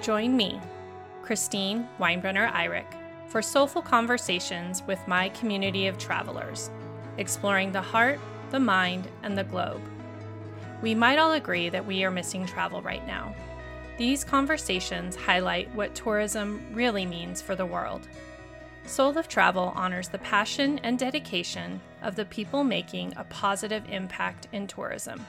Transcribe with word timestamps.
Join 0.00 0.34
me, 0.34 0.58
Christine 1.20 1.86
Weinbrenner 1.98 2.50
Eyrich, 2.52 2.94
for 3.26 3.42
soulful 3.42 3.82
conversations 3.82 4.82
with 4.86 5.06
my 5.06 5.28
community 5.30 5.88
of 5.88 5.98
travelers, 5.98 6.70
exploring 7.18 7.70
the 7.70 7.82
heart, 7.82 8.18
the 8.50 8.58
mind, 8.58 9.08
and 9.22 9.36
the 9.36 9.44
globe. 9.44 9.82
We 10.80 10.94
might 10.94 11.18
all 11.18 11.32
agree 11.32 11.68
that 11.68 11.84
we 11.84 12.02
are 12.02 12.10
missing 12.10 12.46
travel 12.46 12.80
right 12.80 13.06
now. 13.06 13.34
These 13.98 14.24
conversations 14.24 15.16
highlight 15.16 15.72
what 15.74 15.94
tourism 15.94 16.64
really 16.72 17.04
means 17.04 17.42
for 17.42 17.54
the 17.54 17.66
world. 17.66 18.08
Soul 18.86 19.18
of 19.18 19.28
Travel 19.28 19.74
honors 19.76 20.08
the 20.08 20.18
passion 20.18 20.78
and 20.78 20.98
dedication 20.98 21.78
of 22.02 22.16
the 22.16 22.24
people 22.24 22.64
making 22.64 23.12
a 23.18 23.24
positive 23.24 23.84
impact 23.90 24.48
in 24.52 24.66
tourism. 24.66 25.26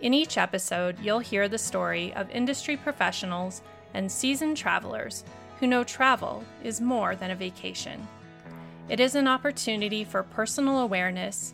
In 0.00 0.14
each 0.14 0.38
episode, 0.38 0.98
you'll 1.00 1.18
hear 1.18 1.46
the 1.46 1.58
story 1.58 2.14
of 2.14 2.30
industry 2.30 2.74
professionals 2.74 3.60
and 3.92 4.10
seasoned 4.10 4.56
travelers 4.56 5.24
who 5.58 5.66
know 5.66 5.84
travel 5.84 6.42
is 6.64 6.80
more 6.80 7.14
than 7.14 7.30
a 7.30 7.36
vacation. 7.36 8.08
It 8.88 8.98
is 8.98 9.14
an 9.14 9.28
opportunity 9.28 10.04
for 10.04 10.22
personal 10.22 10.80
awareness, 10.80 11.52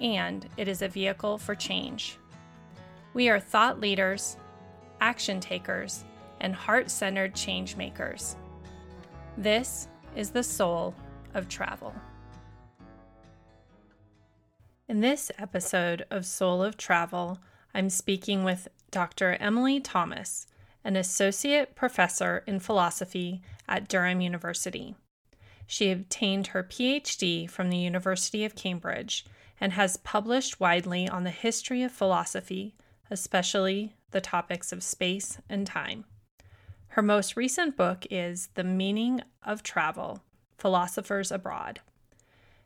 and 0.00 0.48
it 0.56 0.68
is 0.68 0.80
a 0.80 0.88
vehicle 0.88 1.38
for 1.38 1.56
change. 1.56 2.18
We 3.14 3.28
are 3.28 3.40
thought 3.40 3.80
leaders, 3.80 4.36
action 5.00 5.40
takers, 5.40 6.04
and 6.40 6.54
heart 6.54 6.92
centered 6.92 7.34
change 7.34 7.74
makers. 7.74 8.36
This 9.36 9.88
is 10.14 10.30
the 10.30 10.44
soul 10.44 10.94
of 11.34 11.48
travel. 11.48 11.92
In 14.88 15.00
this 15.00 15.32
episode 15.36 16.06
of 16.12 16.24
Soul 16.24 16.62
of 16.62 16.76
Travel, 16.76 17.40
I'm 17.78 17.90
speaking 17.90 18.42
with 18.42 18.66
Dr. 18.90 19.34
Emily 19.38 19.78
Thomas, 19.78 20.48
an 20.82 20.96
associate 20.96 21.76
professor 21.76 22.42
in 22.44 22.58
philosophy 22.58 23.40
at 23.68 23.86
Durham 23.86 24.20
University. 24.20 24.96
She 25.64 25.92
obtained 25.92 26.48
her 26.48 26.64
PhD 26.64 27.48
from 27.48 27.70
the 27.70 27.76
University 27.76 28.44
of 28.44 28.56
Cambridge 28.56 29.24
and 29.60 29.74
has 29.74 29.96
published 29.96 30.58
widely 30.58 31.08
on 31.08 31.22
the 31.22 31.30
history 31.30 31.84
of 31.84 31.92
philosophy, 31.92 32.74
especially 33.12 33.94
the 34.10 34.20
topics 34.20 34.72
of 34.72 34.82
space 34.82 35.38
and 35.48 35.64
time. 35.64 36.04
Her 36.88 37.02
most 37.02 37.36
recent 37.36 37.76
book 37.76 38.04
is 38.10 38.48
The 38.54 38.64
Meaning 38.64 39.22
of 39.44 39.62
Travel 39.62 40.24
Philosophers 40.56 41.30
Abroad. 41.30 41.78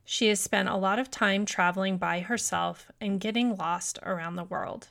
She 0.06 0.28
has 0.28 0.40
spent 0.40 0.70
a 0.70 0.77
lot 0.77 0.98
of 0.98 1.10
time 1.10 1.44
traveling 1.44 1.98
by 1.98 2.20
herself 2.20 2.90
and 2.98 3.20
getting 3.20 3.56
lost 3.56 3.98
around 4.02 4.36
the 4.36 4.44
world. 4.44 4.88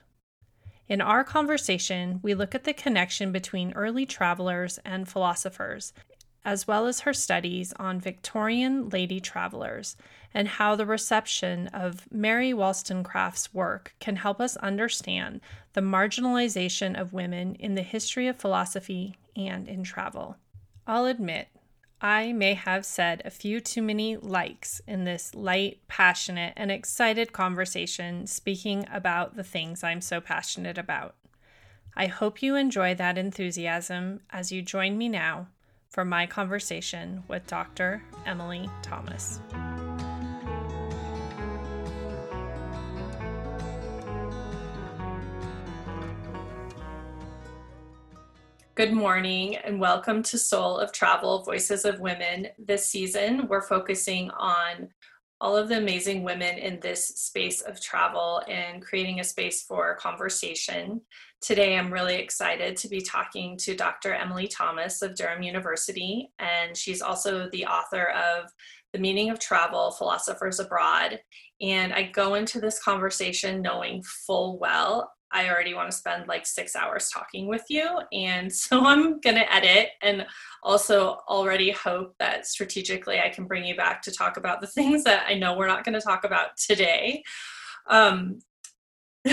In 0.92 1.00
our 1.00 1.24
conversation, 1.24 2.20
we 2.22 2.34
look 2.34 2.54
at 2.54 2.66
the 2.66 2.74
connection 2.74 3.32
between 3.32 3.72
early 3.76 4.06
travelers 4.06 4.78
and 4.84 5.08
philosophers, 5.08 5.94
as 6.44 6.68
well 6.68 6.86
as 6.86 7.00
her 7.00 7.14
studies 7.14 7.72
on 7.80 8.02
Victorian 8.02 8.90
lady 8.90 9.22
travelers 9.22 9.96
and 10.34 10.50
how 10.50 10.76
the 10.76 10.86
reception 10.86 11.68
of 11.68 12.12
Mary 12.12 12.54
Wollstonecraft's 12.54 13.54
work 13.54 13.96
can 14.02 14.18
help 14.18 14.42
us 14.42 14.58
understand 14.58 15.40
the 15.72 15.80
marginalization 15.80 17.00
of 17.00 17.14
women 17.14 17.56
in 17.56 17.76
the 17.76 17.84
history 17.84 18.28
of 18.28 18.36
philosophy 18.36 19.16
and 19.34 19.70
in 19.70 19.86
travel. 19.86 20.36
I'll 20.86 21.06
admit, 21.06 21.48
I 22.02 22.34
may 22.34 22.56
have 22.56 22.84
said 22.84 23.22
a 23.24 23.30
few 23.30 23.60
too 23.60 23.84
many 23.84 24.18
likes 24.18 24.82
in 24.88 25.04
this 25.04 25.36
light, 25.36 25.82
passionate, 25.88 26.54
and 26.58 26.72
excited 26.72 27.32
conversation 27.32 28.26
speaking 28.26 28.88
about 28.92 29.36
the 29.36 29.44
things 29.44 29.84
I'm 29.84 30.02
so 30.02 30.20
passionate 30.20 30.80
about. 30.80 31.16
I 31.96 32.08
hope 32.08 32.42
you 32.42 32.56
enjoy 32.56 32.96
that 32.96 33.20
enthusiasm 33.20 34.22
as 34.32 34.52
you 34.52 34.64
join 34.64 34.98
me 34.98 35.10
now 35.10 35.48
for 35.90 36.04
my 36.04 36.26
conversation 36.26 37.24
with 37.28 37.46
Dr. 37.46 38.02
Emily 38.26 38.68
Thomas. 38.82 39.40
Good 48.82 48.94
morning 48.94 49.58
and 49.58 49.80
welcome 49.80 50.24
to 50.24 50.40
Soul 50.40 50.80
of 50.80 50.92
Travel 50.92 51.44
Voices 51.44 51.86
of 51.86 52.00
Women. 52.00 52.48
This 52.58 52.90
season, 52.90 53.48
we're 53.48 53.62
focusing 53.62 54.32
on 54.32 54.90
all 55.40 55.56
of 55.56 55.70
the 55.70 55.78
amazing 55.78 56.24
women 56.24 56.58
in 56.58 56.80
this 56.80 57.10
space 57.10 57.62
of 57.62 57.80
travel 57.80 58.42
and 58.50 58.82
creating 58.82 59.20
a 59.20 59.24
space 59.24 59.62
for 59.62 59.98
conversation. 59.98 61.00
Today, 61.42 61.78
I'm 61.78 61.94
really 61.94 62.16
excited 62.16 62.76
to 62.78 62.88
be 62.88 63.02
talking 63.02 63.56
to 63.58 63.76
Dr. 63.76 64.16
Emily 64.16 64.48
Thomas 64.48 65.04
of 65.04 65.14
Durham 65.14 65.44
University, 65.44 66.32
and 66.40 66.76
she's 66.76 67.04
also 67.04 67.52
the 67.52 67.68
author 67.68 68.08
of 68.08 68.50
The 68.94 69.00
Meaning 69.00 69.30
of 69.30 69.38
Travel 69.38 69.92
Philosophers 69.92 70.60
Abroad. 70.60 71.20
And 71.62 71.94
I 71.94 72.10
go 72.10 72.34
into 72.34 72.60
this 72.60 72.82
conversation 72.82 73.62
knowing 73.62 74.02
full 74.02 74.58
well 74.58 75.12
I 75.32 75.50
already 75.50 75.74
want 75.74 75.90
to 75.90 75.98
spend 75.98 76.28
like 76.28 76.46
six 76.46 76.76
hours 76.76 77.10
talking 77.10 77.48
with 77.48 77.64
you. 77.70 78.00
And 78.12 78.52
so 78.54 78.86
I'm 78.86 79.20
going 79.20 79.36
to 79.36 79.54
edit 79.54 79.90
and 80.02 80.26
also 80.64 81.20
already 81.28 81.72
hope 81.72 82.16
that 82.20 82.46
strategically 82.46 83.20
I 83.20 83.30
can 83.30 83.46
bring 83.46 83.66
you 83.66 83.76
back 83.76 84.02
to 84.04 84.12
talk 84.12 84.38
about 84.38 84.62
the 84.62 84.68
things 84.76 85.04
that 85.04 85.26
I 85.28 85.36
know 85.36 85.56
we're 85.56 85.68
not 85.68 85.84
going 85.84 85.96
to 85.96 86.02
talk 86.02 86.24
about 86.24 86.58
today. 86.58 87.24
Um, 87.88 88.40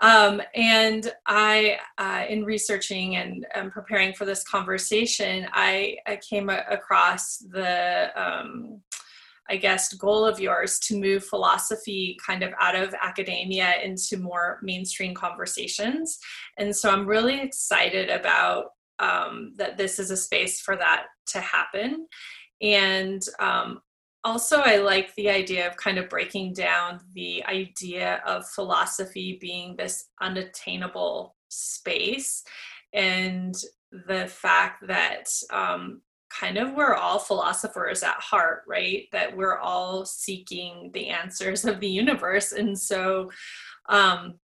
um, 0.00 0.42
and 0.54 1.12
I, 1.26 1.78
uh, 1.98 2.24
in 2.28 2.44
researching 2.44 3.16
and 3.16 3.46
um, 3.54 3.70
preparing 3.70 4.14
for 4.14 4.24
this 4.24 4.44
conversation, 4.44 5.48
I, 5.52 5.96
I 6.06 6.16
came 6.16 6.50
a- 6.50 6.64
across 6.70 7.38
the 7.38 8.10
um, 8.16 8.80
I 9.48 9.56
guess, 9.56 9.92
goal 9.92 10.24
of 10.24 10.40
yours 10.40 10.78
to 10.80 10.98
move 10.98 11.24
philosophy 11.24 12.16
kind 12.24 12.42
of 12.42 12.52
out 12.58 12.74
of 12.74 12.94
academia 13.00 13.74
into 13.82 14.16
more 14.16 14.58
mainstream 14.62 15.14
conversations. 15.14 16.18
And 16.56 16.74
so 16.74 16.90
I'm 16.90 17.06
really 17.06 17.40
excited 17.40 18.08
about 18.08 18.70
um, 18.98 19.52
that 19.56 19.76
this 19.76 19.98
is 19.98 20.10
a 20.10 20.16
space 20.16 20.60
for 20.60 20.76
that 20.76 21.06
to 21.28 21.40
happen. 21.40 22.06
And 22.62 23.22
um, 23.38 23.80
also, 24.22 24.60
I 24.60 24.76
like 24.76 25.14
the 25.14 25.28
idea 25.28 25.68
of 25.68 25.76
kind 25.76 25.98
of 25.98 26.08
breaking 26.08 26.54
down 26.54 27.00
the 27.12 27.44
idea 27.44 28.22
of 28.26 28.48
philosophy 28.48 29.36
being 29.40 29.76
this 29.76 30.06
unattainable 30.22 31.36
space 31.48 32.42
and 32.94 33.54
the 34.06 34.26
fact 34.26 34.86
that 34.86 35.28
um, 35.50 36.00
kind 36.38 36.58
of 36.58 36.74
we're 36.74 36.94
all 36.94 37.18
philosophers 37.18 38.02
at 38.02 38.16
heart, 38.16 38.62
right? 38.66 39.06
That 39.12 39.36
we're 39.36 39.58
all 39.58 40.04
seeking 40.04 40.90
the 40.92 41.08
answers 41.08 41.64
of 41.64 41.80
the 41.80 41.88
universe. 41.88 42.52
And 42.52 42.78
so, 42.78 43.30
um, 43.88 44.34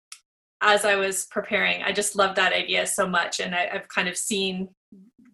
as 0.61 0.84
I 0.84 0.97
was 0.97 1.27
preparing, 1.31 1.83
I 1.83 1.93
just 1.93 2.17
love 2.17 2.37
that 2.37 2.53
idea 2.53 2.87
so 2.87 3.09
much, 3.09 3.41
and 3.41 3.55
I, 3.55 3.67
have 3.73 3.89
kind 3.89 4.09
of 4.09 4.17
seen 4.17 4.69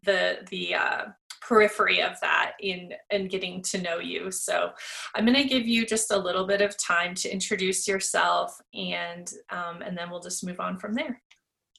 the 0.04 0.38
the 0.50 0.74
uh, 0.76 1.04
periphery 1.40 2.00
of 2.00 2.18
that 2.20 2.52
in 2.60 2.92
in 3.10 3.26
getting 3.26 3.60
to 3.62 3.82
know 3.82 3.98
you. 3.98 4.30
So, 4.30 4.70
I'm 5.14 5.24
going 5.24 5.36
to 5.36 5.48
give 5.48 5.66
you 5.66 5.84
just 5.84 6.12
a 6.12 6.18
little 6.18 6.46
bit 6.46 6.60
of 6.60 6.78
time 6.78 7.14
to 7.16 7.32
introduce 7.32 7.88
yourself, 7.88 8.56
and 8.72 9.30
um, 9.50 9.82
and 9.82 9.98
then 9.98 10.10
we'll 10.10 10.20
just 10.20 10.46
move 10.46 10.60
on 10.60 10.78
from 10.78 10.94
there. 10.94 11.20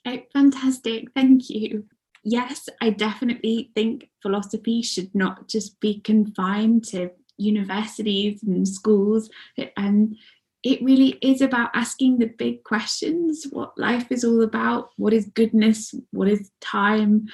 Oh, 0.05 0.19
fantastic! 0.33 1.07
Thank 1.15 1.49
you 1.49 1.87
yes, 2.27 2.67
I 2.81 2.89
definitely 2.89 3.71
think 3.73 4.09
philosophy 4.21 4.81
should 4.81 5.15
not 5.15 5.47
just 5.47 5.79
be 5.79 6.01
confined 6.01 6.83
to 6.89 7.11
universities 7.37 8.43
and 8.43 8.67
schools. 8.67 9.29
And 9.77 10.17
it 10.61 10.81
really 10.81 11.17
is 11.21 11.41
about 11.41 11.69
asking 11.73 12.17
the 12.17 12.25
big 12.25 12.65
questions 12.65 13.47
what 13.51 13.77
life 13.77 14.11
is 14.11 14.25
all 14.25 14.41
about, 14.41 14.89
what 14.97 15.13
is 15.13 15.31
goodness, 15.33 15.93
what 16.11 16.27
is 16.27 16.51
time, 16.59 17.27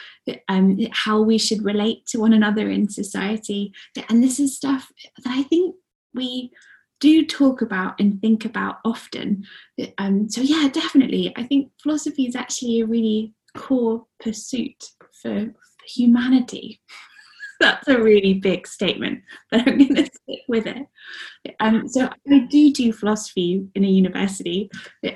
and 0.47 0.87
how 0.91 1.21
we 1.21 1.39
should 1.39 1.65
relate 1.65 2.05
to 2.07 2.19
one 2.19 2.33
another 2.33 2.69
in 2.69 2.87
society. 2.87 3.73
And 4.09 4.23
this 4.23 4.39
is 4.39 4.55
stuff 4.55 4.91
that 5.23 5.31
I 5.31 5.41
think 5.43 5.75
we 6.13 6.51
do 6.99 7.25
talk 7.25 7.63
about 7.63 7.99
and 7.99 8.21
think 8.21 8.45
about 8.45 8.77
often. 8.85 9.43
Um, 9.97 10.29
so, 10.29 10.41
yeah, 10.41 10.69
definitely. 10.69 11.33
I 11.35 11.43
think 11.43 11.71
philosophy 11.81 12.27
is 12.27 12.35
actually 12.35 12.81
a 12.81 12.85
really 12.85 13.33
core 13.55 14.05
pursuit 14.19 14.83
for 15.21 15.53
humanity. 15.85 16.81
That's 17.59 17.87
a 17.87 18.01
really 18.01 18.35
big 18.35 18.67
statement, 18.67 19.21
but 19.49 19.61
I'm 19.61 19.77
going 19.77 19.95
to 19.95 20.05
stick 20.05 20.41
with 20.47 20.67
it. 20.67 20.85
Um, 21.59 21.87
so 21.87 22.09
I 22.29 22.39
do 22.49 22.73
do 22.73 22.91
philosophy 22.91 23.65
in 23.75 23.83
a 23.83 23.87
university. 23.87 24.69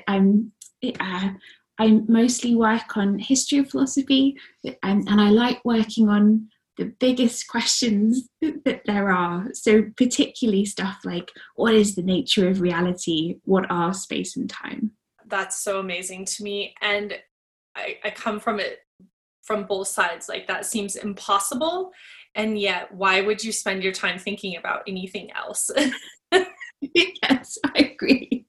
Um, 0.06 0.52
it, 0.80 0.96
uh, 1.00 1.30
I 1.78 2.00
mostly 2.08 2.54
work 2.56 2.96
on 2.96 3.18
history 3.18 3.58
of 3.58 3.70
philosophy, 3.70 4.36
and, 4.82 5.08
and 5.08 5.20
I 5.20 5.30
like 5.30 5.60
working 5.64 6.08
on 6.08 6.48
the 6.78 6.86
biggest 7.00 7.48
questions 7.48 8.28
that 8.40 8.82
there 8.86 9.10
are. 9.10 9.48
So, 9.52 9.82
particularly 9.96 10.64
stuff 10.64 10.98
like 11.04 11.30
what 11.56 11.74
is 11.74 11.94
the 11.94 12.02
nature 12.02 12.48
of 12.48 12.60
reality? 12.60 13.36
What 13.44 13.70
are 13.70 13.92
space 13.92 14.36
and 14.36 14.48
time? 14.48 14.92
That's 15.26 15.62
so 15.62 15.78
amazing 15.78 16.24
to 16.24 16.42
me. 16.42 16.74
And 16.80 17.18
I, 17.78 17.98
I 18.04 18.10
come 18.10 18.40
from 18.40 18.60
it 18.60 18.80
from 19.42 19.64
both 19.64 19.88
sides 19.88 20.28
like 20.28 20.46
that 20.48 20.66
seems 20.66 20.96
impossible. 20.96 21.92
And 22.34 22.58
yet 22.58 22.92
why 22.92 23.22
would 23.22 23.42
you 23.42 23.52
spend 23.52 23.82
your 23.82 23.92
time 23.92 24.18
thinking 24.18 24.56
about 24.56 24.82
anything 24.86 25.30
else? 25.32 25.70
Yes 26.80 27.58
i 27.74 27.78
agree. 27.92 28.46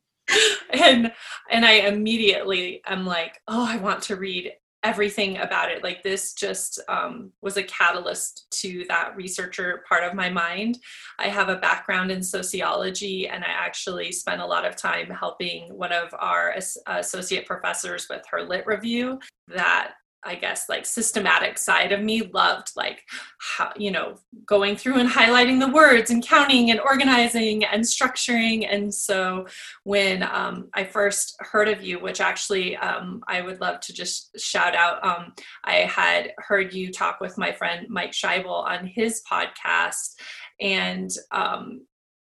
And 0.71 1.11
and 1.49 1.65
i 1.65 1.71
immediately 1.71 2.81
am 2.85 3.05
like 3.05 3.39
oh 3.47 3.65
i 3.67 3.77
want 3.77 4.03
to 4.03 4.15
read 4.15 4.51
everything 4.83 5.37
about 5.37 5.71
it. 5.71 5.83
Like 5.83 6.03
this 6.03 6.33
just 6.33 6.79
um, 6.87 7.31
was 7.41 7.57
a 7.57 7.63
catalyst 7.63 8.47
to 8.61 8.85
that 8.87 9.15
researcher 9.15 9.83
part 9.87 10.03
of 10.03 10.13
my 10.13 10.29
mind. 10.29 10.79
I 11.17 11.27
have 11.27 11.49
a 11.49 11.57
background 11.57 12.11
in 12.11 12.23
sociology 12.23 13.27
and 13.27 13.43
i 13.43 13.47
actually 13.47 14.11
spent 14.11 14.41
a 14.41 14.45
lot 14.45 14.65
of 14.65 14.75
time 14.75 15.09
helping 15.09 15.75
one 15.75 15.91
of 15.91 16.13
our 16.19 16.55
associate 16.87 17.45
professors 17.45 18.07
with 18.09 18.21
her 18.29 18.43
lit 18.43 18.65
review 18.65 19.19
that 19.47 19.93
I 20.23 20.35
guess 20.35 20.67
like 20.67 20.85
systematic 20.85 21.57
side 21.57 21.91
of 21.91 22.01
me 22.01 22.29
loved 22.33 22.71
like 22.75 23.01
how 23.39 23.71
you 23.77 23.91
know 23.91 24.15
going 24.45 24.75
through 24.75 24.99
and 24.99 25.09
highlighting 25.09 25.59
the 25.59 25.71
words 25.71 26.11
and 26.11 26.25
counting 26.25 26.71
and 26.71 26.79
organizing 26.79 27.63
and 27.65 27.83
structuring. 27.83 28.67
And 28.69 28.93
so 28.93 29.47
when 29.83 30.23
um, 30.23 30.69
I 30.73 30.83
first 30.83 31.35
heard 31.39 31.69
of 31.69 31.81
you 31.81 31.99
which 31.99 32.21
actually 32.21 32.75
um, 32.77 33.21
I 33.27 33.41
would 33.41 33.61
love 33.61 33.79
to 33.81 33.93
just 33.93 34.37
shout 34.39 34.75
out 34.75 35.03
um, 35.05 35.33
I 35.63 35.75
had 35.81 36.33
heard 36.37 36.73
you 36.73 36.91
talk 36.91 37.19
with 37.21 37.37
my 37.37 37.51
friend 37.51 37.87
Mike 37.89 38.11
Scheibel 38.11 38.63
on 38.63 38.87
his 38.87 39.21
podcast. 39.29 40.15
And 40.59 41.09
um, 41.31 41.81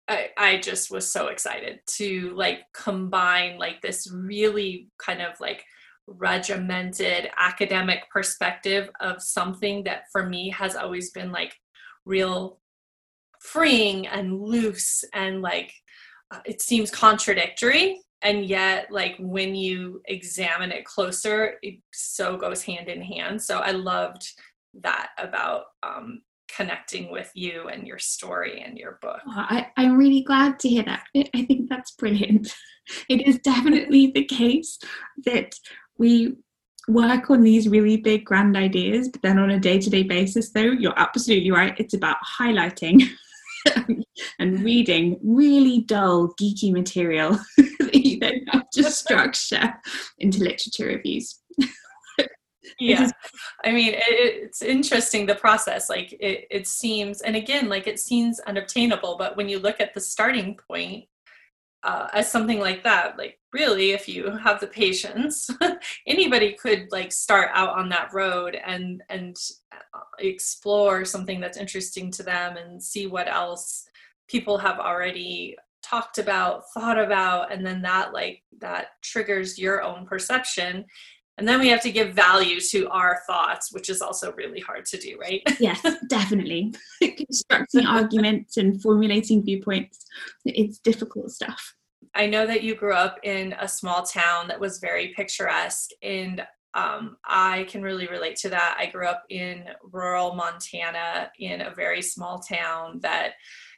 I, 0.07 0.29
I 0.37 0.57
just 0.57 0.89
was 0.89 1.09
so 1.09 1.27
excited 1.27 1.79
to 1.97 2.33
like 2.35 2.61
combine 2.73 3.57
like 3.57 3.81
this 3.81 4.11
really 4.11 4.89
kind 4.97 5.21
of 5.21 5.39
like 5.39 5.63
regimented 6.07 7.29
academic 7.37 8.09
perspective 8.09 8.89
of 8.99 9.21
something 9.21 9.83
that 9.83 10.03
for 10.11 10.25
me 10.25 10.49
has 10.49 10.75
always 10.75 11.11
been 11.11 11.31
like 11.31 11.53
real 12.05 12.59
freeing 13.41 14.07
and 14.07 14.39
loose 14.41 15.03
and 15.13 15.41
like 15.41 15.71
uh, 16.31 16.39
it 16.45 16.61
seems 16.61 16.89
contradictory 16.89 18.01
and 18.21 18.45
yet 18.45 18.87
like 18.89 19.15
when 19.19 19.53
you 19.53 20.01
examine 20.05 20.71
it 20.71 20.85
closer 20.85 21.55
it 21.61 21.75
so 21.93 22.37
goes 22.37 22.63
hand 22.63 22.87
in 22.87 23.01
hand 23.01 23.41
so 23.41 23.59
i 23.59 23.71
loved 23.71 24.25
that 24.81 25.09
about 25.17 25.65
um, 25.83 26.21
connecting 26.55 27.11
with 27.11 27.31
you 27.33 27.67
and 27.67 27.87
your 27.87 27.99
story 27.99 28.63
and 28.65 28.77
your 28.77 28.99
book. 29.01 29.19
Oh, 29.27 29.31
I, 29.35 29.67
I'm 29.77 29.97
really 29.97 30.21
glad 30.21 30.59
to 30.59 30.69
hear 30.69 30.83
that. 30.83 31.03
I 31.15 31.45
think 31.45 31.69
that's 31.69 31.91
brilliant. 31.91 32.53
It 33.09 33.27
is 33.27 33.37
definitely 33.39 34.11
the 34.15 34.23
case 34.23 34.79
that 35.25 35.51
we 35.97 36.35
work 36.87 37.29
on 37.29 37.41
these 37.41 37.67
really 37.67 37.97
big 37.97 38.23
grand 38.23 38.55
ideas 38.55 39.09
but 39.09 39.21
then 39.21 39.37
on 39.37 39.51
a 39.51 39.59
day-to-day 39.59 40.03
basis 40.03 40.51
though 40.51 40.61
you're 40.61 40.97
absolutely 40.97 41.51
right 41.51 41.77
it's 41.79 41.93
about 41.93 42.17
highlighting 42.39 43.03
and 44.39 44.63
reading 44.63 45.19
really 45.23 45.81
dull 45.81 46.33
geeky 46.39 46.71
material 46.71 47.31
that 47.57 47.95
you 47.95 48.19
then 48.19 48.45
have 48.49 48.69
to 48.71 48.83
structure 48.91 49.73
into 50.19 50.39
literature 50.39 50.87
reviews. 50.87 51.41
Yeah. 52.79 53.09
I 53.63 53.71
mean 53.71 53.93
it, 53.93 54.03
it's 54.07 54.61
interesting 54.61 55.25
the 55.25 55.35
process 55.35 55.89
like 55.89 56.13
it, 56.19 56.47
it 56.51 56.67
seems 56.67 57.21
and 57.21 57.35
again 57.35 57.69
like 57.69 57.87
it 57.87 57.99
seems 57.99 58.39
unobtainable 58.41 59.15
but 59.17 59.37
when 59.37 59.47
you 59.47 59.59
look 59.59 59.79
at 59.79 59.93
the 59.93 60.01
starting 60.01 60.59
point 60.69 61.05
uh, 61.83 62.09
as 62.13 62.29
something 62.29 62.59
like 62.59 62.83
that 62.83 63.17
like 63.17 63.39
really 63.57 63.91
if 63.91 64.07
you 64.07 64.29
have 64.37 64.59
the 64.59 64.67
patience 64.67 65.49
anybody 66.07 66.53
could 66.53 66.87
like 66.91 67.11
start 67.11 67.49
out 67.53 67.77
on 67.79 67.89
that 67.89 68.13
road 68.13 68.55
and 68.65 69.01
and 69.09 69.35
uh, 69.73 69.99
explore 70.19 71.03
something 71.03 71.39
that's 71.41 71.57
interesting 71.57 72.11
to 72.11 72.23
them 72.23 72.57
and 72.57 72.81
see 72.81 73.07
what 73.07 73.27
else 73.27 73.89
people 74.27 74.57
have 74.57 74.79
already 74.79 75.55
talked 75.81 76.17
about 76.17 76.63
thought 76.73 76.99
about 76.99 77.51
and 77.51 77.65
then 77.65 77.81
that 77.81 78.13
like 78.13 78.43
that 78.59 79.01
triggers 79.01 79.57
your 79.57 79.81
own 79.81 80.05
perception. 80.05 80.85
And 81.39 81.47
then 81.47 81.59
we 81.59 81.67
have 81.67 81.81
to 81.81 81.91
give 81.91 82.15
value 82.15 82.59
to 82.71 82.89
our 82.89 83.19
thoughts 83.27 83.71
which 83.71 83.89
is 83.89 84.01
also 84.01 84.33
really 84.33 84.59
hard 84.59 84.85
to 84.85 84.97
do 84.97 85.17
right? 85.19 85.41
Yes 85.59 85.81
definitely. 86.09 86.73
Constructing 87.01 87.85
arguments 87.85 88.57
and 88.57 88.81
formulating 88.81 89.43
viewpoints 89.43 90.05
it's 90.45 90.79
difficult 90.79 91.31
stuff 91.31 91.76
I 92.17 92.25
know 92.25 92.47
that 92.47 92.63
you 92.63 92.73
grew 92.73 92.93
up 92.93 93.19
in 93.21 93.53
a 93.59 93.67
small 93.67 94.01
town 94.01 94.47
that 94.47 94.59
was 94.59 94.79
very 94.79 95.13
picturesque, 95.15 95.91
and 96.01 96.45
um, 96.73 97.17
I 97.23 97.65
can 97.69 97.83
really 97.83 98.07
relate 98.07 98.37
to 98.37 98.49
that. 98.49 98.75
I 98.79 98.87
grew 98.87 99.05
up 99.05 99.23
in 99.29 99.65
rural 99.83 100.33
Montana 100.33 101.31
in 101.39 101.61
a 101.61 101.73
very 101.73 102.01
small 102.01 102.39
town 102.39 102.99
that, 103.01 103.33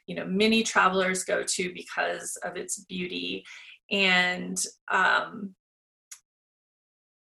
you 0.06 0.14
know, 0.14 0.24
many 0.24 0.62
travelers 0.62 1.22
go 1.22 1.42
to 1.42 1.72
because 1.74 2.36
of 2.42 2.56
its 2.56 2.80
beauty. 2.84 3.44
And 3.90 4.58
um, 4.90 5.54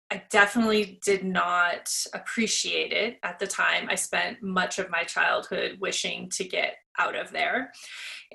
I 0.10 0.24
definitely 0.30 1.00
did 1.04 1.26
not 1.26 1.90
appreciate 2.14 2.94
it 2.94 3.18
at 3.24 3.40
the 3.40 3.48
time. 3.48 3.88
I 3.90 3.96
spent 3.96 4.42
much 4.42 4.80
of 4.80 4.90
my 4.90 5.04
childhood 5.04 5.78
wishing 5.80 6.30
to 6.32 6.46
get 6.46 6.76
out 6.98 7.16
of 7.16 7.32
there. 7.32 7.72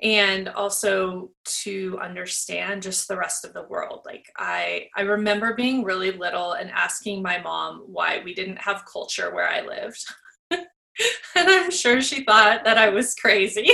And 0.01 0.49
also 0.49 1.31
to 1.61 1.99
understand 2.01 2.81
just 2.81 3.07
the 3.07 3.17
rest 3.17 3.45
of 3.45 3.53
the 3.53 3.63
world. 3.63 4.01
Like 4.05 4.25
i 4.37 4.87
i 4.95 5.01
remember 5.01 5.53
being 5.53 5.83
really 5.83 6.11
little 6.11 6.53
and 6.53 6.71
asking 6.71 7.21
my 7.21 7.39
mom 7.39 7.83
why 7.85 8.21
we 8.23 8.33
didn't 8.33 8.57
have 8.57 8.85
culture 8.91 9.33
where 9.33 9.47
i 9.47 9.61
lived. 9.61 10.05
And 11.35 11.49
i'm 11.49 11.71
sure 11.71 12.01
she 12.01 12.23
thought 12.23 12.63
that 12.65 12.77
i 12.77 12.89
was 12.89 13.15
crazy. 13.15 13.69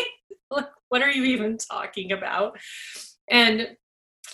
What 0.89 1.03
are 1.03 1.12
you 1.12 1.24
even 1.25 1.59
talking 1.59 2.13
about? 2.13 2.57
And 3.30 3.77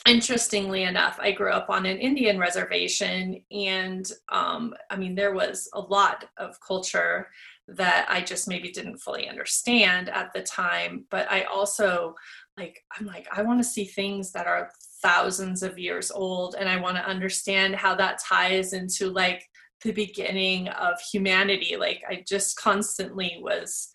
interestingly 0.08 0.84
enough 0.84 1.18
i 1.20 1.32
grew 1.32 1.52
up 1.52 1.70
on 1.70 1.86
an 1.86 1.98
indian 1.98 2.38
reservation 2.38 3.42
and 3.52 4.12
um, 4.32 4.74
i 4.92 4.96
mean 4.96 5.16
there 5.16 5.34
was 5.34 5.68
a 5.74 5.80
lot 5.80 6.26
of 6.38 6.60
culture 6.66 7.28
that 7.68 8.06
I 8.10 8.22
just 8.22 8.48
maybe 8.48 8.72
didn't 8.72 9.00
fully 9.00 9.28
understand 9.28 10.10
at 10.10 10.32
the 10.34 10.42
time. 10.44 11.06
But 11.10 11.32
I 11.32 11.44
also 11.44 12.14
like, 12.58 12.80
I'm 12.98 13.06
like, 13.06 13.28
I 13.32 13.42
want 13.42 13.60
to 13.60 13.70
see 13.70 13.86
things 13.86 14.32
that 14.32 14.48
are 14.48 14.72
thousands 15.02 15.64
of 15.64 15.80
years 15.80 16.12
old 16.12 16.56
and 16.58 16.70
I 16.70 16.80
want 16.80 16.98
to 16.98 17.06
understand 17.06 17.76
how 17.76 17.96
that 17.96 18.20
ties 18.24 18.74
into 18.74 19.10
like 19.10 19.44
the 19.84 19.92
beginning 19.92 20.68
of 20.70 21.00
humanity. 21.12 21.76
Like, 21.78 22.04
I 22.08 22.24
just 22.28 22.56
constantly 22.58 23.40
was 23.42 23.90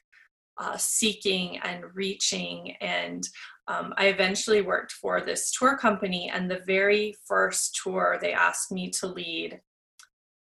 uh, 0.59 0.77
seeking 0.77 1.59
and 1.59 1.85
reaching 1.95 2.75
and 2.81 3.27
um, 3.71 3.95
I 3.97 4.07
eventually 4.07 4.63
worked 4.63 4.91
for 4.91 5.21
this 5.21 5.53
tour 5.53 5.77
company, 5.77 6.29
and 6.29 6.51
the 6.51 6.63
very 6.67 7.15
first 7.25 7.79
tour 7.81 8.19
they 8.21 8.33
asked 8.33 8.73
me 8.73 8.91
to 8.91 9.07
lead, 9.07 9.61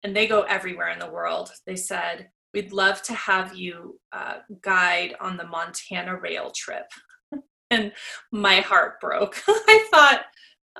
and 0.01 0.15
they 0.15 0.25
go 0.25 0.41
everywhere 0.41 0.89
in 0.89 0.97
the 0.97 1.11
world. 1.11 1.51
They 1.67 1.75
said, 1.75 2.29
we'd 2.53 2.73
love 2.73 3.01
to 3.03 3.13
have 3.13 3.55
you 3.55 3.99
uh, 4.11 4.37
guide 4.61 5.15
on 5.19 5.37
the 5.37 5.47
Montana 5.47 6.17
rail 6.17 6.51
trip. 6.55 6.85
and 7.71 7.91
my 8.31 8.57
heart 8.57 8.99
broke. 8.99 9.41
I 9.47 9.87
thought, 9.91 10.25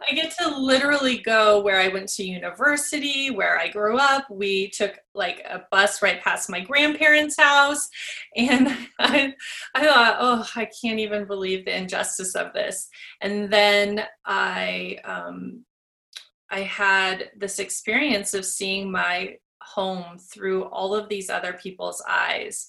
I 0.10 0.14
get 0.14 0.34
to 0.40 0.58
literally 0.58 1.18
go 1.18 1.60
where 1.60 1.80
I 1.80 1.90
went 1.90 2.08
to 2.14 2.24
university, 2.24 3.30
where 3.30 3.60
I 3.60 3.68
grew 3.68 3.98
up. 3.98 4.30
We 4.30 4.70
took 4.70 4.98
like 5.14 5.42
a 5.48 5.64
bus 5.70 6.02
right 6.02 6.22
past 6.22 6.50
my 6.50 6.62
grandparents' 6.62 7.40
house. 7.40 7.90
And 8.38 8.70
I, 8.98 9.34
I 9.76 9.86
thought, 9.86 10.18
oh, 10.22 10.50
I 10.56 10.70
can't 10.82 11.00
even 11.00 11.26
believe 11.26 11.66
the 11.66 11.78
injustice 11.78 12.34
of 12.34 12.54
this. 12.54 12.88
And 13.20 13.52
then 13.52 14.06
I, 14.26 15.00
um, 15.04 15.66
I 16.50 16.62
had 16.62 17.30
this 17.36 17.60
experience 17.60 18.34
of 18.34 18.46
seeing 18.46 18.90
my 18.90 19.36
home 19.62 20.18
through 20.18 20.66
all 20.66 20.94
of 20.96 21.10
these 21.10 21.30
other 21.30 21.54
people's 21.54 22.04
eyes. 22.08 22.68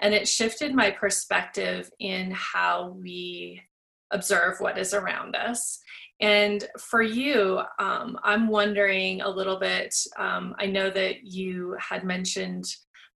And 0.00 0.12
it 0.14 0.28
shifted 0.28 0.74
my 0.74 0.90
perspective 0.90 1.90
in 2.00 2.30
how 2.32 2.96
we 3.00 3.62
observe 4.10 4.60
what 4.60 4.78
is 4.78 4.94
around 4.94 5.36
us. 5.36 5.80
And 6.20 6.64
for 6.78 7.02
you, 7.02 7.60
um, 7.78 8.18
I'm 8.22 8.48
wondering 8.48 9.20
a 9.20 9.28
little 9.28 9.58
bit. 9.58 9.94
Um, 10.18 10.54
I 10.58 10.66
know 10.66 10.90
that 10.90 11.24
you 11.24 11.76
had 11.78 12.04
mentioned 12.04 12.64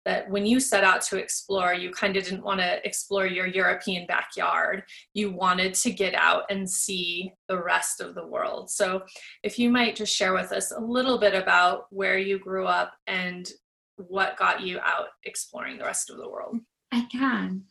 that 0.05 0.29
when 0.29 0.45
you 0.45 0.59
set 0.59 0.83
out 0.83 1.01
to 1.01 1.17
explore, 1.17 1.73
you 1.73 1.91
kind 1.91 2.15
of 2.15 2.23
didn't 2.23 2.43
want 2.43 2.59
to 2.59 2.85
explore 2.85 3.27
your 3.27 3.47
European 3.47 4.05
backyard. 4.07 4.83
You 5.13 5.31
wanted 5.31 5.73
to 5.75 5.91
get 5.91 6.15
out 6.15 6.43
and 6.49 6.69
see 6.69 7.31
the 7.47 7.61
rest 7.61 8.01
of 8.01 8.15
the 8.15 8.25
world. 8.25 8.69
So, 8.69 9.03
if 9.43 9.59
you 9.59 9.69
might 9.69 9.95
just 9.95 10.15
share 10.15 10.33
with 10.33 10.51
us 10.51 10.71
a 10.71 10.79
little 10.79 11.19
bit 11.19 11.35
about 11.35 11.85
where 11.89 12.17
you 12.17 12.39
grew 12.39 12.65
up 12.65 12.93
and 13.07 13.49
what 13.97 14.37
got 14.37 14.61
you 14.61 14.79
out 14.79 15.07
exploring 15.25 15.77
the 15.77 15.85
rest 15.85 16.09
of 16.09 16.17
the 16.17 16.29
world. 16.29 16.57
I 16.91 17.05
can. 17.11 17.63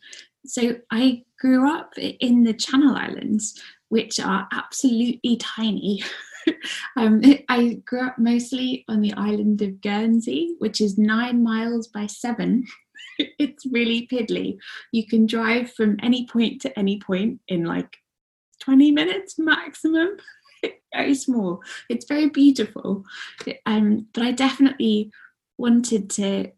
So, 0.45 0.77
I 0.91 1.23
grew 1.41 1.71
up 1.71 1.93
in 1.97 2.45
the 2.45 2.55
Channel 2.55 2.95
Islands, 2.95 3.61
which 3.89 4.21
are 4.21 4.47
absolutely 4.53 5.37
tiny. 5.37 6.03
um, 6.97 7.23
I 7.49 7.81
grew 7.85 8.07
up 8.07 8.19
mostly 8.19 8.85
on 8.89 9.01
the 9.01 9.13
island 9.15 9.63
of 9.63 9.81
Guernsey, 9.81 10.57
which 10.59 10.81
is 10.81 10.99
nine 10.99 11.43
miles 11.43 11.89
by 11.89 12.07
seven. 12.07 12.67
it's 13.19 13.67
really 13.67 14.09
piddly. 14.11 14.59
You 14.93 15.07
can 15.07 15.27
drive 15.27 15.73
from 15.73 15.97
any 16.03 16.27
point 16.27 16.63
to 16.63 16.79
any 16.79 17.01
point 17.01 17.41
in 17.49 17.65
like 17.65 17.97
20 18.61 18.91
minutes 18.93 19.39
maximum. 19.39 20.17
very 20.93 21.15
small. 21.15 21.63
It's 21.89 22.07
very 22.07 22.29
beautiful. 22.29 23.05
Um, 23.67 24.09
but 24.13 24.23
I 24.23 24.33
definitely 24.33 25.11
wanted 25.59 26.09
to 26.09 26.53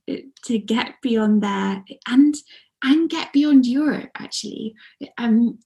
to 0.45 0.59
get 0.59 0.95
beyond 1.03 1.43
there 1.43 1.83
and 2.07 2.35
and 2.83 3.11
get 3.11 3.33
beyond 3.33 3.67
Europe 3.67 4.11
actually. 4.17 4.75
Um, 5.19 5.59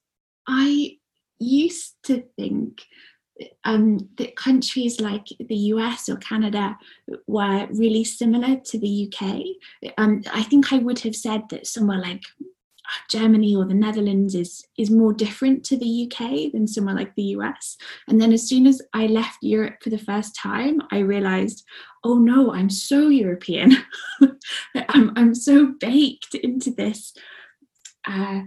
I 0.47 0.97
used 1.39 1.95
to 2.03 2.23
think 2.37 2.81
um, 3.63 4.09
that 4.17 4.35
countries 4.35 5.01
like 5.01 5.27
the 5.39 5.55
US 5.55 6.07
or 6.09 6.15
Canada 6.17 6.77
were 7.27 7.67
really 7.71 8.03
similar 8.03 8.57
to 8.57 8.79
the 8.79 9.11
UK. 9.11 9.91
Um, 9.97 10.23
I 10.31 10.43
think 10.43 10.71
I 10.71 10.77
would 10.77 10.99
have 10.99 11.15
said 11.15 11.43
that 11.49 11.67
somewhere 11.67 11.99
like 11.99 12.23
Germany 13.09 13.55
or 13.55 13.65
the 13.65 13.73
Netherlands 13.73 14.35
is 14.35 14.65
is 14.77 14.91
more 14.91 15.13
different 15.13 15.63
to 15.65 15.77
the 15.77 16.05
UK 16.05 16.51
than 16.51 16.67
somewhere 16.67 16.95
like 16.95 17.15
the 17.15 17.35
US. 17.37 17.77
And 18.07 18.21
then 18.21 18.31
as 18.31 18.47
soon 18.47 18.67
as 18.67 18.81
I 18.93 19.07
left 19.07 19.37
Europe 19.41 19.77
for 19.81 19.89
the 19.89 19.97
first 19.97 20.35
time, 20.35 20.81
I 20.91 20.99
realized, 20.99 21.65
oh 22.03 22.17
no, 22.19 22.53
I'm 22.53 22.69
so 22.69 23.09
European. 23.09 23.75
I'm, 24.89 25.11
I'm 25.15 25.35
so 25.35 25.73
baked 25.79 26.35
into 26.35 26.71
this. 26.71 27.13
Uh, 28.07 28.41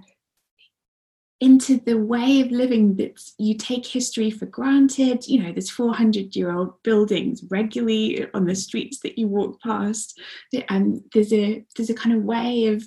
into 1.41 1.79
the 1.79 1.97
way 1.97 2.41
of 2.41 2.51
living 2.51 2.97
that 2.97 3.21
you 3.39 3.55
take 3.55 3.87
history 3.87 4.31
for 4.31 4.47
granted. 4.47 5.27
You 5.29 5.43
know, 5.43 5.53
there's 5.53 5.71
400 5.71 6.35
year 6.35 6.53
old 6.53 6.83
buildings 6.83 7.45
regularly 7.49 8.27
on 8.35 8.47
the 8.47 8.57
streets 8.57 8.99
that 9.01 9.19
you 9.19 9.29
walk 9.29 9.61
past. 9.61 10.21
And 10.69 11.03
there's 11.15 11.33
a 11.33 11.65
there's 11.77 11.91
a 11.91 11.95
kind 11.95 12.17
of 12.17 12.25
way 12.25 12.67
of 12.67 12.85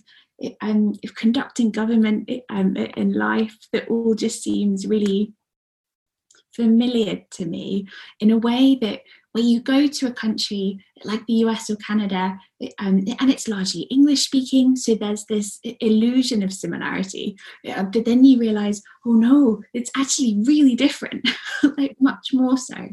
um, 0.62 0.94
of 1.04 1.16
conducting 1.16 1.72
government 1.72 2.30
um, 2.50 2.76
in 2.76 3.14
life 3.14 3.58
that 3.74 3.88
all 3.88 4.16
just 4.16 4.44
seems 4.44 4.88
really 4.88 5.34
familiar 6.54 7.22
to 7.32 7.46
me 7.46 7.88
in 8.20 8.32
a 8.32 8.38
way 8.38 8.76
that 8.82 9.02
when 9.34 9.48
you 9.48 9.62
go 9.62 9.88
to 9.88 10.08
a 10.08 10.14
country 10.14 10.84
like 11.04 11.26
the 11.26 11.36
US 11.46 11.70
or 11.70 11.76
Canada, 11.78 12.38
um, 12.80 13.04
and 13.20 13.30
it's 13.30 13.48
largely 13.48 13.82
English 13.84 14.26
speaking, 14.26 14.76
so 14.76 14.96
there's 14.96 15.26
this 15.26 15.60
illusion 15.80 16.44
of 16.44 16.54
similarity. 16.54 17.38
Uh, 17.68 17.84
but 17.84 18.06
then 18.06 18.24
you 18.24 18.40
realize, 18.40 18.82
oh 19.06 19.14
no, 19.14 19.62
it's 19.74 19.92
actually 19.96 20.42
really 20.46 20.76
different, 20.76 21.28
like 21.78 21.96
much 22.00 22.30
more 22.34 22.58
so. 22.58 22.90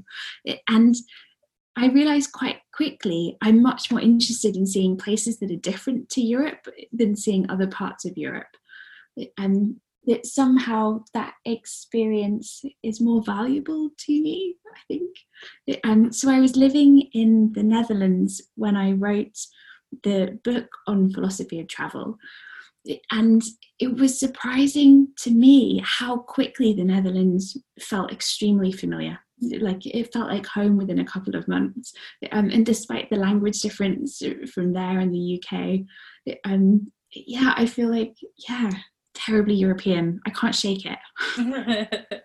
And 0.69 0.95
I 1.77 1.89
realized 1.89 2.33
quite 2.33 2.59
quickly 2.73 3.37
I'm 3.41 3.63
much 3.63 3.91
more 3.91 4.01
interested 4.01 4.57
in 4.57 4.67
seeing 4.67 4.97
places 4.97 5.39
that 5.39 5.51
are 5.51 5.57
different 5.57 6.09
to 6.11 6.21
Europe 6.21 6.67
than 6.93 7.15
seeing 7.15 7.49
other 7.49 7.69
parts 7.69 8.05
of 8.05 8.17
Europe. 8.17 8.49
And 9.37 9.77
that 10.09 10.27
somehow 10.27 11.05
that 11.15 11.35
experience 11.45 12.63
is 12.83 13.01
more 13.01 13.23
valuable 13.23 13.91
to 13.97 14.13
me, 14.13 14.57
I 14.75 14.81
think. 14.89 15.11
And 15.85 16.15
so 16.15 16.31
I 16.31 16.41
was 16.41 16.57
living 16.57 17.09
in 17.13 17.53
the 17.53 17.63
Netherlands 17.63 18.43
when 18.57 18.77
I 18.77 18.93
wrote 18.93 19.39
the 20.03 20.39
book 20.45 20.69
on 20.87 21.13
philosophy 21.13 21.61
of 21.61 21.69
travel. 21.69 22.19
And 23.11 23.43
it 23.79 23.95
was 23.97 24.19
surprising 24.19 25.09
to 25.19 25.31
me 25.31 25.83
how 25.85 26.17
quickly 26.17 26.73
the 26.73 26.85
Netherlands 26.85 27.57
felt 27.79 28.13
extremely 28.13 28.73
familiar 28.73 29.19
like 29.61 29.87
it 29.87 30.13
felt 30.13 30.29
like 30.29 30.47
home 30.47 30.77
within 30.77 30.99
a 30.99 31.05
couple 31.05 31.37
of 31.37 31.47
months 31.47 31.93
um, 32.33 32.51
and 32.51 32.67
despite 32.67 33.09
the 33.09 33.17
language 33.17 33.61
difference 33.61 34.21
from 34.53 34.73
there 34.73 34.99
and 34.99 35.15
the 35.15 35.41
uk 35.41 36.37
um, 36.45 36.91
yeah 37.13 37.55
i 37.57 37.65
feel 37.65 37.89
like 37.89 38.15
yeah 38.49 38.71
terribly 39.19 39.55
european. 39.55 40.21
I 40.27 40.31
can't 40.31 40.55
shake 40.55 40.85
it. 40.87 42.25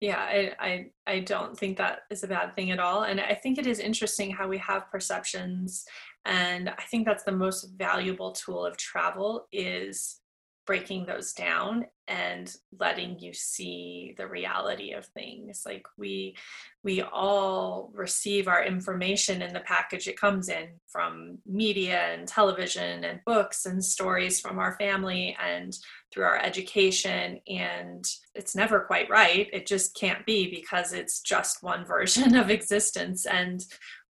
Yeah 0.00 0.18
I, 0.18 0.52
I 0.58 0.86
i 1.06 1.20
don't 1.20 1.56
think 1.58 1.76
that 1.76 2.00
is 2.10 2.24
a 2.24 2.28
bad 2.28 2.54
thing 2.54 2.70
at 2.70 2.80
all. 2.80 3.02
And 3.02 3.20
i 3.20 3.34
think 3.34 3.58
it 3.58 3.66
is 3.66 3.78
interesting 3.78 4.30
how 4.30 4.48
we 4.48 4.58
have 4.58 4.90
perceptions 4.90 5.84
and 6.24 6.70
i 6.70 6.82
think 6.90 7.06
that's 7.06 7.24
the 7.24 7.32
most 7.32 7.72
valuable 7.76 8.32
tool 8.32 8.64
of 8.64 8.76
travel 8.76 9.46
is 9.52 10.20
breaking 10.66 11.06
those 11.06 11.32
down 11.32 11.86
and 12.06 12.56
letting 12.78 13.18
you 13.18 13.32
see 13.32 14.14
the 14.18 14.26
reality 14.26 14.92
of 14.92 15.06
things. 15.06 15.62
Like 15.64 15.86
we 15.96 16.36
we 16.82 17.02
all 17.02 17.90
receive 17.94 18.48
our 18.48 18.64
information 18.64 19.42
in 19.42 19.52
the 19.52 19.60
package 19.60 20.08
it 20.08 20.20
comes 20.20 20.48
in 20.48 20.68
from 20.88 21.38
media 21.46 22.00
and 22.12 22.26
television 22.26 23.04
and 23.04 23.20
books 23.24 23.66
and 23.66 23.84
stories 23.84 24.40
from 24.40 24.58
our 24.58 24.76
family 24.76 25.36
and 25.44 25.76
through 26.12 26.24
our 26.24 26.38
education 26.38 27.40
and 27.48 28.04
it's 28.34 28.56
never 28.56 28.80
quite 28.80 29.08
right. 29.08 29.48
It 29.52 29.66
just 29.66 29.94
can't 29.94 30.26
be 30.26 30.50
because 30.50 30.92
it's 30.92 31.20
just 31.20 31.62
one 31.62 31.84
version 31.96 32.34
of 32.34 32.50
existence. 32.50 33.26
And 33.26 33.64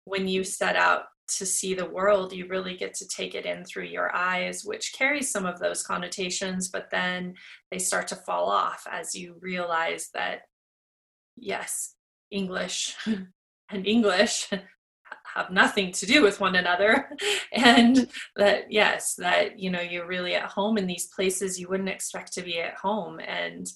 when 0.05 0.27
you 0.27 0.43
set 0.43 0.75
out 0.75 1.03
to 1.37 1.45
see 1.45 1.73
the 1.73 1.89
world, 1.89 2.33
you 2.33 2.47
really 2.47 2.75
get 2.75 2.93
to 2.95 3.07
take 3.07 3.35
it 3.35 3.45
in 3.45 3.63
through 3.63 3.85
your 3.85 4.15
eyes, 4.15 4.63
which 4.63 4.93
carries 4.93 5.31
some 5.31 5.45
of 5.45 5.59
those 5.59 5.83
connotations, 5.83 6.69
but 6.69 6.89
then 6.91 7.35
they 7.71 7.79
start 7.79 8.07
to 8.09 8.15
fall 8.15 8.49
off 8.49 8.85
as 8.89 9.15
you 9.15 9.35
realize 9.39 10.09
that, 10.13 10.41
yes, 11.35 11.95
English 12.31 12.95
and 13.05 13.87
English 13.87 14.49
have 15.35 15.51
nothing 15.51 15.91
to 15.91 16.05
do 16.05 16.21
with 16.23 16.39
one 16.39 16.55
another. 16.55 17.09
And 17.51 18.07
that 18.35 18.71
yes 18.71 19.15
that 19.15 19.59
you 19.59 19.71
know 19.71 19.81
you're 19.81 20.05
really 20.05 20.35
at 20.35 20.51
home 20.51 20.77
in 20.77 20.85
these 20.85 21.07
places 21.07 21.59
you 21.59 21.67
wouldn't 21.67 21.89
expect 21.89 22.31
to 22.33 22.43
be 22.43 22.59
at 22.59 22.75
home. 22.75 23.19
And 23.19 23.67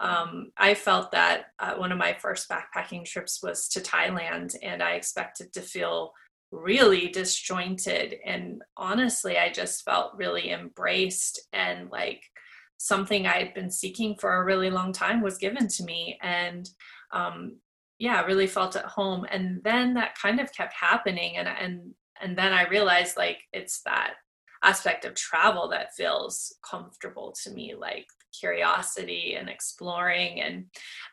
um, 0.00 0.50
i 0.56 0.74
felt 0.74 1.12
that 1.12 1.46
uh, 1.58 1.74
one 1.74 1.92
of 1.92 1.98
my 1.98 2.14
first 2.14 2.48
backpacking 2.48 3.04
trips 3.04 3.42
was 3.42 3.68
to 3.68 3.80
thailand 3.80 4.56
and 4.62 4.82
i 4.82 4.92
expected 4.92 5.52
to 5.52 5.60
feel 5.60 6.12
really 6.52 7.08
disjointed. 7.08 8.16
And 8.24 8.62
honestly 8.76 9.38
i 9.38 9.50
just 9.50 9.84
felt 9.84 10.16
really 10.16 10.50
embraced 10.50 11.40
and 11.52 11.90
like 11.90 12.22
something 12.78 13.26
i 13.26 13.38
had 13.38 13.54
been 13.54 13.70
seeking 13.70 14.16
for 14.16 14.34
a 14.34 14.44
really 14.44 14.70
long 14.70 14.92
time 14.92 15.22
was 15.22 15.38
given 15.38 15.68
to 15.68 15.84
me. 15.84 16.18
And 16.22 16.68
um 17.12 17.58
yeah 17.98 18.22
really 18.22 18.46
felt 18.46 18.76
at 18.76 18.86
home. 18.86 19.26
And 19.30 19.62
then 19.62 19.94
that 19.94 20.18
kind 20.20 20.40
of 20.40 20.52
kept 20.52 20.74
happening. 20.74 21.36
And 21.36 21.48
and 21.48 21.94
and 22.20 22.36
then 22.36 22.52
i 22.52 22.68
realized 22.68 23.16
like 23.16 23.38
it's 23.52 23.82
that 23.82 24.14
aspect 24.62 25.04
of 25.06 25.14
travel 25.14 25.68
that 25.70 25.94
feels 25.94 26.54
comfortable 26.68 27.34
to 27.42 27.50
me 27.50 27.74
like 27.78 28.06
curiosity 28.38 29.36
and 29.38 29.48
exploring. 29.48 30.40
And 30.40 30.64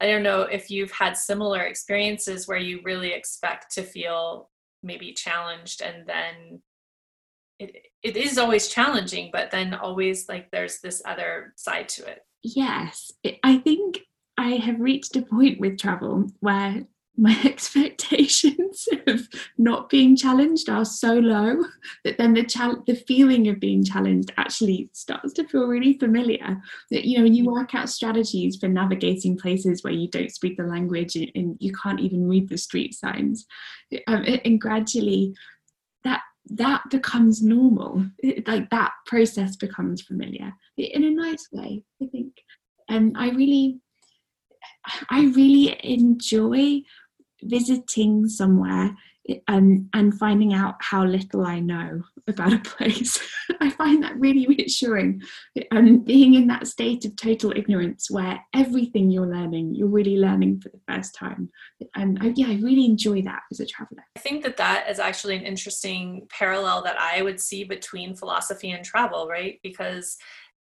i 0.01 0.07
don't 0.07 0.23
know 0.23 0.41
if 0.41 0.69
you've 0.71 0.91
had 0.91 1.15
similar 1.15 1.61
experiences 1.61 2.47
where 2.47 2.57
you 2.57 2.81
really 2.83 3.13
expect 3.13 3.73
to 3.75 3.83
feel 3.83 4.49
maybe 4.83 5.13
challenged 5.13 5.81
and 5.81 6.07
then 6.07 6.61
it, 7.59 7.87
it 8.03 8.17
is 8.17 8.37
always 8.37 8.67
challenging 8.67 9.29
but 9.31 9.51
then 9.51 9.73
always 9.73 10.29
like 10.29 10.49
there's 10.51 10.79
this 10.79 11.01
other 11.05 11.53
side 11.55 11.89
to 11.89 12.05
it. 12.05 12.21
Yes. 12.43 13.11
I 13.43 13.57
think 13.57 13.99
i 14.39 14.51
have 14.51 14.79
reached 14.79 15.15
a 15.15 15.21
point 15.23 15.59
with 15.59 15.79
travel 15.79 16.27
where 16.41 16.85
my 17.17 17.39
expectations 17.45 18.87
of 19.07 19.27
not 19.57 19.89
being 19.89 20.15
challenged 20.15 20.69
are 20.69 20.85
so 20.85 21.15
low 21.15 21.63
that 22.03 22.17
then 22.17 22.33
the 22.33 22.43
chal- 22.43 22.83
the 22.85 22.95
feeling 22.95 23.47
of 23.47 23.59
being 23.59 23.83
challenged 23.83 24.31
actually 24.37 24.89
starts 24.93 25.33
to 25.33 25.47
feel 25.47 25.67
really 25.67 25.97
familiar. 25.97 26.61
That 26.91 27.05
you 27.05 27.17
know 27.17 27.23
when 27.23 27.33
you 27.33 27.45
work 27.45 27.73
out 27.73 27.89
strategies 27.89 28.57
for 28.57 28.67
navigating 28.67 29.37
places 29.37 29.83
where 29.83 29.93
you 29.93 30.07
don't 30.07 30.31
speak 30.31 30.57
the 30.57 30.63
language 30.63 31.15
and, 31.15 31.31
and 31.35 31.57
you 31.59 31.73
can't 31.73 31.99
even 31.99 32.29
read 32.29 32.49
the 32.49 32.57
street 32.57 32.93
signs. 32.93 33.45
Um, 34.07 34.23
and 34.45 34.61
gradually 34.61 35.33
that 36.03 36.21
that 36.49 36.83
becomes 36.89 37.41
normal. 37.41 38.05
It, 38.19 38.47
like 38.47 38.69
that 38.69 38.91
process 39.05 39.55
becomes 39.55 40.01
familiar 40.01 40.53
in 40.77 41.03
a 41.03 41.09
nice 41.09 41.47
way 41.51 41.83
i 42.01 42.05
think. 42.05 42.33
And 42.89 43.17
i 43.17 43.29
really 43.31 43.79
i 45.09 45.25
really 45.35 45.77
enjoy 45.83 46.81
visiting 47.47 48.27
somewhere 48.27 48.95
and 49.47 49.89
and 49.93 50.17
finding 50.17 50.53
out 50.53 50.75
how 50.79 51.03
little 51.03 51.45
I 51.45 51.59
know 51.59 52.01
about 52.27 52.53
a 52.53 52.59
place. 52.59 53.19
I 53.61 53.69
find 53.69 54.03
that 54.03 54.19
really 54.19 54.45
reassuring. 54.47 55.21
And 55.71 56.05
being 56.05 56.33
in 56.33 56.47
that 56.47 56.67
state 56.67 57.05
of 57.05 57.15
total 57.15 57.51
ignorance 57.51 58.11
where 58.11 58.39
everything 58.53 59.09
you're 59.09 59.27
learning, 59.27 59.75
you're 59.75 59.87
really 59.87 60.17
learning 60.17 60.61
for 60.61 60.69
the 60.69 60.79
first 60.87 61.15
time. 61.15 61.49
And 61.95 62.17
I, 62.21 62.33
yeah, 62.35 62.47
I 62.47 62.59
really 62.61 62.85
enjoy 62.85 63.21
that 63.23 63.41
as 63.51 63.59
a 63.59 63.65
traveler. 63.65 64.03
I 64.17 64.19
think 64.19 64.43
that 64.43 64.57
that 64.57 64.89
is 64.89 64.99
actually 64.99 65.35
an 65.35 65.43
interesting 65.43 66.27
parallel 66.29 66.83
that 66.83 66.99
I 66.99 67.21
would 67.21 67.39
see 67.39 67.63
between 67.63 68.15
philosophy 68.15 68.71
and 68.71 68.83
travel, 68.83 69.27
right? 69.27 69.59
Because 69.63 70.17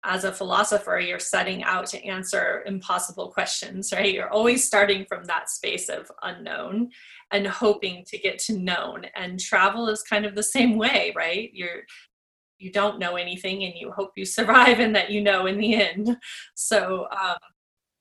as 0.04 0.24
a 0.24 0.32
philosopher, 0.32 0.98
you're 0.98 1.18
setting 1.18 1.62
out 1.62 1.86
to 1.86 2.04
answer 2.04 2.62
impossible 2.66 3.30
questions, 3.30 3.90
right? 3.92 4.12
You're 4.12 4.28
always 4.28 4.64
starting 4.64 5.06
from 5.06 5.24
that 5.24 5.48
space 5.48 5.88
of 5.88 6.10
unknown 6.22 6.90
and 7.32 7.46
hoping 7.46 8.04
to 8.08 8.18
get 8.18 8.38
to 8.40 8.58
known. 8.58 9.06
And 9.16 9.40
travel 9.40 9.88
is 9.88 10.02
kind 10.02 10.26
of 10.26 10.34
the 10.34 10.42
same 10.42 10.76
way, 10.76 11.12
right? 11.16 11.50
You're 11.52 11.82
you 12.58 12.70
don't 12.70 13.00
know 13.00 13.16
anything 13.16 13.64
and 13.64 13.74
you 13.74 13.90
hope 13.90 14.12
you 14.16 14.24
survive 14.24 14.78
and 14.78 14.94
that 14.94 15.10
you 15.10 15.20
know 15.20 15.46
in 15.46 15.58
the 15.58 15.74
end. 15.74 16.16
So 16.54 17.06
um 17.10 17.38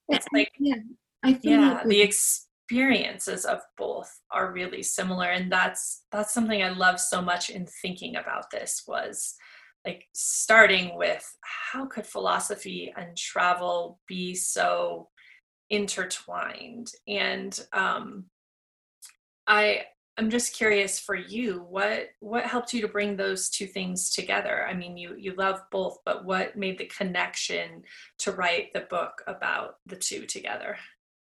it's 0.09 0.27
like 0.33 0.51
yeah, 0.59 0.75
I 1.23 1.33
feel 1.33 1.59
yeah, 1.59 1.73
like 1.75 1.87
the 1.87 2.01
experiences 2.01 3.45
of 3.45 3.61
both 3.77 4.11
are 4.31 4.51
really 4.51 4.83
similar 4.83 5.27
and 5.27 5.51
that's 5.51 6.03
that's 6.11 6.33
something 6.33 6.61
I 6.61 6.69
love 6.69 6.99
so 6.99 7.21
much 7.21 7.49
in 7.49 7.65
thinking 7.65 8.17
about 8.17 8.51
this 8.51 8.83
was 8.87 9.35
like 9.85 10.05
starting 10.13 10.97
with 10.97 11.25
how 11.41 11.85
could 11.85 12.05
philosophy 12.05 12.93
and 12.95 13.17
travel 13.17 13.99
be 14.07 14.33
so 14.35 15.09
intertwined? 15.69 16.91
And 17.07 17.59
um, 17.73 18.25
i 19.47 19.83
i'm 20.17 20.29
just 20.29 20.55
curious 20.55 20.99
for 20.99 21.15
you 21.15 21.65
what 21.69 22.09
what 22.19 22.45
helped 22.45 22.73
you 22.73 22.81
to 22.81 22.87
bring 22.87 23.15
those 23.15 23.49
two 23.49 23.67
things 23.67 24.09
together? 24.09 24.65
I 24.69 24.73
mean 24.73 24.95
you 24.97 25.15
you 25.17 25.33
love 25.35 25.61
both 25.71 25.97
but 26.05 26.25
what 26.25 26.55
made 26.55 26.77
the 26.77 26.85
connection 26.85 27.83
to 28.19 28.31
write 28.31 28.71
the 28.73 28.81
book 28.81 29.21
about 29.27 29.77
the 29.85 29.95
two 29.95 30.25
together? 30.25 30.77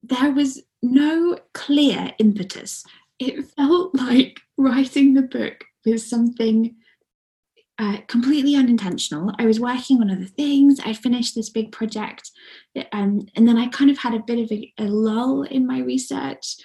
There 0.04 0.32
was 0.32 0.62
no 0.84 1.40
clear 1.54 2.14
impetus. 2.20 2.84
It 3.20 3.44
felt 3.58 3.96
like 4.10 4.40
writing 4.58 5.14
the 5.14 5.24
book 5.24 5.64
was 5.86 6.08
something 6.08 6.76
uh, 7.78 7.98
completely 8.08 8.56
unintentional. 8.56 9.34
I 9.38 9.46
was 9.46 9.60
working 9.60 10.02
on 10.02 10.10
other 10.10 10.26
things. 10.26 10.80
I 10.84 10.94
finished 10.94 11.36
this 11.36 11.50
big 11.50 11.72
project, 11.72 12.32
um, 12.92 13.28
and 13.36 13.48
then 13.48 13.58
I 13.58 13.68
kind 13.68 13.90
of 13.92 13.98
had 13.98 14.14
a 14.14 14.24
bit 14.26 14.40
of 14.40 14.52
a, 14.52 14.74
a 14.80 14.86
lull 14.86 15.44
in 15.44 15.68
my 15.68 15.80
research 15.80 16.56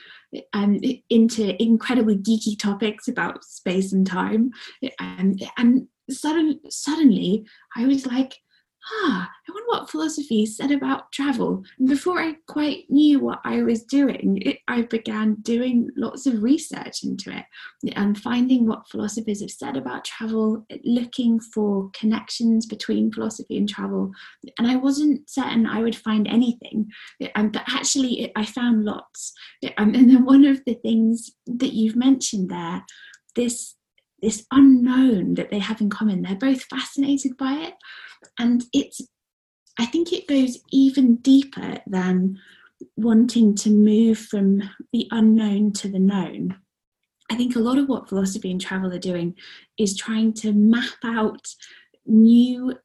um, 0.52 0.78
into 1.08 1.60
incredibly 1.62 2.16
geeky 2.16 2.58
topics 2.58 3.08
about 3.08 3.44
space 3.44 3.92
and 3.92 4.06
time. 4.06 4.50
Um, 5.00 5.36
and 5.56 5.88
sudden, 6.08 6.60
suddenly, 6.68 7.44
I 7.76 7.86
was 7.86 8.06
like, 8.06 8.36
ah, 8.86 9.30
I 9.48 9.52
wonder 9.52 9.68
what 9.68 9.90
philosophy 9.90 10.46
said 10.46 10.70
about 10.70 11.12
travel. 11.12 11.62
And 11.78 11.88
before 11.88 12.20
I 12.20 12.34
quite 12.46 12.84
knew 12.88 13.20
what 13.20 13.40
I 13.44 13.62
was 13.62 13.82
doing, 13.82 14.40
it, 14.42 14.58
I 14.68 14.82
began 14.82 15.34
doing 15.42 15.90
lots 15.96 16.26
of 16.26 16.42
research 16.42 17.02
into 17.02 17.30
it 17.30 17.44
and 17.94 18.18
finding 18.18 18.66
what 18.66 18.88
philosophers 18.88 19.40
have 19.40 19.50
said 19.50 19.76
about 19.76 20.04
travel, 20.04 20.66
looking 20.84 21.40
for 21.40 21.90
connections 21.92 22.66
between 22.66 23.12
philosophy 23.12 23.56
and 23.56 23.68
travel. 23.68 24.12
And 24.58 24.70
I 24.70 24.76
wasn't 24.76 25.28
certain 25.28 25.66
I 25.66 25.82
would 25.82 25.96
find 25.96 26.26
anything, 26.26 26.90
um, 27.34 27.50
but 27.50 27.64
actually, 27.68 28.22
it, 28.22 28.32
I 28.36 28.44
found 28.44 28.84
lots. 28.84 29.32
Um, 29.76 29.94
and 29.94 30.10
then 30.10 30.24
one 30.24 30.44
of 30.44 30.64
the 30.64 30.74
things 30.74 31.30
that 31.46 31.72
you've 31.72 31.96
mentioned 31.96 32.50
there, 32.50 32.84
this 33.36 33.76
this 34.22 34.44
unknown 34.52 35.32
that 35.32 35.50
they 35.50 35.58
have 35.58 35.80
in 35.80 35.88
common, 35.88 36.20
they're 36.20 36.34
both 36.34 36.64
fascinated 36.64 37.38
by 37.38 37.52
it 37.54 37.74
and 38.38 38.64
it's 38.72 39.00
i 39.78 39.86
think 39.86 40.12
it 40.12 40.26
goes 40.26 40.58
even 40.70 41.16
deeper 41.16 41.78
than 41.86 42.38
wanting 42.96 43.54
to 43.54 43.70
move 43.70 44.18
from 44.18 44.62
the 44.92 45.08
unknown 45.10 45.72
to 45.72 45.88
the 45.88 45.98
known. 45.98 46.56
I 47.30 47.36
think 47.36 47.54
a 47.54 47.60
lot 47.60 47.78
of 47.78 47.88
what 47.88 48.08
philosophy 48.08 48.50
and 48.50 48.60
travel 48.60 48.92
are 48.92 48.98
doing 48.98 49.36
is 49.78 49.96
trying 49.96 50.32
to 50.34 50.52
map 50.52 50.98
out 51.04 51.46
new 52.06 52.76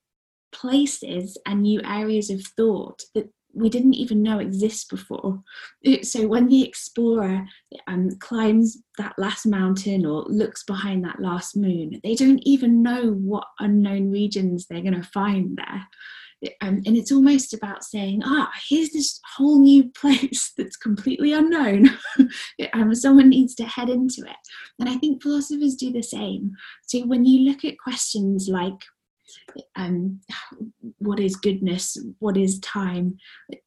places 0.51 1.37
and 1.45 1.61
new 1.61 1.81
areas 1.83 2.29
of 2.29 2.45
thought 2.55 3.01
that 3.15 3.29
we 3.55 3.69
didn't 3.69 3.93
even 3.93 4.21
know 4.21 4.39
exist 4.39 4.89
before. 4.89 5.41
So 6.01 6.27
when 6.27 6.47
the 6.47 6.63
explorer 6.63 7.45
um, 7.87 8.09
climbs 8.19 8.77
that 8.97 9.13
last 9.17 9.45
mountain 9.45 10.05
or 10.05 10.23
looks 10.23 10.63
behind 10.63 11.03
that 11.03 11.21
last 11.21 11.55
moon, 11.55 11.99
they 12.03 12.15
don't 12.15 12.41
even 12.43 12.81
know 12.81 13.11
what 13.11 13.45
unknown 13.59 14.11
regions 14.11 14.65
they're 14.65 14.81
going 14.81 14.99
to 14.99 15.03
find 15.03 15.57
there. 15.57 15.87
Um, 16.61 16.81
and 16.85 16.97
it's 16.97 17.11
almost 17.11 17.53
about 17.53 17.83
saying, 17.83 18.21
ah, 18.23 18.51
here's 18.67 18.89
this 18.89 19.19
whole 19.35 19.59
new 19.59 19.89
place 19.95 20.53
that's 20.57 20.77
completely 20.77 21.33
unknown. 21.33 21.97
um, 22.73 22.93
someone 22.95 23.29
needs 23.29 23.55
to 23.55 23.65
head 23.65 23.89
into 23.89 24.21
it. 24.21 24.37
And 24.79 24.89
I 24.89 24.95
think 24.95 25.21
philosophers 25.21 25.75
do 25.75 25.91
the 25.91 26.03
same. 26.03 26.51
So 26.83 27.05
when 27.05 27.25
you 27.25 27.49
look 27.49 27.63
at 27.63 27.79
questions 27.79 28.47
like, 28.49 28.81
um, 29.75 30.21
what 30.99 31.19
is 31.19 31.35
goodness? 31.35 31.97
What 32.19 32.37
is 32.37 32.59
time? 32.59 33.17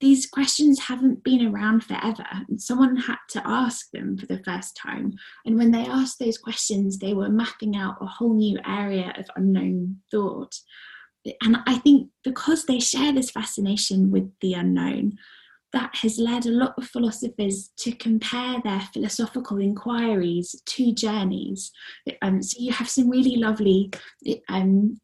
These 0.01 0.27
questions 0.27 0.79
haven't 0.81 1.25
been 1.25 1.47
around 1.47 1.85
forever. 1.85 2.27
Someone 2.57 2.97
had 2.97 3.18
to 3.31 3.42
ask 3.44 3.90
them 3.90 4.16
for 4.16 4.27
the 4.27 4.42
first 4.44 4.77
time. 4.77 5.14
And 5.44 5.57
when 5.57 5.71
they 5.71 5.87
asked 5.87 6.18
those 6.18 6.38
questions, 6.38 6.99
they 6.99 7.14
were 7.14 7.29
mapping 7.29 7.77
out 7.77 7.97
a 8.01 8.07
whole 8.07 8.35
new 8.35 8.59
area 8.66 9.12
of 9.16 9.27
unknown 9.37 9.97
thought. 10.11 10.55
And 11.42 11.59
I 11.66 11.79
think 11.79 12.09
because 12.25 12.64
they 12.64 12.81
share 12.81 13.12
this 13.12 13.31
fascination 13.31 14.11
with 14.11 14.31
the 14.40 14.55
unknown, 14.55 15.18
that 15.73 15.94
has 15.97 16.18
led 16.18 16.47
a 16.47 16.51
lot 16.51 16.75
of 16.79 16.87
philosophers 16.87 17.71
to 17.77 17.92
compare 17.92 18.57
their 18.64 18.81
philosophical 18.92 19.59
inquiries 19.59 20.55
to 20.64 20.94
journeys. 20.94 21.71
Um, 22.23 22.42
so 22.42 22.57
you 22.59 22.73
have 22.73 22.88
some 22.88 23.11
really 23.11 23.37
lovely 23.37 23.90
um, 24.49 24.99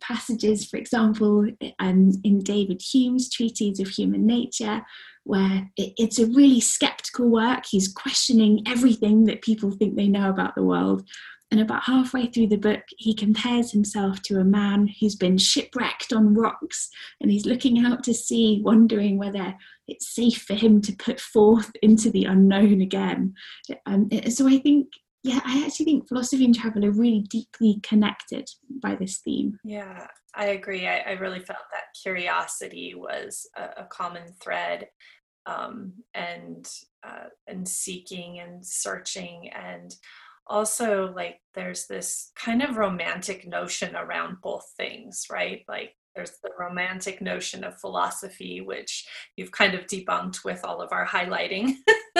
passages, 0.00 0.68
for 0.68 0.76
example, 0.76 1.46
um, 1.78 2.12
in 2.22 2.40
David 2.40 2.82
Hume's 2.82 3.30
Treatise 3.30 3.80
of 3.80 3.88
Human 3.88 4.26
Nature, 4.26 4.82
where 5.24 5.70
it, 5.76 5.92
it's 5.96 6.18
a 6.18 6.26
really 6.26 6.60
skeptical 6.60 7.28
work. 7.28 7.64
He's 7.66 7.92
questioning 7.92 8.62
everything 8.66 9.24
that 9.24 9.42
people 9.42 9.70
think 9.70 9.96
they 9.96 10.08
know 10.08 10.30
about 10.30 10.54
the 10.54 10.62
world. 10.62 11.08
And 11.50 11.60
about 11.60 11.84
halfway 11.84 12.26
through 12.26 12.48
the 12.48 12.56
book, 12.56 12.80
he 12.98 13.14
compares 13.14 13.70
himself 13.70 14.20
to 14.22 14.40
a 14.40 14.44
man 14.44 14.88
who's 14.98 15.14
been 15.14 15.38
shipwrecked 15.38 16.12
on 16.12 16.34
rocks 16.34 16.88
and 17.20 17.30
he's 17.30 17.46
looking 17.46 17.84
out 17.84 18.02
to 18.04 18.14
sea, 18.14 18.60
wondering 18.64 19.18
whether 19.18 19.54
it's 19.86 20.12
safe 20.12 20.42
for 20.42 20.54
him 20.54 20.80
to 20.80 20.96
put 20.96 21.20
forth 21.20 21.70
into 21.80 22.10
the 22.10 22.24
unknown 22.24 22.80
again. 22.80 23.34
Um, 23.86 24.08
so 24.30 24.48
I 24.48 24.58
think 24.58 24.88
yeah, 25.24 25.40
I 25.42 25.64
actually 25.64 25.86
think 25.86 26.06
philosophy 26.06 26.44
and 26.44 26.54
travel 26.54 26.84
are 26.84 26.90
really 26.90 27.24
deeply 27.30 27.80
connected 27.82 28.46
by 28.82 28.94
this 28.94 29.18
theme. 29.24 29.58
Yeah, 29.64 30.06
I 30.34 30.48
agree. 30.48 30.86
I, 30.86 30.98
I 30.98 31.10
really 31.12 31.40
felt 31.40 31.60
that 31.72 31.98
curiosity 32.02 32.94
was 32.94 33.46
a, 33.56 33.84
a 33.84 33.84
common 33.90 34.34
thread, 34.42 34.88
um, 35.46 35.94
and 36.12 36.70
uh, 37.02 37.28
and 37.46 37.66
seeking 37.66 38.40
and 38.40 38.64
searching, 38.64 39.48
and 39.48 39.94
also 40.46 41.10
like 41.16 41.40
there's 41.54 41.86
this 41.86 42.30
kind 42.36 42.62
of 42.62 42.76
romantic 42.76 43.48
notion 43.48 43.96
around 43.96 44.42
both 44.42 44.66
things, 44.76 45.24
right? 45.32 45.62
Like 45.66 45.94
there's 46.14 46.32
the 46.42 46.50
romantic 46.60 47.22
notion 47.22 47.64
of 47.64 47.80
philosophy, 47.80 48.60
which 48.60 49.06
you've 49.36 49.52
kind 49.52 49.74
of 49.74 49.86
debunked 49.86 50.44
with 50.44 50.62
all 50.64 50.82
of 50.82 50.92
our 50.92 51.06
highlighting. 51.06 51.76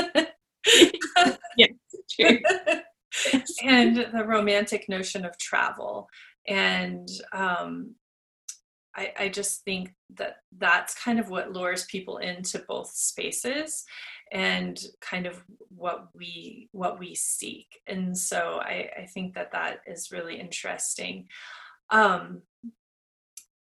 yeah, 1.58 1.66
true. 2.10 2.38
and 3.64 3.96
the 3.96 4.24
romantic 4.24 4.88
notion 4.88 5.24
of 5.24 5.38
travel. 5.38 6.08
And 6.46 7.08
um, 7.32 7.94
I, 8.96 9.12
I 9.18 9.28
just 9.28 9.64
think 9.64 9.94
that 10.16 10.36
that's 10.56 10.94
kind 10.94 11.18
of 11.18 11.30
what 11.30 11.52
lures 11.52 11.84
people 11.86 12.18
into 12.18 12.64
both 12.68 12.90
spaces 12.90 13.84
and 14.32 14.78
kind 15.00 15.26
of 15.26 15.42
what 15.68 16.08
we 16.14 16.68
what 16.72 16.98
we 16.98 17.14
seek 17.14 17.80
and 17.86 18.16
so 18.16 18.58
i, 18.62 18.88
I 18.98 19.06
think 19.06 19.34
that 19.34 19.52
that 19.52 19.80
is 19.86 20.10
really 20.10 20.40
interesting 20.40 21.28
um, 21.90 22.40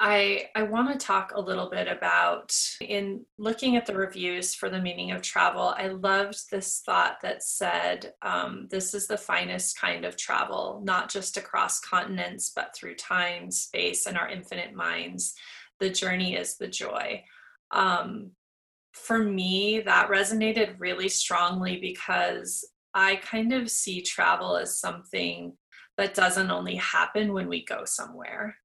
I, 0.03 0.49
I 0.55 0.63
want 0.63 0.91
to 0.99 1.07
talk 1.07 1.33
a 1.35 1.41
little 1.41 1.69
bit 1.69 1.87
about 1.87 2.57
in 2.81 3.27
looking 3.37 3.77
at 3.77 3.85
the 3.85 3.95
reviews 3.95 4.55
for 4.55 4.71
the 4.71 4.81
meaning 4.81 5.11
of 5.11 5.21
travel. 5.21 5.75
I 5.77 5.89
loved 5.89 6.51
this 6.51 6.81
thought 6.87 7.19
that 7.21 7.43
said, 7.43 8.15
um, 8.23 8.67
This 8.71 8.95
is 8.95 9.07
the 9.07 9.19
finest 9.19 9.79
kind 9.79 10.07
of 10.07 10.17
travel, 10.17 10.81
not 10.85 11.11
just 11.11 11.37
across 11.37 11.81
continents, 11.81 12.51
but 12.57 12.75
through 12.75 12.95
time, 12.95 13.51
space, 13.51 14.07
and 14.07 14.17
our 14.17 14.31
infinite 14.31 14.73
minds. 14.75 15.35
The 15.81 15.91
journey 15.91 16.35
is 16.35 16.57
the 16.57 16.69
joy. 16.69 17.23
Um, 17.71 18.31
for 18.95 19.19
me, 19.19 19.81
that 19.81 20.09
resonated 20.09 20.77
really 20.79 21.11
strongly 21.11 21.79
because 21.79 22.67
I 22.95 23.17
kind 23.17 23.53
of 23.53 23.71
see 23.71 24.01
travel 24.01 24.57
as 24.57 24.79
something 24.79 25.59
that 25.99 26.15
doesn't 26.15 26.51
only 26.51 26.77
happen 26.77 27.35
when 27.35 27.51
we 27.51 27.67
go 27.67 27.85
somewhere 27.85 28.57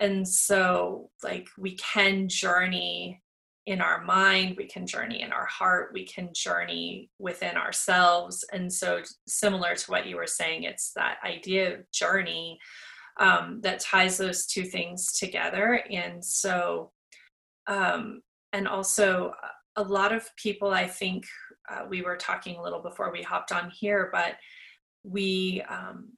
and 0.00 0.26
so 0.26 1.10
like 1.22 1.48
we 1.58 1.76
can 1.76 2.28
journey 2.28 3.22
in 3.66 3.80
our 3.80 4.02
mind 4.02 4.56
we 4.56 4.66
can 4.66 4.86
journey 4.86 5.20
in 5.22 5.32
our 5.32 5.46
heart 5.46 5.90
we 5.92 6.04
can 6.04 6.30
journey 6.34 7.10
within 7.18 7.56
ourselves 7.56 8.44
and 8.52 8.72
so 8.72 9.00
similar 9.28 9.76
to 9.76 9.90
what 9.90 10.06
you 10.06 10.16
were 10.16 10.26
saying 10.26 10.64
it's 10.64 10.92
that 10.94 11.18
idea 11.24 11.74
of 11.74 11.90
journey 11.92 12.58
um, 13.20 13.60
that 13.62 13.80
ties 13.80 14.16
those 14.16 14.46
two 14.46 14.64
things 14.64 15.12
together. 15.12 15.84
And 15.90 16.24
so, 16.24 16.90
um, 17.66 18.22
and 18.52 18.66
also 18.66 19.32
a 19.76 19.82
lot 19.82 20.12
of 20.12 20.28
people, 20.36 20.70
I 20.70 20.88
think 20.88 21.26
uh, 21.70 21.84
we 21.88 22.02
were 22.02 22.16
talking 22.16 22.56
a 22.56 22.62
little 22.62 22.82
before 22.82 23.12
we 23.12 23.22
hopped 23.22 23.52
on 23.52 23.70
here, 23.70 24.08
but 24.12 24.34
we, 25.04 25.62
um, 25.68 26.08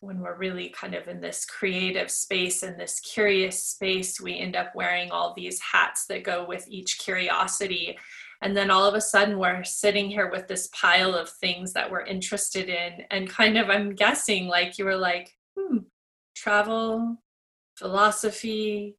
when 0.00 0.20
we're 0.20 0.36
really 0.36 0.68
kind 0.70 0.94
of 0.94 1.08
in 1.08 1.20
this 1.20 1.44
creative 1.44 2.10
space 2.10 2.62
and 2.62 2.78
this 2.78 3.00
curious 3.00 3.62
space, 3.62 4.20
we 4.20 4.38
end 4.38 4.56
up 4.56 4.74
wearing 4.74 5.10
all 5.10 5.34
these 5.34 5.60
hats 5.60 6.06
that 6.06 6.24
go 6.24 6.46
with 6.46 6.66
each 6.68 6.98
curiosity. 6.98 7.98
And 8.42 8.56
then 8.56 8.70
all 8.70 8.84
of 8.84 8.94
a 8.94 9.00
sudden, 9.00 9.38
we're 9.38 9.64
sitting 9.64 10.10
here 10.10 10.30
with 10.30 10.46
this 10.46 10.68
pile 10.72 11.14
of 11.14 11.28
things 11.28 11.72
that 11.72 11.90
we're 11.90 12.04
interested 12.04 12.68
in. 12.68 13.04
And 13.10 13.28
kind 13.28 13.56
of, 13.56 13.70
I'm 13.70 13.94
guessing, 13.94 14.46
like 14.46 14.78
you 14.78 14.84
were 14.84 14.96
like, 14.96 15.32
hmm, 15.58 15.78
travel, 16.34 17.16
philosophy, 17.76 18.96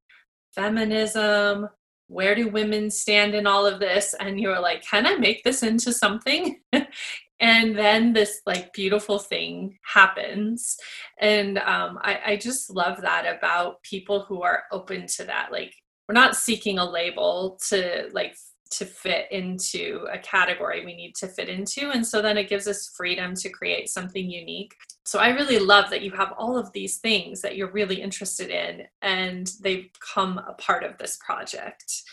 feminism, 0.55 1.69
where 2.07 2.35
do 2.35 2.47
women 2.47 2.89
stand 2.89 3.35
in 3.35 3.45
all 3.45 3.65
of 3.65 3.79
this? 3.79 4.15
And 4.19 4.39
you 4.39 4.49
were 4.49 4.59
like, 4.59 4.81
can 4.81 5.05
I 5.05 5.15
make 5.17 5.43
this 5.43 5.61
into 5.61 5.93
something? 5.93 6.61
and 7.39 7.77
then 7.77 8.13
this 8.13 8.41
like 8.45 8.73
beautiful 8.73 9.19
thing 9.19 9.77
happens 9.83 10.77
and 11.19 11.57
um, 11.59 11.99
I, 12.01 12.19
I 12.25 12.37
just 12.37 12.69
love 12.69 13.01
that 13.01 13.25
about 13.37 13.81
people 13.83 14.25
who 14.27 14.41
are 14.41 14.63
open 14.71 15.07
to 15.07 15.25
that 15.25 15.51
like 15.51 15.73
we're 16.07 16.13
not 16.13 16.35
seeking 16.35 16.79
a 16.79 16.89
label 16.89 17.59
to 17.69 18.09
like 18.13 18.35
to 18.71 18.85
fit 18.85 19.27
into 19.31 20.05
a 20.11 20.17
category 20.17 20.85
we 20.85 20.95
need 20.95 21.15
to 21.15 21.27
fit 21.27 21.49
into. 21.49 21.91
And 21.91 22.05
so 22.05 22.21
then 22.21 22.37
it 22.37 22.49
gives 22.49 22.67
us 22.67 22.91
freedom 22.95 23.33
to 23.35 23.49
create 23.49 23.89
something 23.89 24.29
unique. 24.29 24.73
So 25.05 25.19
I 25.19 25.29
really 25.29 25.59
love 25.59 25.89
that 25.89 26.01
you 26.01 26.11
have 26.11 26.33
all 26.37 26.57
of 26.57 26.71
these 26.73 26.97
things 26.97 27.41
that 27.41 27.55
you're 27.55 27.71
really 27.71 28.01
interested 28.01 28.49
in 28.49 28.83
and 29.01 29.51
they 29.61 29.89
become 29.93 30.39
a 30.39 30.53
part 30.53 30.83
of 30.83 30.97
this 30.97 31.17
project. 31.25 32.03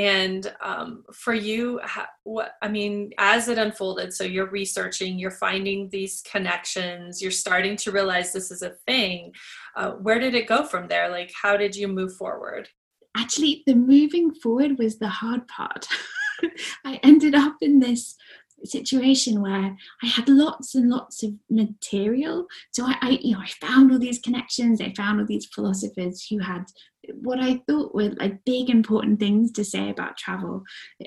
And 0.00 0.50
um, 0.62 1.04
for 1.12 1.34
you, 1.34 1.78
what 2.24 2.52
I 2.62 2.68
mean, 2.68 3.10
as 3.18 3.48
it 3.48 3.58
unfolded, 3.58 4.14
so 4.14 4.24
you're 4.24 4.50
researching, 4.50 5.18
you're 5.18 5.30
finding 5.30 5.90
these 5.90 6.22
connections, 6.22 7.20
you're 7.20 7.30
starting 7.30 7.76
to 7.76 7.92
realize 7.92 8.32
this 8.32 8.50
is 8.50 8.62
a 8.62 8.76
thing. 8.86 9.32
Uh, 9.76 9.90
where 9.92 10.18
did 10.18 10.34
it 10.34 10.48
go 10.48 10.64
from 10.64 10.88
there? 10.88 11.10
Like, 11.10 11.30
how 11.42 11.58
did 11.58 11.76
you 11.76 11.86
move 11.86 12.14
forward? 12.16 12.68
actually 13.16 13.64
the 13.66 13.74
moving 13.74 14.32
forward 14.32 14.78
was 14.78 15.00
the 15.00 15.08
hard 15.08 15.46
part 15.48 15.84
i 16.84 17.00
ended 17.02 17.34
up 17.34 17.56
in 17.60 17.80
this 17.80 18.14
situation 18.64 19.40
where 19.40 19.76
I 20.02 20.06
had 20.06 20.28
lots 20.28 20.74
and 20.74 20.90
lots 20.90 21.22
of 21.22 21.32
material. 21.48 22.46
So 22.72 22.84
I, 22.84 22.96
I, 23.00 23.08
you 23.22 23.34
know, 23.34 23.40
I 23.40 23.66
found 23.66 23.92
all 23.92 23.98
these 23.98 24.18
connections. 24.18 24.80
I 24.80 24.92
found 24.96 25.20
all 25.20 25.26
these 25.26 25.46
philosophers 25.46 26.26
who 26.28 26.38
had 26.38 26.64
what 27.20 27.40
I 27.40 27.62
thought 27.68 27.94
were 27.94 28.10
like 28.10 28.44
big 28.44 28.70
important 28.70 29.20
things 29.20 29.52
to 29.52 29.64
say 29.64 29.90
about 29.90 30.16
travel, 30.16 30.62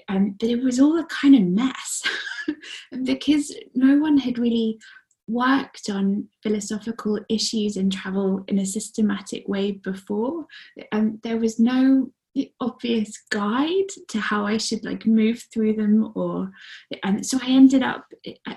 um, 0.09 0.35
but 0.39 0.49
it 0.49 0.63
was 0.63 0.79
all 0.79 0.99
a 0.99 1.05
kind 1.05 1.35
of 1.35 1.41
mess 1.41 2.03
because 3.03 3.55
no 3.73 3.97
one 3.99 4.17
had 4.17 4.37
really 4.37 4.79
worked 5.27 5.89
on 5.89 6.27
philosophical 6.41 7.19
issues 7.29 7.77
in 7.77 7.89
travel 7.89 8.43
in 8.47 8.59
a 8.59 8.65
systematic 8.65 9.47
way 9.47 9.71
before. 9.71 10.45
Um, 10.91 11.19
there 11.23 11.37
was 11.37 11.59
no 11.59 12.11
obvious 12.59 13.15
guide 13.29 13.89
to 14.09 14.19
how 14.19 14.45
I 14.45 14.57
should 14.57 14.83
like 14.83 15.05
move 15.05 15.43
through 15.53 15.73
them 15.73 16.11
or 16.15 16.51
and 17.03 17.17
um, 17.17 17.23
so 17.23 17.37
I 17.41 17.47
ended 17.49 17.83
up 17.83 18.05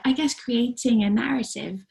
I 0.05 0.13
guess 0.13 0.35
creating 0.35 1.05
a 1.05 1.11
narrative 1.11 1.85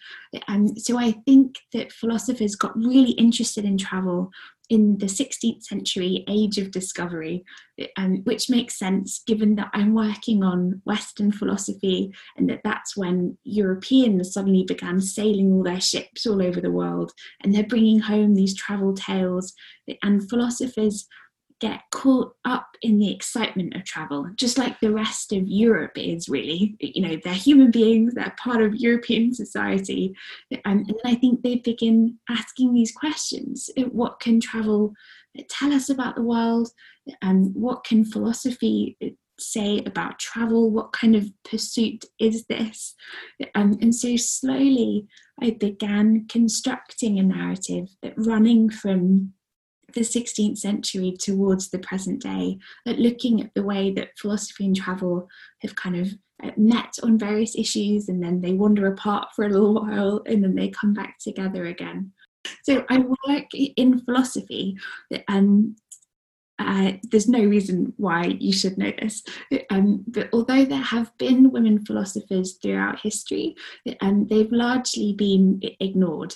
and 0.48 0.70
um, 0.70 0.78
so 0.78 0.98
I 0.98 1.12
think 1.12 1.58
that 1.74 1.94
philosophers 1.94 2.56
got 2.56 2.76
really 2.76 3.12
interested 3.12 3.66
in 3.66 3.78
travel 3.78 4.32
in 4.70 4.98
the 4.98 5.06
16th 5.06 5.64
century 5.64 6.24
age 6.28 6.58
of 6.58 6.72
discovery, 6.72 7.44
um, 7.98 8.24
which 8.24 8.50
makes 8.50 8.80
sense 8.80 9.22
given 9.28 9.56
that 9.56 9.70
I'm 9.74 9.94
working 9.94 10.44
on 10.44 10.82
Western 10.86 11.32
philosophy 11.32 12.14
and 12.38 12.50
that 12.50 12.62
that's 12.64 12.98
when 12.98 13.38
Europeans 13.44 14.34
suddenly 14.34 14.64
began 14.64 15.02
sailing 15.02 15.52
all 15.52 15.64
their 15.64 15.82
ships 15.82 16.26
all 16.26 16.42
over 16.42 16.62
the 16.62 16.72
world 16.72 17.12
and 17.44 17.54
they're 17.54 17.64
bringing 17.64 18.00
home 18.00 18.36
these 18.36 18.56
travel 18.56 18.94
tales. 18.94 19.54
And 20.02 20.28
philosophers 20.30 21.08
get 21.62 21.82
caught 21.92 22.36
up 22.44 22.68
in 22.82 23.00
the 23.00 23.14
excitement 23.14 23.76
of 23.76 23.86
travel, 23.86 24.30
just 24.36 24.58
like 24.58 24.80
the 24.80 24.92
rest 24.92 25.32
of 25.32 25.48
Europe 25.48 25.94
is 25.96 26.28
really. 26.28 26.76
You 26.80 27.02
know, 27.02 27.18
they're 27.24 27.34
human 27.34 27.72
beings, 27.72 28.14
they're 28.14 28.36
part 28.38 28.62
of 28.62 28.76
European 28.76 29.34
society. 29.34 30.16
And 30.66 30.94
I 31.06 31.16
think 31.16 31.42
they 31.42 31.56
begin 31.56 32.18
asking 32.30 32.74
these 32.74 32.92
questions 32.92 33.70
what 33.92 34.20
can 34.20 34.40
travel 34.40 34.94
tell 35.50 35.74
us 35.74 35.90
about 35.90 36.16
the 36.16 36.22
world? 36.22 36.70
And 37.22 37.54
what 37.56 37.84
can 37.84 38.06
philosophy 38.06 38.98
say 39.40 39.82
about 39.86 40.20
travel? 40.20 40.72
What 40.72 40.92
kind 40.94 41.16
of 41.16 41.30
pursuit 41.44 42.06
is 42.20 42.46
this? 42.46 42.96
Um, 43.54 43.78
and 43.82 43.94
so 43.94 44.16
slowly 44.16 45.08
I 45.42 45.52
began 45.52 46.26
constructing 46.30 47.20
a 47.20 47.24
narrative 47.24 47.90
that 48.02 48.14
running 48.18 48.70
from 48.70 49.34
the 49.96 50.02
16th 50.02 50.58
century 50.58 51.16
towards 51.20 51.70
the 51.70 51.80
present 51.80 52.22
day, 52.22 52.60
at 52.86 53.00
looking 53.00 53.42
at 53.42 53.54
the 53.56 53.64
way 53.64 53.92
that 53.94 54.18
philosophy 54.18 54.66
and 54.66 54.76
travel 54.76 55.28
have 55.62 55.76
kind 55.76 55.96
of 55.96 56.14
uh, 56.44 56.52
met 56.58 56.94
on 57.02 57.18
various 57.18 57.56
issues 57.56 58.10
and 58.10 58.22
then 58.22 58.42
they 58.42 58.54
wander 58.54 58.88
apart 58.88 59.30
for 59.36 59.46
a 59.46 59.50
little 59.50 59.74
while 59.74 60.22
and 60.26 60.44
then 60.44 60.56
they 60.56 60.70
come 60.70 60.94
back 60.94 61.18
together 61.20 61.66
again. 61.66 62.12
So 62.64 62.86
I 62.90 63.00
work 63.28 63.46
in 63.54 64.00
philosophy 64.02 64.78
um, 65.28 65.76
uh, 66.58 66.94
there's 67.04 67.28
no 67.28 67.44
reason 67.44 67.94
why 67.98 68.26
you 68.40 68.54
should 68.54 68.78
know 68.78 68.92
this. 69.00 69.24
Um, 69.70 70.04
but 70.08 70.30
although 70.32 70.64
there 70.64 70.78
have 70.78 71.12
been 71.18 71.52
women 71.52 71.86
philosophers 71.86 72.58
throughout 72.62 73.00
history, 73.00 73.56
um, 74.00 74.28
they've 74.28 74.52
largely 74.52 75.14
been 75.14 75.62
ignored. 75.80 76.36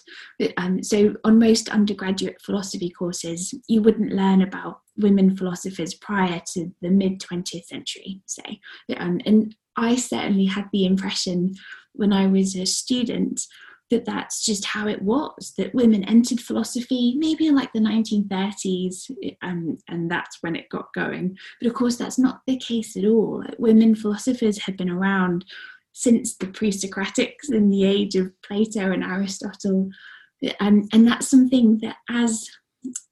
Um, 0.57 0.83
so, 0.83 1.15
on 1.23 1.39
most 1.39 1.69
undergraduate 1.69 2.41
philosophy 2.41 2.89
courses, 2.89 3.53
you 3.67 3.81
wouldn't 3.81 4.11
learn 4.11 4.41
about 4.41 4.81
women 4.97 5.37
philosophers 5.37 5.93
prior 5.93 6.41
to 6.53 6.71
the 6.81 6.89
mid 6.89 7.21
20th 7.21 7.65
century, 7.65 8.21
say. 8.25 8.59
Um, 8.97 9.21
and 9.25 9.55
I 9.77 9.95
certainly 9.95 10.45
had 10.45 10.65
the 10.73 10.85
impression 10.85 11.55
when 11.93 12.11
I 12.11 12.27
was 12.27 12.55
a 12.55 12.65
student 12.65 13.41
that 13.89 14.05
that's 14.05 14.43
just 14.45 14.65
how 14.65 14.87
it 14.87 15.01
was 15.01 15.53
that 15.57 15.73
women 15.73 16.03
entered 16.03 16.39
philosophy 16.39 17.15
maybe 17.17 17.47
in 17.47 17.55
like 17.55 17.71
the 17.73 17.79
1930s 17.79 19.09
and 19.41 19.69
um, 19.69 19.77
and 19.87 20.11
that's 20.11 20.37
when 20.41 20.55
it 20.55 20.69
got 20.69 20.93
going 20.93 21.35
but 21.59 21.67
of 21.67 21.73
course 21.73 21.95
that's 21.95 22.19
not 22.19 22.41
the 22.47 22.57
case 22.57 22.95
at 22.95 23.05
all 23.05 23.43
women 23.57 23.95
philosophers 23.95 24.59
have 24.59 24.77
been 24.77 24.89
around 24.89 25.45
since 25.93 26.35
the 26.37 26.47
pre-socratics 26.47 27.49
in 27.49 27.69
the 27.69 27.83
age 27.83 28.15
of 28.15 28.31
plato 28.41 28.91
and 28.91 29.03
aristotle 29.03 29.89
and 30.59 31.07
that's 31.07 31.29
something 31.29 31.79
that 31.79 31.97
as 32.09 32.49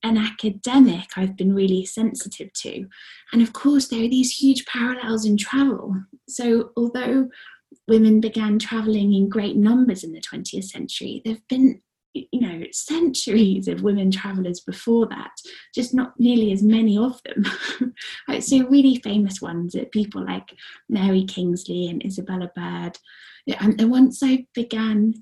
an 0.04 0.18
academic 0.18 1.10
I've 1.16 1.36
been 1.36 1.54
really 1.54 1.86
sensitive 1.86 2.54
to. 2.54 2.88
And 3.34 3.42
of 3.42 3.54
course, 3.54 3.88
there 3.88 4.04
are 4.04 4.10
these 4.10 4.32
huge 4.32 4.66
parallels 4.66 5.26
in 5.26 5.38
travel. 5.38 5.96
So, 6.28 6.72
although 6.78 7.30
women 7.88 8.20
began 8.20 8.60
traveling 8.60 9.14
in 9.14 9.30
great 9.30 9.56
numbers 9.56 10.04
in 10.04 10.14
the 10.14 10.22
20th 10.22 10.66
century. 10.66 11.22
There 11.24 11.34
have 11.36 11.48
been 11.48 11.82
you 12.32 12.40
know 12.40 12.64
centuries 12.72 13.68
of 13.68 13.84
women 13.84 14.10
travelers 14.10 14.60
before 14.62 15.08
that 15.08 15.32
just 15.76 15.94
not 15.94 16.14
nearly 16.20 16.52
as 16.52 16.64
many 16.64 16.98
of 16.98 17.22
them 17.24 17.94
so 18.42 18.68
really 18.68 18.96
famous 19.04 19.40
ones 19.40 19.76
people 19.92 20.26
like 20.26 20.54
mary 20.90 21.24
kingsley 21.26 21.88
and 21.88 22.04
isabella 22.04 22.50
bird 22.56 22.98
and, 23.60 23.80
and 23.80 23.92
once 23.92 24.22
i 24.24 24.46
began 24.56 25.14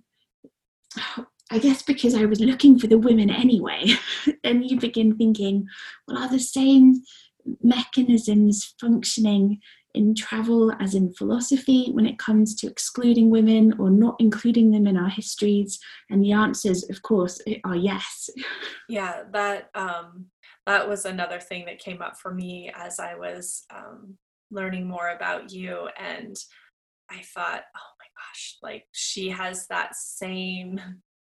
I 1.51 1.59
guess 1.59 1.83
because 1.83 2.15
I 2.15 2.25
was 2.25 2.39
looking 2.39 2.79
for 2.79 2.87
the 2.87 2.97
women 2.97 3.29
anyway, 3.29 3.93
then 4.43 4.63
you 4.63 4.79
begin 4.79 5.15
thinking, 5.15 5.67
well, 6.07 6.17
are 6.17 6.29
the 6.29 6.39
same 6.39 7.03
mechanisms 7.61 8.73
functioning 8.79 9.59
in 9.95 10.15
travel 10.15 10.71
as 10.79 10.95
in 10.95 11.13
philosophy 11.13 11.89
when 11.91 12.05
it 12.05 12.19
comes 12.19 12.55
to 12.55 12.67
excluding 12.67 13.29
women 13.29 13.73
or 13.79 13.89
not 13.89 14.15
including 14.19 14.71
them 14.71 14.87
in 14.87 14.97
our 14.97 15.09
histories. 15.09 15.79
And 16.09 16.23
the 16.23 16.33
answers 16.33 16.89
of 16.89 17.01
course 17.01 17.41
are 17.63 17.75
yes. 17.75 18.29
Yeah 18.89 19.23
that 19.31 19.69
um 19.73 20.25
that 20.65 20.87
was 20.87 21.05
another 21.05 21.39
thing 21.39 21.65
that 21.65 21.79
came 21.79 22.01
up 22.01 22.17
for 22.17 22.33
me 22.33 22.71
as 22.75 22.99
i 22.99 23.15
was 23.15 23.65
um 23.73 24.17
learning 24.51 24.87
more 24.87 25.09
about 25.09 25.51
you. 25.51 25.89
And 25.97 26.35
i 27.09 27.21
thought 27.33 27.63
oh 27.75 27.91
my 27.99 28.09
gosh 28.17 28.57
like 28.61 28.85
she 28.91 29.29
has 29.29 29.67
that 29.67 29.95
same 29.95 30.79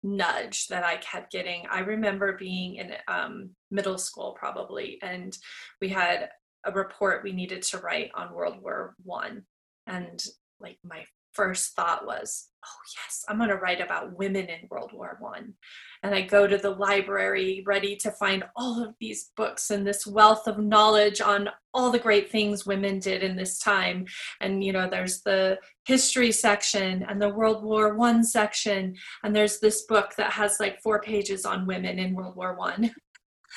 nudge 0.02 0.68
that 0.68 0.84
I 0.84 0.96
kept 0.96 1.32
getting. 1.32 1.66
I 1.70 1.80
remember 1.80 2.36
being 2.36 2.76
in 2.76 2.92
um, 3.08 3.50
middle 3.70 3.98
school 3.98 4.34
probably, 4.38 4.98
and 5.02 5.36
we 5.80 5.88
had 5.88 6.30
a 6.64 6.72
report 6.72 7.24
we 7.24 7.32
needed 7.32 7.62
to 7.62 7.78
write 7.78 8.10
on 8.14 8.34
World 8.34 8.60
War 8.62 8.94
One, 9.02 9.44
and 9.86 10.22
like 10.60 10.78
my 10.84 11.04
first 11.32 11.74
thought 11.74 12.06
was, 12.06 12.48
oh 12.64 12.80
yes, 12.96 13.24
I'm 13.28 13.38
going 13.38 13.50
to 13.50 13.56
write 13.56 13.80
about 13.80 14.18
women 14.18 14.46
in 14.46 14.68
World 14.68 14.92
War 14.92 15.16
One 15.20 15.54
and 16.02 16.14
I 16.14 16.22
go 16.22 16.46
to 16.46 16.56
the 16.56 16.70
library 16.70 17.62
ready 17.66 17.94
to 17.96 18.10
find 18.12 18.44
all 18.56 18.82
of 18.82 18.94
these 19.00 19.30
books 19.36 19.70
and 19.70 19.86
this 19.86 20.06
wealth 20.06 20.46
of 20.46 20.58
knowledge 20.58 21.20
on 21.20 21.50
all 21.74 21.90
the 21.90 21.98
great 21.98 22.30
things 22.30 22.64
women 22.64 22.98
did 22.98 23.22
in 23.22 23.36
this 23.36 23.58
time. 23.58 24.06
And 24.40 24.64
you 24.64 24.72
know, 24.72 24.88
there's 24.88 25.20
the 25.22 25.58
history 25.84 26.32
section 26.32 27.04
and 27.08 27.20
the 27.20 27.28
World 27.28 27.62
War 27.62 27.94
One 27.94 28.24
section, 28.24 28.96
and 29.22 29.36
there's 29.36 29.60
this 29.60 29.82
book 29.82 30.14
that 30.16 30.32
has 30.32 30.56
like 30.58 30.80
four 30.82 31.00
pages 31.00 31.44
on 31.44 31.66
women 31.66 31.98
in 31.98 32.14
World 32.14 32.36
War 32.36 32.54
One. 32.56 32.90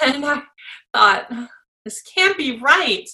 And 0.01 0.25
I 0.25 0.41
thought, 0.91 1.31
this 1.85 2.01
can't 2.01 2.37
be 2.37 2.59
right. 2.59 3.07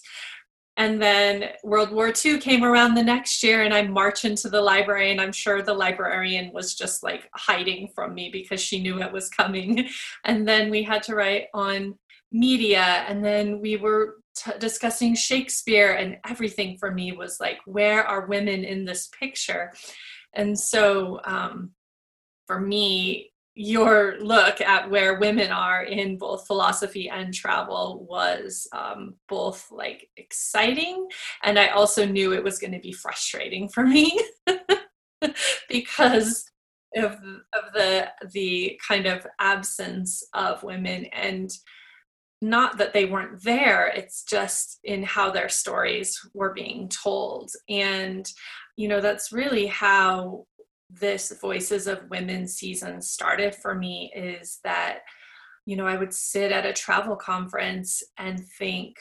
And 0.77 1.01
then 1.01 1.49
World 1.63 1.91
War 1.91 2.13
II 2.25 2.39
came 2.39 2.63
around 2.63 2.95
the 2.95 3.03
next 3.03 3.43
year, 3.43 3.63
and 3.63 3.73
I 3.73 3.81
march 3.81 4.23
into 4.23 4.49
the 4.49 4.61
library, 4.61 5.11
and 5.11 5.19
I'm 5.19 5.33
sure 5.33 5.61
the 5.61 5.73
librarian 5.73 6.53
was 6.53 6.73
just 6.73 7.03
like 7.03 7.29
hiding 7.35 7.89
from 7.93 8.13
me 8.13 8.29
because 8.31 8.61
she 8.61 8.81
knew 8.81 9.01
it 9.01 9.11
was 9.11 9.29
coming. 9.29 9.89
And 10.23 10.47
then 10.47 10.69
we 10.69 10.83
had 10.83 11.03
to 11.03 11.15
write 11.15 11.47
on 11.53 11.99
media, 12.31 13.03
and 13.09 13.23
then 13.25 13.59
we 13.59 13.75
were 13.75 14.19
t- 14.37 14.51
discussing 14.57 15.15
Shakespeare, 15.15 15.91
and 15.91 16.17
everything 16.25 16.77
for 16.77 16.91
me 16.91 17.11
was 17.11 17.41
like, 17.41 17.59
where 17.65 18.05
are 18.05 18.27
women 18.27 18.63
in 18.63 18.85
this 18.85 19.09
picture? 19.19 19.73
And 20.33 20.57
so 20.57 21.19
um, 21.25 21.71
for 22.47 22.59
me, 22.59 23.28
your 23.55 24.15
look 24.19 24.61
at 24.61 24.89
where 24.89 25.19
women 25.19 25.51
are 25.51 25.83
in 25.83 26.17
both 26.17 26.47
philosophy 26.47 27.09
and 27.09 27.33
travel 27.33 28.05
was 28.09 28.67
um, 28.71 29.15
both 29.27 29.67
like 29.71 30.07
exciting 30.17 31.07
and 31.43 31.59
i 31.59 31.67
also 31.67 32.05
knew 32.05 32.33
it 32.33 32.43
was 32.43 32.59
going 32.59 32.71
to 32.71 32.79
be 32.79 32.93
frustrating 32.93 33.67
for 33.67 33.85
me 33.85 34.17
because 35.69 36.45
of, 36.95 37.13
of 37.53 37.73
the 37.73 38.07
the 38.33 38.79
kind 38.87 39.05
of 39.05 39.25
absence 39.39 40.23
of 40.33 40.63
women 40.63 41.05
and 41.05 41.51
not 42.41 42.77
that 42.77 42.93
they 42.93 43.05
weren't 43.05 43.43
there 43.43 43.87
it's 43.87 44.23
just 44.23 44.79
in 44.85 45.03
how 45.03 45.29
their 45.29 45.49
stories 45.49 46.17
were 46.33 46.53
being 46.53 46.87
told 46.87 47.51
and 47.67 48.31
you 48.77 48.87
know 48.87 49.01
that's 49.01 49.33
really 49.33 49.65
how 49.65 50.45
this 50.89 51.31
Voices 51.39 51.87
of 51.87 52.09
Women 52.09 52.47
season 52.47 53.01
started 53.01 53.55
for 53.55 53.75
me 53.75 54.11
is 54.15 54.59
that, 54.63 54.99
you 55.65 55.75
know, 55.75 55.85
I 55.85 55.97
would 55.97 56.13
sit 56.13 56.51
at 56.51 56.65
a 56.65 56.73
travel 56.73 57.15
conference 57.15 58.01
and 58.17 58.43
think, 58.57 58.97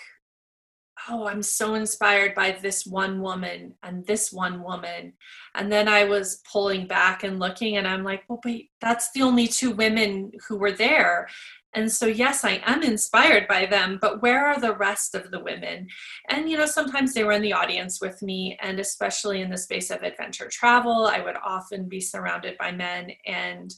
oh, 1.08 1.26
I'm 1.26 1.42
so 1.42 1.74
inspired 1.74 2.34
by 2.34 2.58
this 2.60 2.84
one 2.84 3.22
woman 3.22 3.74
and 3.82 4.04
this 4.06 4.32
one 4.32 4.62
woman. 4.62 5.12
And 5.54 5.70
then 5.70 5.88
I 5.88 6.04
was 6.04 6.42
pulling 6.50 6.86
back 6.86 7.22
and 7.22 7.38
looking, 7.38 7.76
and 7.76 7.86
I'm 7.86 8.04
like, 8.04 8.24
well, 8.28 8.40
wait, 8.44 8.70
that's 8.80 9.10
the 9.12 9.22
only 9.22 9.46
two 9.46 9.70
women 9.70 10.32
who 10.46 10.58
were 10.58 10.72
there. 10.72 11.28
And 11.74 11.90
so, 11.92 12.06
yes, 12.06 12.44
I 12.44 12.62
am 12.64 12.82
inspired 12.82 13.46
by 13.46 13.66
them, 13.66 13.98
but 14.00 14.22
where 14.22 14.46
are 14.46 14.58
the 14.58 14.74
rest 14.74 15.14
of 15.14 15.30
the 15.30 15.40
women? 15.40 15.86
And, 16.30 16.48
you 16.48 16.56
know, 16.56 16.66
sometimes 16.66 17.12
they 17.12 17.24
were 17.24 17.32
in 17.32 17.42
the 17.42 17.52
audience 17.52 18.00
with 18.00 18.22
me, 18.22 18.58
and 18.62 18.80
especially 18.80 19.42
in 19.42 19.50
the 19.50 19.58
space 19.58 19.90
of 19.90 20.02
adventure 20.02 20.48
travel, 20.50 21.06
I 21.06 21.20
would 21.20 21.36
often 21.44 21.88
be 21.88 22.00
surrounded 22.00 22.56
by 22.56 22.72
men. 22.72 23.10
And 23.26 23.74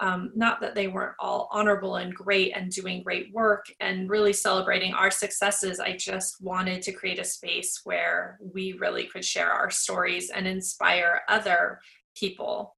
um, 0.00 0.32
not 0.34 0.60
that 0.60 0.74
they 0.74 0.88
weren't 0.88 1.14
all 1.18 1.48
honorable 1.52 1.96
and 1.96 2.14
great 2.14 2.52
and 2.56 2.70
doing 2.70 3.02
great 3.02 3.32
work 3.32 3.66
and 3.80 4.10
really 4.10 4.32
celebrating 4.32 4.92
our 4.92 5.10
successes. 5.10 5.78
I 5.78 5.96
just 5.96 6.42
wanted 6.42 6.82
to 6.82 6.92
create 6.92 7.18
a 7.18 7.24
space 7.24 7.80
where 7.84 8.38
we 8.40 8.72
really 8.74 9.06
could 9.06 9.24
share 9.24 9.52
our 9.52 9.70
stories 9.70 10.30
and 10.30 10.46
inspire 10.46 11.22
other 11.28 11.80
people. 12.16 12.76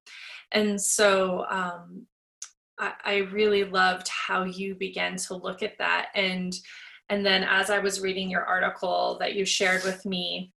And 0.52 0.80
so, 0.80 1.46
um, 1.50 2.06
I, 2.78 3.16
really 3.32 3.64
loved 3.64 4.08
how 4.08 4.44
you 4.44 4.74
began 4.74 5.16
to 5.16 5.34
look 5.34 5.62
at 5.62 5.78
that. 5.78 6.08
And 6.14 6.54
and 7.08 7.24
then 7.24 7.44
as 7.44 7.70
i 7.70 7.78
was 7.78 8.00
reading 8.00 8.28
your 8.28 8.44
article 8.44 9.16
that 9.20 9.34
you 9.34 9.44
shared 9.44 9.82
with 9.84 10.04
me 10.04 10.52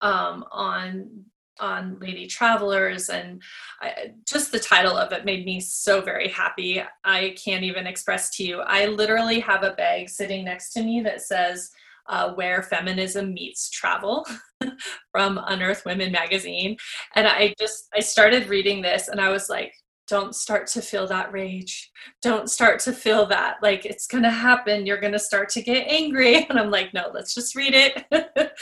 um, 0.00 0.44
on 0.50 1.24
on 1.60 1.98
lady 2.00 2.26
travelers 2.28 3.08
and 3.08 3.42
I, 3.82 4.12
just 4.28 4.52
the 4.52 4.60
title 4.60 4.96
of 4.96 5.10
it 5.10 5.24
made 5.24 5.44
me 5.44 5.58
so 5.58 6.00
very 6.00 6.28
happy. 6.28 6.80
I 7.02 7.34
can't 7.44 7.64
even 7.64 7.84
express 7.84 8.30
to 8.36 8.44
you. 8.44 8.60
I 8.60 8.86
literally 8.86 9.40
have 9.40 9.64
a 9.64 9.72
bag 9.72 10.08
sitting 10.08 10.44
next 10.44 10.72
to 10.74 10.84
me 10.84 11.00
that 11.02 11.20
says 11.20 11.70
uh, 12.08 12.32
where 12.34 12.62
feminism 12.62 13.34
meets 13.34 13.70
travel 13.70 14.24
from 15.10 15.40
unearth 15.46 15.84
women 15.84 16.12
magazine. 16.12 16.76
And 17.16 17.26
i 17.26 17.54
just 17.58 17.88
i 17.92 17.98
started 17.98 18.48
reading 18.48 18.80
this 18.80 19.08
and 19.08 19.20
i 19.20 19.28
was 19.28 19.48
like 19.48 19.72
don't 20.08 20.34
start 20.34 20.66
to 20.68 20.82
feel 20.82 21.06
that 21.06 21.32
rage. 21.32 21.90
Don't 22.22 22.50
start 22.50 22.80
to 22.80 22.92
feel 22.92 23.26
that 23.26 23.56
like 23.62 23.84
it's 23.84 24.06
going 24.06 24.22
to 24.22 24.30
happen. 24.30 24.86
You're 24.86 25.00
going 25.00 25.12
to 25.12 25.18
start 25.18 25.50
to 25.50 25.62
get 25.62 25.86
angry. 25.86 26.46
And 26.48 26.58
i'm 26.58 26.70
like 26.70 26.94
no 26.94 27.10
let's 27.12 27.34
just 27.34 27.54
read 27.54 27.74
it. 27.74 28.04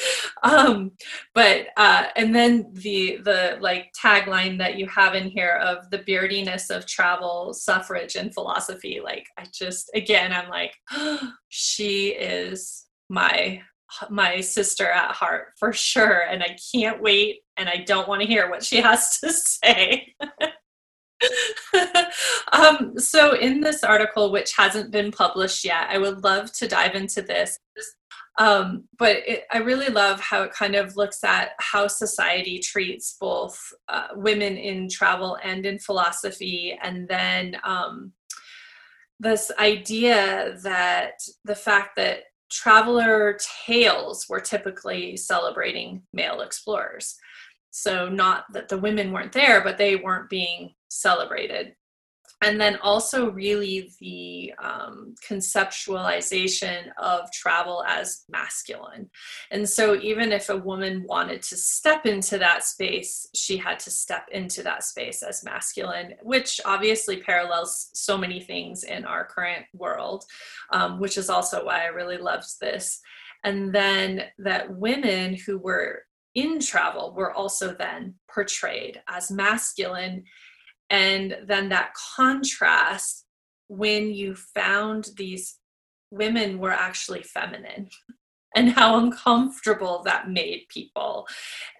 Um 0.43 0.93
but 1.35 1.69
uh 1.77 2.07
and 2.17 2.35
then 2.35 2.71
the 2.73 3.19
the 3.25 3.59
like 3.61 3.93
tagline 4.01 4.59
that 4.59 4.77
you 4.77 4.87
have 4.89 5.15
in 5.15 5.29
here 5.29 5.57
of 5.63 5.89
the 5.91 5.99
beardiness 5.99 6.69
of 6.69 6.87
travel 6.87 7.55
suffrage 7.55 8.17
and 8.17 8.35
philosophy 8.35 9.01
like 9.03 9.27
i 9.39 9.45
just 9.53 9.91
again 9.95 10.33
i'm 10.33 10.49
like 10.51 10.75
oh, 10.93 11.33
she 11.49 12.09
is 12.09 12.87
my 13.09 13.61
my 14.11 14.41
sister 14.41 14.89
at 14.91 15.13
heart 15.13 15.49
for 15.59 15.73
sure. 15.73 16.21
And 16.21 16.43
i 16.43 16.57
can't 16.73 17.03
wait 17.03 17.41
and 17.57 17.69
i 17.69 17.77
don't 17.77 18.09
want 18.09 18.21
to 18.21 18.29
hear 18.29 18.51
what 18.51 18.65
she 18.65 18.77
has 18.81 19.19
to 19.21 19.33
say 19.33 20.15
um, 22.53 22.99
so, 22.99 23.35
in 23.35 23.61
this 23.61 23.83
article, 23.83 24.31
which 24.31 24.53
hasn't 24.57 24.91
been 24.91 25.11
published 25.11 25.65
yet, 25.65 25.89
I 25.89 25.99
would 25.99 26.23
love 26.25 26.53
to 26.55 26.69
dive 26.69 26.95
into 26.95 27.23
this. 27.23 27.59
Um, 28.39 28.85
but 28.99 29.17
it, 29.27 29.45
I 29.51 29.59
really 29.59 29.89
love 29.89 30.21
how 30.21 30.43
it 30.43 30.53
kind 30.53 30.75
of 30.75 30.97
looks 30.97 31.25
at 31.25 31.53
how 31.59 31.87
society 31.87 32.59
treats 32.59 33.17
both 33.19 33.59
uh, 33.89 34.09
women 34.15 34.59
in 34.59 34.91
travel 34.91 35.39
and 35.43 35.65
in 35.65 35.79
philosophy, 35.79 36.79
and 36.83 37.09
then 37.09 37.57
um, 37.65 38.13
this 39.19 39.51
idea 39.59 40.59
that 40.63 41.15
the 41.45 41.55
fact 41.55 41.97
that 41.97 42.25
traveler 42.51 43.39
tales 43.67 44.27
were 44.29 44.41
typically 44.41 45.17
celebrating 45.17 46.03
male 46.13 46.43
explorers. 46.43 47.17
So, 47.71 48.09
not 48.09 48.45
that 48.53 48.69
the 48.69 48.79
women 48.79 49.13
weren't 49.13 49.33
there, 49.33 49.63
but 49.63 49.79
they 49.79 49.97
weren't 49.97 50.31
being 50.31 50.75
celebrated. 50.89 51.75
And 52.43 52.61
then 52.61 52.77
also, 52.83 53.31
really, 53.31 53.91
the 53.99 54.53
um, 54.63 55.15
conceptualization 55.27 56.89
of 56.99 57.33
travel 57.33 57.83
as 57.89 58.25
masculine. 58.29 59.09
And 59.51 59.67
so, 59.67 59.97
even 59.97 60.33
if 60.33 60.51
a 60.51 60.57
woman 60.57 61.07
wanted 61.09 61.41
to 61.45 61.57
step 61.57 62.05
into 62.05 62.37
that 62.37 62.63
space, 62.63 63.27
she 63.35 63.57
had 63.57 63.79
to 63.81 63.91
step 63.91 64.27
into 64.33 64.63
that 64.65 64.85
space 64.85 65.23
as 65.23 65.45
masculine, 65.45 66.13
which 66.23 66.61
obviously 66.67 67.23
parallels 67.23 67.89
so 67.95 68.19
many 68.19 68.41
things 68.41 68.85
in 68.85 69.07
our 69.07 69.25
current 69.25 69.65
world, 69.73 70.27
um, 70.73 71.01
which 71.01 71.17
is 71.17 71.31
also 71.31 71.65
why 71.65 71.85
I 71.85 71.87
really 71.87 72.19
loved 72.19 72.61
this. 72.61 73.01
And 73.45 73.75
then 73.75 74.25
that 74.39 74.77
women 74.77 75.37
who 75.37 75.57
were 75.57 76.03
in 76.35 76.61
travel 76.61 77.15
were 77.17 77.33
also 77.33 77.73
then 77.73 78.15
portrayed 78.31 79.01
as 79.09 79.31
masculine 79.31 80.25
and 80.91 81.37
then 81.47 81.69
that 81.71 81.93
contrast 82.17 83.25
when 83.69 84.13
you 84.13 84.35
found 84.35 85.09
these 85.17 85.59
women 86.11 86.59
were 86.59 86.73
actually 86.73 87.23
feminine 87.23 87.89
and 88.57 88.71
how 88.71 88.99
uncomfortable 88.99 90.03
that 90.05 90.31
made 90.31 90.65
people. 90.69 91.27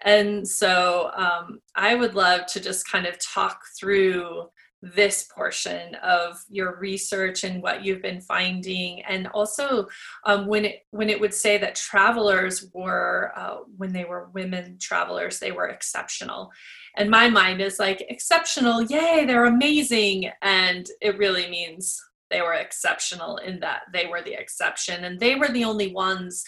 And 0.03 0.47
so 0.47 1.11
um, 1.15 1.59
I 1.75 1.95
would 1.95 2.13
love 2.13 2.45
to 2.47 2.59
just 2.59 2.89
kind 2.89 3.07
of 3.07 3.17
talk 3.19 3.61
through 3.79 4.49
this 4.81 5.27
portion 5.35 5.95
of 5.95 6.37
your 6.49 6.77
research 6.77 7.43
and 7.43 7.63
what 7.63 7.83
you've 7.83 8.01
been 8.01 8.21
finding 8.21 9.01
and 9.03 9.27
also 9.29 9.87
um, 10.25 10.45
when 10.45 10.65
it 10.65 10.85
when 10.91 11.09
it 11.09 11.19
would 11.19 11.33
say 11.33 11.57
that 11.57 11.73
travelers 11.73 12.69
were 12.73 13.31
uh, 13.35 13.57
when 13.75 13.91
they 13.91 14.05
were 14.05 14.29
women 14.33 14.77
travelers 14.79 15.39
they 15.39 15.51
were 15.51 15.67
exceptional 15.67 16.51
and 16.97 17.09
my 17.09 17.29
mind 17.29 17.61
is 17.61 17.79
like 17.79 18.05
exceptional 18.09 18.81
yay 18.83 19.23
they're 19.25 19.45
amazing. 19.45 20.31
And 20.41 20.87
it 21.01 21.17
really 21.17 21.49
means 21.49 22.01
they 22.29 22.41
were 22.41 22.53
exceptional 22.53 23.37
in 23.37 23.59
that 23.61 23.83
they 23.93 24.07
were 24.07 24.21
the 24.21 24.33
exception 24.33 25.05
and 25.05 25.19
they 25.19 25.35
were 25.35 25.47
the 25.47 25.63
only 25.63 25.93
ones 25.93 26.43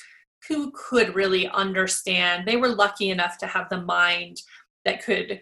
who 0.48 0.72
could 0.74 1.16
really 1.16 1.48
understand. 1.50 2.48
They 2.48 2.58
were 2.58 2.70
lucky 2.70 3.10
enough 3.10 3.38
to 3.40 3.48
have 3.48 3.70
the 3.70 3.82
mind 3.82 4.38
that 4.86 5.04
could 5.04 5.42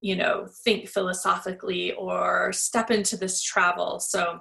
you 0.00 0.16
know 0.16 0.48
think 0.64 0.88
philosophically 0.88 1.92
or 1.92 2.52
step 2.52 2.90
into 2.90 3.16
this 3.16 3.42
travel. 3.42 4.00
So 4.00 4.40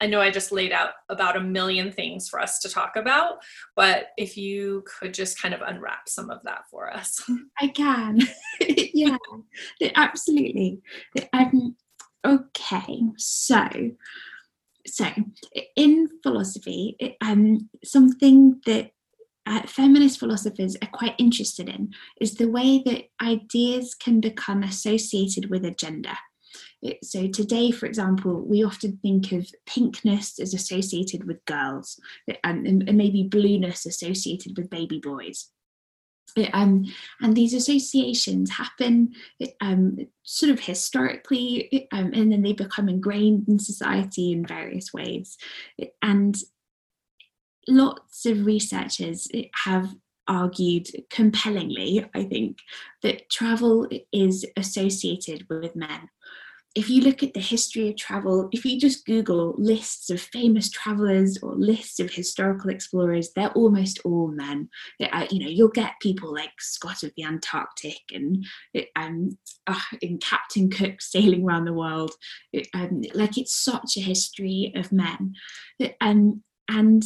I 0.00 0.06
know 0.06 0.20
I 0.20 0.30
just 0.30 0.52
laid 0.52 0.72
out 0.72 0.90
about 1.08 1.36
a 1.36 1.40
million 1.40 1.92
things 1.92 2.28
for 2.28 2.40
us 2.40 2.58
to 2.60 2.68
talk 2.68 2.96
about, 2.96 3.38
but 3.76 4.08
if 4.16 4.36
you 4.36 4.82
could 4.86 5.12
just 5.12 5.40
kind 5.40 5.52
of 5.52 5.60
unwrap 5.60 6.08
some 6.08 6.30
of 6.30 6.42
that 6.44 6.62
for 6.70 6.92
us. 6.92 7.22
I 7.60 7.68
can. 7.68 8.20
yeah, 8.60 9.16
absolutely. 9.94 10.80
Um, 11.32 11.76
okay, 12.26 13.02
so 13.16 13.68
so 14.86 15.06
in 15.76 16.08
philosophy, 16.22 16.96
um, 17.20 17.68
something 17.84 18.60
that 18.66 18.92
uh, 19.46 19.62
feminist 19.66 20.18
philosophers 20.18 20.76
are 20.82 20.88
quite 20.92 21.14
interested 21.18 21.68
in 21.68 21.92
is 22.20 22.34
the 22.34 22.48
way 22.48 22.82
that 22.86 23.04
ideas 23.22 23.94
can 23.94 24.20
become 24.20 24.62
associated 24.62 25.50
with 25.50 25.64
a 25.64 25.70
gender. 25.70 26.16
So 27.02 27.26
today, 27.28 27.70
for 27.70 27.86
example, 27.86 28.40
we 28.40 28.64
often 28.64 28.98
think 29.02 29.32
of 29.32 29.46
pinkness 29.66 30.40
as 30.40 30.54
associated 30.54 31.24
with 31.24 31.44
girls 31.44 32.00
and, 32.42 32.66
and 32.66 32.96
maybe 32.96 33.24
blueness 33.24 33.84
associated 33.84 34.56
with 34.56 34.70
baby 34.70 34.98
boys. 34.98 35.48
Um, 36.52 36.86
and 37.20 37.36
these 37.36 37.54
associations 37.54 38.50
happen 38.50 39.14
um, 39.60 39.98
sort 40.22 40.52
of 40.52 40.60
historically, 40.60 41.88
um, 41.92 42.12
and 42.14 42.32
then 42.32 42.42
they 42.42 42.52
become 42.52 42.88
ingrained 42.88 43.48
in 43.48 43.58
society 43.58 44.32
in 44.32 44.46
various 44.46 44.92
ways. 44.94 45.36
And 46.00 46.36
lots 47.68 48.26
of 48.26 48.46
researchers 48.46 49.28
have 49.64 49.94
argued 50.28 50.88
compellingly, 51.10 52.06
I 52.14 52.22
think, 52.24 52.58
that 53.02 53.28
travel 53.28 53.88
is 54.12 54.46
associated 54.56 55.46
with 55.50 55.74
men 55.74 56.08
if 56.76 56.88
you 56.88 57.02
look 57.02 57.22
at 57.22 57.34
the 57.34 57.40
history 57.40 57.88
of 57.88 57.96
travel, 57.96 58.48
if 58.52 58.64
you 58.64 58.78
just 58.78 59.04
Google 59.04 59.54
lists 59.58 60.08
of 60.08 60.20
famous 60.20 60.70
travelers 60.70 61.36
or 61.42 61.54
lists 61.56 61.98
of 61.98 62.12
historical 62.12 62.70
explorers, 62.70 63.30
they're 63.34 63.52
almost 63.52 63.98
all 64.04 64.28
men. 64.28 64.68
Uh, 65.02 65.26
you 65.30 65.40
know, 65.40 65.50
you'll 65.50 65.68
get 65.68 65.94
people 66.00 66.32
like 66.32 66.52
Scott 66.60 67.02
of 67.02 67.12
the 67.16 67.24
Antarctic 67.24 67.98
and 68.12 68.46
um, 68.94 69.36
uh, 69.66 69.80
and 70.00 70.20
Captain 70.20 70.70
Cook 70.70 71.00
sailing 71.00 71.44
around 71.44 71.64
the 71.64 71.72
world. 71.72 72.12
Um, 72.72 73.02
like 73.14 73.36
it's 73.36 73.54
such 73.54 73.96
a 73.96 74.00
history 74.00 74.72
of 74.76 74.92
men, 74.92 75.34
um, 76.00 76.44
and 76.68 77.02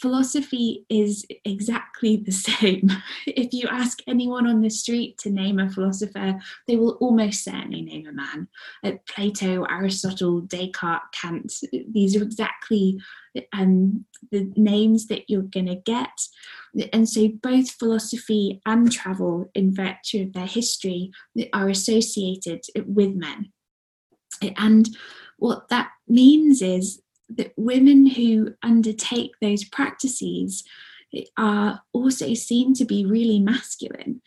philosophy 0.00 0.84
is 0.88 1.24
exactly 1.44 2.16
the 2.16 2.32
same. 2.32 2.90
if 3.26 3.52
you 3.52 3.66
ask 3.68 4.00
anyone 4.06 4.46
on 4.46 4.60
the 4.60 4.70
street 4.70 5.18
to 5.18 5.30
name 5.30 5.58
a 5.58 5.70
philosopher, 5.70 6.38
they 6.66 6.76
will 6.76 6.98
almost 7.00 7.44
certainly 7.44 7.82
name 7.82 8.06
a 8.06 8.12
man. 8.12 8.48
Uh, 8.84 8.92
Plato, 9.08 9.64
Aristotle, 9.64 10.42
Descartes, 10.42 11.06
Kant, 11.12 11.52
these 11.90 12.16
are 12.16 12.22
exactly 12.22 12.98
um, 13.52 14.04
the 14.30 14.52
names 14.56 15.06
that 15.06 15.28
you're 15.28 15.42
going 15.42 15.66
to 15.66 15.76
get. 15.76 16.10
And 16.92 17.08
so 17.08 17.28
both 17.42 17.70
philosophy 17.70 18.60
and 18.66 18.90
travel, 18.92 19.50
in 19.54 19.74
virtue 19.74 20.22
of 20.22 20.32
their 20.32 20.46
history, 20.46 21.10
are 21.52 21.68
associated 21.68 22.64
with 22.86 23.14
men. 23.14 23.52
And 24.56 24.88
what 25.38 25.68
that 25.68 25.90
means 26.08 26.62
is 26.62 27.00
that 27.28 27.52
women 27.56 28.06
who 28.06 28.54
undertake 28.62 29.32
those 29.40 29.64
practices 29.64 30.64
are 31.36 31.80
also 31.92 32.34
seen 32.34 32.74
to 32.74 32.84
be 32.84 33.06
really 33.06 33.40
masculine. 33.40 34.20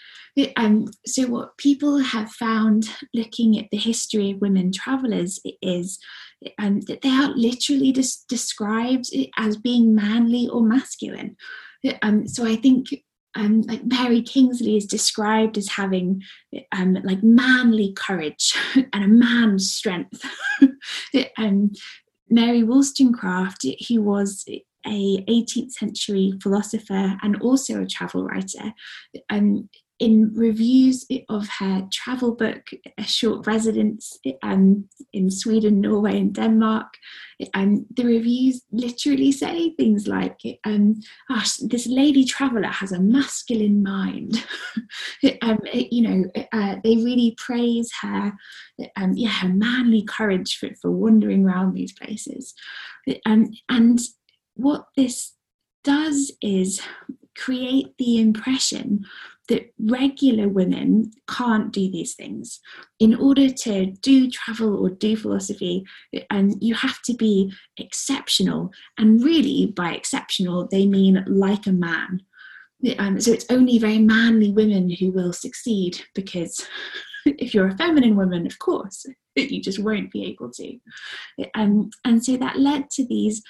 Um, 0.56 0.88
so, 1.06 1.28
what 1.28 1.58
people 1.58 1.98
have 2.00 2.32
found 2.32 2.90
looking 3.14 3.60
at 3.60 3.66
the 3.72 3.78
history 3.78 4.32
of 4.32 4.42
women 4.42 4.72
travelers 4.72 5.40
is 5.62 6.00
um, 6.58 6.82
that 6.82 7.02
they 7.02 7.10
are 7.10 7.30
literally 7.36 7.92
just 7.92 8.28
described 8.28 9.10
as 9.38 9.58
being 9.58 9.94
manly 9.94 10.48
or 10.48 10.62
masculine. 10.64 11.36
Um, 12.02 12.28
so, 12.28 12.46
I 12.46 12.56
think 12.56 12.88
um, 13.36 13.62
like 13.64 13.86
Mary 13.86 14.22
Kingsley 14.22 14.78
is 14.78 14.86
described 14.86 15.58
as 15.58 15.70
having 15.70 16.24
um, 16.72 16.98
like 17.04 17.22
manly 17.22 17.94
courage 17.94 18.56
and 18.94 19.04
a 19.04 19.08
man's 19.08 19.72
strength. 19.72 20.24
um, 21.38 21.72
Mary 22.30 22.64
Wollstonecraft, 22.64 23.64
he 23.64 23.98
was 23.98 24.46
a 24.48 24.64
18th 25.26 25.72
century 25.72 26.34
philosopher 26.42 27.18
and 27.22 27.42
also 27.42 27.82
a 27.82 27.88
travel 27.88 28.26
writer. 28.26 28.74
Um, 29.30 29.70
in 30.00 30.34
reviews 30.34 31.06
of 31.28 31.48
her 31.60 31.88
travel 31.92 32.34
book, 32.34 32.70
A 32.98 33.04
Short 33.04 33.46
Residence 33.46 34.18
um, 34.42 34.88
in 35.12 35.30
Sweden, 35.30 35.82
Norway, 35.82 36.20
and 36.20 36.34
Denmark, 36.34 36.88
um, 37.54 37.86
the 37.96 38.06
reviews 38.06 38.62
literally 38.72 39.32
say 39.32 39.72
things 39.72 40.08
like, 40.08 40.40
um, 40.64 41.02
oh, 41.30 41.44
this 41.62 41.86
lady 41.88 42.24
traveller 42.24 42.68
has 42.68 42.94
a 42.94 43.00
masculine 43.00 43.84
mind. 43.84 44.46
um, 45.42 45.60
you 45.74 46.02
know, 46.02 46.24
uh, 46.54 46.78
they 46.84 46.96
really 46.96 47.36
praise 47.38 47.92
her, 48.02 48.34
um, 48.96 49.14
yeah, 49.14 49.30
her 49.30 49.50
manly 49.50 50.04
courage 50.04 50.58
for, 50.58 50.70
for 50.82 50.92
wandering 50.92 51.46
around 51.46 51.74
these 51.74 51.94
places. 51.94 52.54
Um, 53.26 53.52
and 53.68 54.00
what 54.56 54.86
this 54.96 55.34
does 55.84 56.32
is 56.42 56.82
create 57.40 57.98
the 57.98 58.20
impression 58.20 59.06
that 59.48 59.74
regular 59.80 60.48
women 60.48 61.12
can't 61.28 61.74
do 61.74 61.90
these 61.92 62.14
things. 62.14 62.60
In 63.00 63.16
order 63.16 63.50
to 63.50 63.88
do 63.88 64.30
travel 64.30 64.78
or 64.78 64.92
do 64.92 65.16
philosophy, 65.18 65.84
and 66.30 66.54
um, 66.54 66.58
you 66.62 66.76
have 66.76 67.02
to 67.04 67.14
be 67.14 67.52
exceptional. 67.78 68.72
And 68.98 69.24
really, 69.24 69.74
by 69.76 69.94
exceptional, 69.94 70.68
they 70.70 70.86
mean 70.86 71.24
like 71.28 71.66
a 71.66 71.72
man. 71.72 72.22
Um, 72.98 73.20
so 73.20 73.32
it's 73.32 73.46
only 73.50 73.78
very 73.78 73.98
manly 73.98 74.52
women 74.52 74.90
who 74.90 75.12
will 75.12 75.34
succeed 75.34 76.00
because 76.16 76.66
if 77.26 77.54
you're 77.54 77.68
a 77.68 77.78
feminine 77.78 78.16
woman, 78.16 78.46
of 78.46 78.60
course, 78.60 79.06
you 79.36 79.62
just 79.62 79.80
won't 79.80 80.12
be 80.12 80.26
able 80.26 80.52
to. 80.52 80.78
Um, 81.56 81.90
and 82.06 82.24
so 82.24 82.38
that 82.38 82.60
led 82.60 82.90
to 82.92 83.06
these 83.06 83.42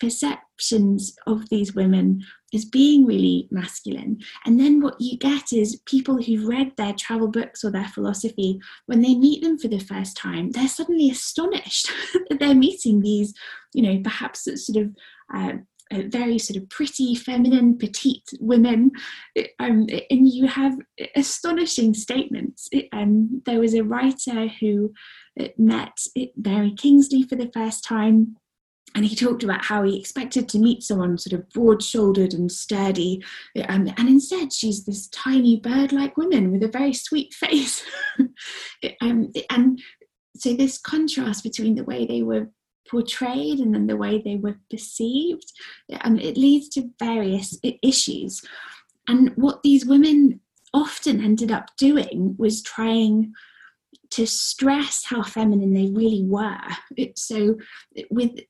perceptions 0.00 1.14
of 1.26 1.48
these 1.48 1.74
women 1.74 2.22
as 2.52 2.64
being 2.64 3.06
really 3.06 3.48
masculine. 3.50 4.18
And 4.44 4.58
then 4.58 4.80
what 4.80 5.00
you 5.00 5.18
get 5.18 5.52
is 5.52 5.80
people 5.86 6.22
who've 6.22 6.46
read 6.46 6.72
their 6.76 6.92
travel 6.94 7.28
books 7.28 7.64
or 7.64 7.70
their 7.70 7.88
philosophy, 7.88 8.60
when 8.86 9.02
they 9.02 9.14
meet 9.14 9.42
them 9.42 9.58
for 9.58 9.68
the 9.68 9.78
first 9.78 10.16
time, 10.16 10.50
they're 10.50 10.68
suddenly 10.68 11.10
astonished 11.10 11.90
that 12.28 12.38
they're 12.38 12.54
meeting 12.54 13.00
these, 13.00 13.34
you 13.72 13.82
know, 13.82 14.00
perhaps 14.02 14.48
sort 14.66 14.84
of 14.84 14.94
uh, 15.34 15.58
very 16.06 16.38
sort 16.38 16.56
of 16.56 16.68
pretty, 16.68 17.14
feminine, 17.14 17.76
petite 17.76 18.28
women, 18.38 18.92
um, 19.58 19.86
and 20.10 20.28
you 20.28 20.46
have 20.46 20.78
astonishing 21.16 21.94
statements. 21.94 22.68
Um, 22.92 23.42
there 23.44 23.58
was 23.58 23.74
a 23.74 23.82
writer 23.82 24.46
who 24.60 24.92
met 25.58 25.98
Mary 26.36 26.74
Kingsley 26.76 27.24
for 27.24 27.34
the 27.34 27.50
first 27.52 27.84
time 27.84 28.36
and 28.94 29.04
he 29.04 29.14
talked 29.14 29.42
about 29.42 29.64
how 29.64 29.82
he 29.82 29.98
expected 29.98 30.48
to 30.48 30.58
meet 30.58 30.82
someone 30.82 31.16
sort 31.18 31.38
of 31.38 31.48
broad 31.50 31.82
shouldered 31.82 32.34
and 32.34 32.50
sturdy. 32.50 33.22
Um, 33.68 33.88
and 33.96 34.08
instead 34.08 34.52
she's 34.52 34.84
this 34.84 35.08
tiny 35.08 35.58
bird 35.58 35.92
like 35.92 36.16
woman 36.16 36.50
with 36.50 36.62
a 36.62 36.68
very 36.68 36.92
sweet 36.92 37.32
face. 37.34 37.84
Um, 39.00 39.32
and 39.50 39.80
so 40.36 40.54
this 40.54 40.78
contrast 40.78 41.44
between 41.44 41.74
the 41.74 41.84
way 41.84 42.06
they 42.06 42.22
were 42.22 42.50
portrayed 42.88 43.60
and 43.60 43.74
then 43.74 43.86
the 43.86 43.96
way 43.96 44.20
they 44.20 44.36
were 44.36 44.56
perceived 44.68 45.52
um, 46.00 46.18
it 46.18 46.36
leads 46.36 46.68
to 46.70 46.90
various 46.98 47.58
issues. 47.82 48.42
And 49.06 49.30
what 49.36 49.62
these 49.62 49.86
women 49.86 50.40
often 50.72 51.22
ended 51.22 51.52
up 51.52 51.70
doing 51.76 52.34
was 52.38 52.62
trying 52.62 53.32
to 54.10 54.26
stress 54.26 55.04
how 55.04 55.22
feminine 55.22 55.72
they 55.72 55.90
really 55.90 56.24
were. 56.24 56.58
So, 57.16 57.56
with 58.10 58.40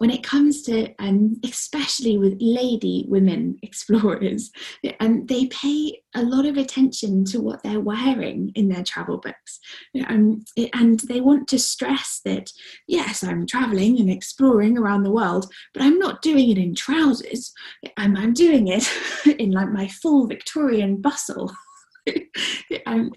when 0.00 0.08
it 0.10 0.22
comes 0.22 0.62
to, 0.62 0.88
um, 0.98 1.38
especially 1.44 2.16
with 2.16 2.38
lady 2.40 3.04
women 3.06 3.58
explorers, 3.62 4.50
um, 4.98 5.26
they 5.26 5.44
pay 5.48 6.00
a 6.14 6.22
lot 6.22 6.46
of 6.46 6.56
attention 6.56 7.22
to 7.26 7.38
what 7.38 7.62
they're 7.62 7.80
wearing 7.80 8.50
in 8.54 8.70
their 8.70 8.82
travel 8.82 9.18
books. 9.18 9.60
Um, 10.08 10.42
and 10.72 11.00
they 11.00 11.20
want 11.20 11.48
to 11.48 11.58
stress 11.58 12.22
that, 12.24 12.50
yes, 12.88 13.22
I'm 13.22 13.46
traveling 13.46 14.00
and 14.00 14.08
exploring 14.08 14.78
around 14.78 15.02
the 15.02 15.12
world, 15.12 15.52
but 15.74 15.82
I'm 15.82 15.98
not 15.98 16.22
doing 16.22 16.50
it 16.50 16.56
in 16.56 16.74
trousers. 16.74 17.52
I'm, 17.98 18.16
I'm 18.16 18.32
doing 18.32 18.68
it 18.68 18.90
in 19.38 19.50
like 19.50 19.68
my 19.68 19.86
full 19.86 20.26
Victorian 20.26 21.02
bustle. 21.02 21.52
um, 22.86 23.12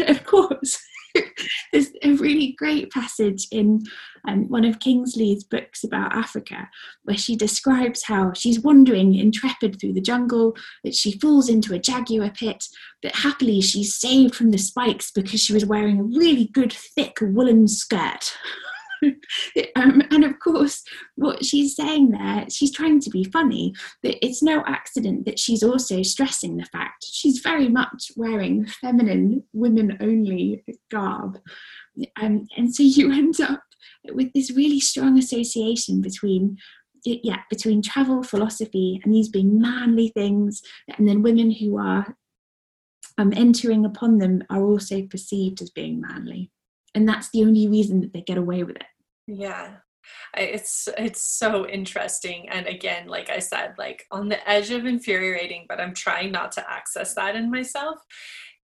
of 0.00 0.24
course. 0.24 0.78
There's 1.72 1.90
a 2.02 2.12
really 2.12 2.54
great 2.58 2.90
passage 2.90 3.46
in 3.50 3.82
um, 4.28 4.48
one 4.48 4.64
of 4.64 4.80
Kingsley's 4.80 5.44
books 5.44 5.84
about 5.84 6.14
Africa 6.14 6.68
where 7.04 7.16
she 7.16 7.36
describes 7.36 8.04
how 8.04 8.32
she's 8.32 8.60
wandering 8.60 9.14
intrepid 9.14 9.80
through 9.80 9.92
the 9.92 10.00
jungle, 10.00 10.56
that 10.84 10.94
she 10.94 11.18
falls 11.18 11.48
into 11.48 11.74
a 11.74 11.78
jaguar 11.78 12.30
pit, 12.30 12.64
but 13.02 13.14
happily 13.14 13.60
she's 13.60 13.94
saved 13.94 14.34
from 14.34 14.50
the 14.50 14.58
spikes 14.58 15.10
because 15.10 15.40
she 15.40 15.52
was 15.52 15.64
wearing 15.64 16.00
a 16.00 16.18
really 16.18 16.46
good 16.52 16.72
thick 16.72 17.18
woolen 17.20 17.68
skirt. 17.68 18.32
um, 19.76 20.02
and 20.10 20.24
of 20.24 20.38
course, 20.40 20.82
what 21.16 21.44
she's 21.44 21.76
saying 21.76 22.10
there, 22.10 22.46
she's 22.50 22.72
trying 22.72 23.00
to 23.00 23.10
be 23.10 23.24
funny, 23.24 23.74
but 24.02 24.16
it's 24.22 24.42
no 24.42 24.62
accident 24.66 25.26
that 25.26 25.38
she's 25.38 25.62
also 25.62 26.02
stressing 26.02 26.56
the 26.56 26.66
fact 26.66 27.04
she's 27.04 27.38
very 27.38 27.68
much 27.68 28.10
wearing 28.16 28.66
feminine, 28.66 29.42
women 29.52 29.96
only 30.00 30.64
garb. 30.90 31.38
Um, 32.20 32.46
and 32.56 32.74
so 32.74 32.82
you 32.82 33.12
end 33.12 33.40
up 33.40 33.62
with 34.12 34.32
this 34.32 34.50
really 34.50 34.80
strong 34.80 35.18
association 35.18 36.00
between 36.00 36.56
yeah 37.04 37.38
between 37.48 37.80
travel 37.80 38.22
philosophy 38.22 39.00
and 39.04 39.14
these 39.14 39.28
being 39.28 39.60
manly 39.60 40.08
things 40.08 40.60
and 40.98 41.06
then 41.06 41.22
women 41.22 41.52
who 41.52 41.78
are 41.78 42.16
um, 43.18 43.32
entering 43.36 43.84
upon 43.84 44.18
them 44.18 44.42
are 44.50 44.64
also 44.64 45.02
perceived 45.02 45.62
as 45.62 45.70
being 45.70 46.00
manly 46.00 46.50
and 46.96 47.08
that's 47.08 47.30
the 47.30 47.42
only 47.42 47.68
reason 47.68 48.00
that 48.00 48.12
they 48.12 48.22
get 48.22 48.38
away 48.38 48.64
with 48.64 48.76
it. 48.76 48.84
Yeah. 49.26 49.76
It's 50.36 50.88
it's 50.96 51.22
so 51.22 51.68
interesting. 51.68 52.48
And 52.48 52.66
again 52.66 53.06
like 53.06 53.28
i 53.28 53.38
said 53.38 53.74
like 53.78 54.04
on 54.10 54.28
the 54.28 54.48
edge 54.48 54.70
of 54.70 54.86
infuriating 54.86 55.66
but 55.68 55.80
i'm 55.80 55.94
trying 55.94 56.32
not 56.32 56.52
to 56.52 56.70
access 56.70 57.14
that 57.14 57.36
in 57.36 57.50
myself. 57.50 57.98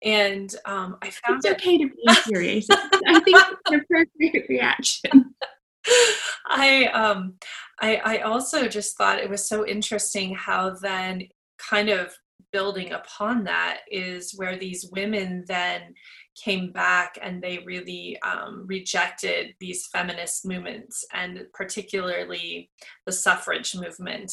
And 0.02 0.52
um, 0.64 0.96
i 1.02 1.10
found 1.10 1.44
it's 1.44 1.54
okay 1.54 1.78
to 1.78 1.86
be 1.88 2.02
infuriated 2.08 2.70
i 3.06 3.20
think 3.20 3.36
it's 3.36 3.70
an 3.70 3.80
appropriate 3.80 4.46
reaction. 4.48 5.34
I 6.48 6.86
um 6.86 7.34
I, 7.80 7.96
I 7.96 8.18
also 8.18 8.68
just 8.68 8.96
thought 8.96 9.18
it 9.18 9.28
was 9.28 9.48
so 9.48 9.66
interesting 9.66 10.34
how 10.34 10.70
then 10.70 11.28
kind 11.58 11.88
of 11.88 12.14
building 12.52 12.92
upon 12.92 13.44
that 13.44 13.80
is 13.90 14.34
where 14.36 14.56
these 14.56 14.88
women 14.92 15.44
then 15.48 15.94
came 16.34 16.72
back 16.72 17.18
and 17.20 17.42
they 17.42 17.58
really 17.66 18.18
um, 18.22 18.64
rejected 18.66 19.54
these 19.60 19.86
feminist 19.86 20.46
movements 20.46 21.04
and 21.12 21.46
particularly 21.52 22.70
the 23.06 23.12
suffrage 23.12 23.74
movement 23.76 24.32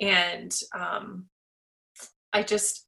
and 0.00 0.58
um, 0.74 1.26
i 2.32 2.42
just 2.42 2.86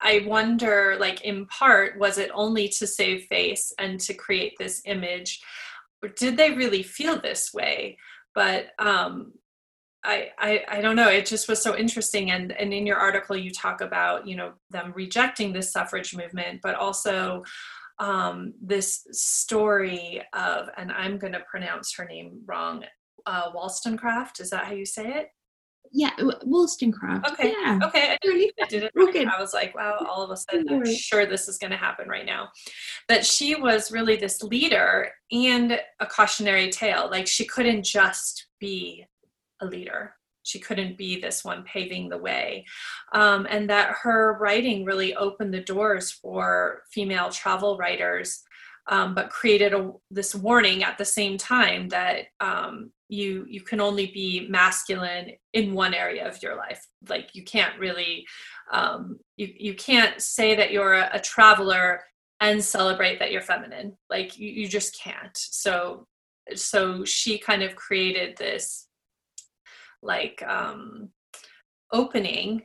I 0.00 0.24
wonder, 0.26 0.96
like, 0.98 1.20
in 1.26 1.44
part, 1.44 1.98
was 1.98 2.16
it 2.16 2.30
only 2.32 2.68
to 2.68 2.86
save 2.86 3.24
face 3.24 3.70
and 3.78 4.00
to 4.00 4.14
create 4.14 4.54
this 4.58 4.80
image? 4.86 5.42
Or 6.02 6.08
did 6.08 6.38
they 6.38 6.52
really 6.52 6.82
feel 6.82 7.20
this 7.20 7.52
way? 7.52 7.98
but 8.38 8.68
um, 8.78 9.32
I, 10.04 10.28
I, 10.38 10.62
I 10.68 10.80
don't 10.80 10.94
know. 10.94 11.08
It 11.08 11.26
just 11.26 11.48
was 11.48 11.60
so 11.60 11.76
interesting. 11.76 12.30
And 12.30 12.52
and 12.52 12.72
in 12.72 12.86
your 12.86 12.96
article, 12.96 13.36
you 13.36 13.50
talk 13.50 13.80
about 13.80 14.28
you 14.28 14.36
know 14.36 14.52
them 14.70 14.92
rejecting 14.94 15.52
this 15.52 15.72
suffrage 15.72 16.14
movement, 16.14 16.60
but 16.62 16.76
also 16.76 17.42
um, 17.98 18.54
this 18.62 19.06
story 19.12 20.22
of 20.32 20.68
and 20.76 20.92
I'm 20.92 21.18
going 21.18 21.32
to 21.32 21.44
pronounce 21.50 21.94
her 21.96 22.04
name 22.04 22.42
wrong. 22.46 22.84
Uh, 23.26 23.50
Wollstonecraft. 23.52 24.40
Is 24.40 24.50
that 24.50 24.64
how 24.64 24.72
you 24.72 24.86
say 24.86 25.06
it? 25.08 25.28
Yeah, 25.92 26.10
Wollstonecraft. 26.44 27.30
Okay. 27.32 27.54
Yeah. 27.58 27.78
Okay. 27.82 28.12
I, 28.12 28.18
really, 28.26 28.52
I 28.62 28.66
did 28.66 28.84
it. 28.84 28.92
Right. 28.94 29.26
I 29.26 29.40
was 29.40 29.54
like, 29.54 29.74
wow, 29.74 30.04
all 30.08 30.22
of 30.22 30.30
a 30.30 30.36
sudden, 30.36 30.68
I'm 30.68 30.84
sure 30.84 31.26
this 31.26 31.48
is 31.48 31.58
going 31.58 31.70
to 31.70 31.76
happen 31.76 32.08
right 32.08 32.26
now. 32.26 32.48
That 33.08 33.24
she 33.24 33.54
was 33.54 33.90
really 33.90 34.16
this 34.16 34.42
leader 34.42 35.10
and 35.32 35.80
a 36.00 36.06
cautionary 36.06 36.70
tale. 36.70 37.08
Like 37.10 37.26
she 37.26 37.46
couldn't 37.46 37.84
just 37.84 38.48
be 38.60 39.04
a 39.60 39.66
leader. 39.66 40.14
She 40.48 40.58
couldn't 40.58 40.98
be 40.98 41.20
this 41.20 41.44
one 41.44 41.64
paving 41.64 42.08
the 42.08 42.18
way. 42.18 42.64
Um, 43.12 43.46
and 43.50 43.68
that 43.70 43.94
her 44.02 44.38
writing 44.40 44.84
really 44.84 45.14
opened 45.14 45.52
the 45.52 45.60
doors 45.60 46.10
for 46.10 46.82
female 46.92 47.30
travel 47.30 47.76
writers 47.76 48.42
um, 48.88 49.14
but 49.14 49.30
created 49.30 49.74
a, 49.74 49.92
this 50.10 50.34
warning 50.34 50.82
at 50.82 50.98
the 50.98 51.04
same 51.04 51.36
time 51.36 51.88
that 51.90 52.26
um, 52.40 52.90
you 53.08 53.46
you 53.48 53.60
can 53.60 53.80
only 53.80 54.06
be 54.06 54.46
masculine 54.48 55.32
in 55.52 55.74
one 55.74 55.94
area 55.94 56.26
of 56.26 56.42
your 56.42 56.56
life. 56.56 56.86
Like 57.08 57.34
you 57.34 57.44
can't 57.44 57.78
really 57.78 58.26
um, 58.72 59.18
you 59.36 59.52
you 59.56 59.74
can't 59.74 60.20
say 60.20 60.54
that 60.54 60.72
you're 60.72 60.94
a, 60.94 61.10
a, 61.14 61.20
traveler 61.20 62.02
and 62.40 62.62
celebrate 62.62 63.18
that 63.18 63.32
you're 63.32 63.42
feminine. 63.42 63.96
Like 64.10 64.38
you, 64.38 64.48
you 64.48 64.68
just 64.68 64.98
can't. 64.98 65.36
So 65.36 66.06
so 66.54 67.04
she 67.04 67.38
kind 67.38 67.62
of 67.62 67.76
created 67.76 68.36
this 68.36 68.87
like 70.02 70.42
um, 70.46 71.10
opening 71.92 72.62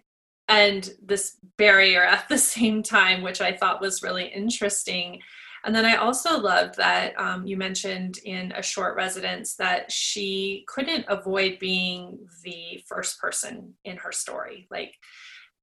and 0.48 0.92
this 1.02 1.38
barrier 1.58 2.04
at 2.04 2.28
the 2.30 2.38
same 2.56 2.84
time, 2.84 3.22
which 3.22 3.42
I 3.42 3.54
thought 3.56 3.82
was 3.82 4.04
really 4.04 4.26
interesting 4.26 5.20
and 5.64 5.74
then 5.74 5.86
I 5.86 5.96
also 5.96 6.40
loved 6.40 6.76
that 6.76 7.18
um, 7.18 7.48
you 7.48 7.56
mentioned 7.56 8.20
in 8.26 8.52
a 8.52 8.62
short 8.62 8.96
residence 8.98 9.56
that 9.56 9.92
she 9.92 10.66
couldn't 10.68 11.06
avoid 11.08 11.58
being 11.60 12.20
the 12.44 12.84
first 12.88 13.20
person 13.20 13.74
in 13.86 13.96
her 13.98 14.12
story. 14.12 14.68
Like, 14.70 14.94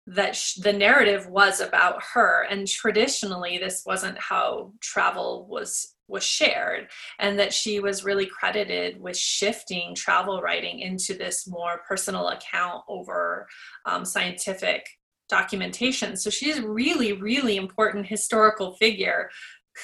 that 0.07 0.35
sh- 0.35 0.55
the 0.55 0.73
narrative 0.73 1.29
was 1.29 1.61
about 1.61 2.03
her 2.15 2.47
and 2.51 2.67
traditionally 2.67 3.59
this 3.59 3.83
wasn't 3.85 4.19
how 4.19 4.73
travel 4.81 5.47
was 5.49 5.95
was 6.11 6.25
shared 6.25 6.89
and 7.19 7.39
that 7.39 7.53
she 7.53 7.81
was 7.81 8.05
really 8.05 8.27
credited 8.27 9.01
with 9.01 9.17
shifting 9.17 9.95
travel 9.95 10.43
writing 10.43 10.81
into 10.81 11.15
this 11.15 11.47
more 11.47 11.81
personal 11.89 12.29
account 12.29 12.83
over 12.89 13.47
um, 13.87 14.05
scientific 14.05 14.87
documentation 15.29 16.17
so 16.17 16.29
she's 16.29 16.59
a 16.59 16.69
really 16.69 17.13
really 17.13 17.57
important 17.57 18.05
historical 18.05 18.75
figure 18.75 19.31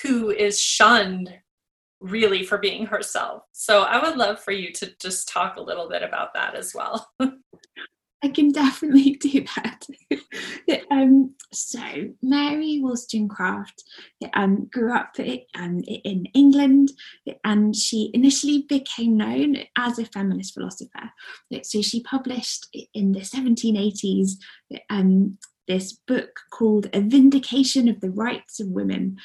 who 0.02 0.30
is 0.30 0.60
shunned 0.60 1.32
really 2.00 2.44
for 2.44 2.58
being 2.58 2.86
herself. 2.86 3.42
So 3.52 3.82
I 3.82 4.02
would 4.02 4.16
love 4.16 4.40
for 4.40 4.52
you 4.52 4.72
to 4.74 4.92
just 5.00 5.28
talk 5.28 5.56
a 5.56 5.62
little 5.62 5.88
bit 5.88 6.02
about 6.02 6.34
that 6.34 6.54
as 6.54 6.74
well. 6.74 7.08
I 8.26 8.30
can 8.30 8.50
definitely 8.50 9.12
do 9.20 9.44
that. 9.54 9.86
um, 10.90 11.34
so 11.52 11.80
Mary 12.20 12.80
Wollstonecraft 12.82 13.84
um, 14.34 14.68
grew 14.72 14.92
up 14.92 15.14
um, 15.54 15.80
in 15.86 16.26
England 16.34 16.90
and 17.44 17.76
she 17.76 18.10
initially 18.14 18.66
became 18.68 19.16
known 19.16 19.58
as 19.78 20.00
a 20.00 20.06
feminist 20.06 20.54
philosopher. 20.54 21.12
So 21.62 21.82
she 21.82 22.02
published 22.02 22.66
in 22.94 23.12
the 23.12 23.20
1780s 23.20 24.32
um, 24.90 25.38
this 25.68 25.92
book 25.92 26.40
called 26.50 26.88
A 26.92 27.00
Vindication 27.00 27.88
of 27.88 28.00
the 28.00 28.10
Rights 28.10 28.58
of 28.58 28.68
Women. 28.68 29.18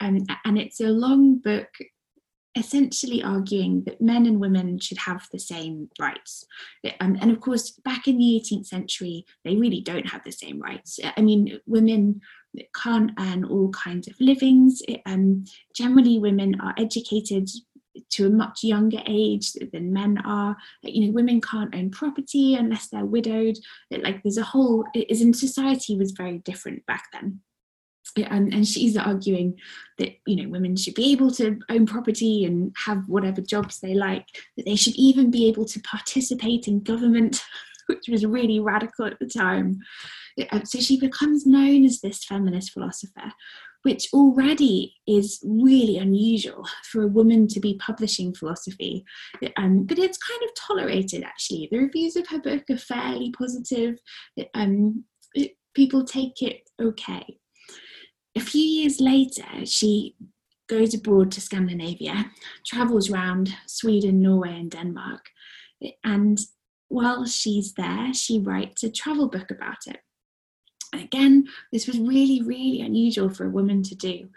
And, 0.00 0.30
and 0.46 0.58
it's 0.58 0.80
a 0.80 0.88
long 0.88 1.38
book 1.38 1.68
essentially 2.56 3.22
arguing 3.22 3.84
that 3.84 4.00
men 4.00 4.26
and 4.26 4.40
women 4.40 4.78
should 4.78 4.98
have 4.98 5.26
the 5.30 5.38
same 5.38 5.88
rights. 6.00 6.44
Um, 7.00 7.16
and 7.20 7.30
of 7.30 7.40
course, 7.40 7.70
back 7.84 8.08
in 8.08 8.18
the 8.18 8.42
18th 8.42 8.66
century, 8.66 9.24
they 9.44 9.56
really 9.56 9.80
don't 9.80 10.08
have 10.08 10.24
the 10.24 10.32
same 10.32 10.60
rights. 10.60 10.98
I 11.16 11.20
mean, 11.20 11.60
women 11.66 12.20
can't 12.74 13.12
earn 13.18 13.44
all 13.44 13.70
kinds 13.70 14.08
of 14.08 14.14
livings. 14.18 14.82
Um, 15.04 15.44
generally, 15.76 16.18
women 16.18 16.58
are 16.60 16.74
educated 16.78 17.48
to 18.10 18.26
a 18.26 18.30
much 18.30 18.62
younger 18.62 19.00
age 19.06 19.52
than 19.72 19.92
men 19.92 20.18
are. 20.24 20.56
You 20.82 21.06
know, 21.06 21.12
women 21.12 21.40
can't 21.40 21.74
own 21.74 21.90
property 21.90 22.54
unless 22.54 22.88
they're 22.88 23.04
widowed. 23.04 23.56
Like 23.90 24.22
there's 24.22 24.38
a 24.38 24.42
whole, 24.42 24.84
is 24.94 25.22
in 25.22 25.34
society 25.34 25.96
was 25.96 26.12
very 26.12 26.38
different 26.38 26.84
back 26.86 27.04
then. 27.12 27.40
And, 28.16 28.52
and 28.52 28.66
she's 28.66 28.96
arguing 28.96 29.58
that 29.98 30.16
you 30.26 30.36
know 30.36 30.48
women 30.48 30.76
should 30.76 30.94
be 30.94 31.12
able 31.12 31.30
to 31.32 31.58
own 31.68 31.86
property 31.86 32.44
and 32.44 32.74
have 32.84 33.08
whatever 33.08 33.40
jobs 33.40 33.80
they 33.80 33.94
like 33.94 34.26
that 34.56 34.64
they 34.66 34.76
should 34.76 34.94
even 34.94 35.30
be 35.30 35.48
able 35.48 35.64
to 35.66 35.80
participate 35.80 36.66
in 36.66 36.82
government 36.82 37.42
which 37.86 38.08
was 38.08 38.26
really 38.26 38.58
radical 38.58 39.06
at 39.06 39.18
the 39.20 39.26
time 39.26 39.78
so 40.64 40.80
she 40.80 40.98
becomes 40.98 41.46
known 41.46 41.84
as 41.84 42.00
this 42.00 42.24
feminist 42.24 42.72
philosopher 42.72 43.32
which 43.86 44.08
already 44.12 44.96
is 45.06 45.38
really 45.44 45.96
unusual 45.96 46.66
for 46.90 47.04
a 47.04 47.06
woman 47.06 47.46
to 47.46 47.60
be 47.60 47.78
publishing 47.78 48.34
philosophy. 48.34 49.04
Um, 49.56 49.84
but 49.84 49.96
it's 49.96 50.18
kind 50.18 50.42
of 50.42 50.50
tolerated 50.56 51.22
actually. 51.22 51.68
The 51.70 51.78
reviews 51.78 52.16
of 52.16 52.26
her 52.26 52.40
book 52.40 52.64
are 52.68 52.78
fairly 52.78 53.30
positive. 53.30 54.00
Um, 54.54 55.04
people 55.74 56.04
take 56.04 56.42
it 56.42 56.62
okay. 56.82 57.38
A 58.36 58.40
few 58.40 58.62
years 58.62 59.00
later, 59.00 59.64
she 59.64 60.14
goes 60.68 60.92
abroad 60.92 61.32
to 61.32 61.40
Scandinavia, 61.40 62.30
travels 62.66 63.10
around 63.10 63.54
Sweden, 63.66 64.20
Norway, 64.20 64.58
and 64.58 64.70
Denmark. 64.70 65.30
And 66.04 66.38
while 66.88 67.24
she's 67.24 67.72
there, 67.74 68.12
she 68.12 68.38
writes 68.38 68.82
a 68.82 68.90
travel 68.90 69.28
book 69.28 69.50
about 69.50 69.86
it. 69.86 70.00
And 70.92 71.02
again, 71.02 71.46
this 71.72 71.86
was 71.86 71.98
really, 71.98 72.42
really 72.42 72.80
unusual 72.82 73.30
for 73.30 73.46
a 73.46 73.50
woman 73.50 73.82
to 73.84 73.94
do. 73.94 74.28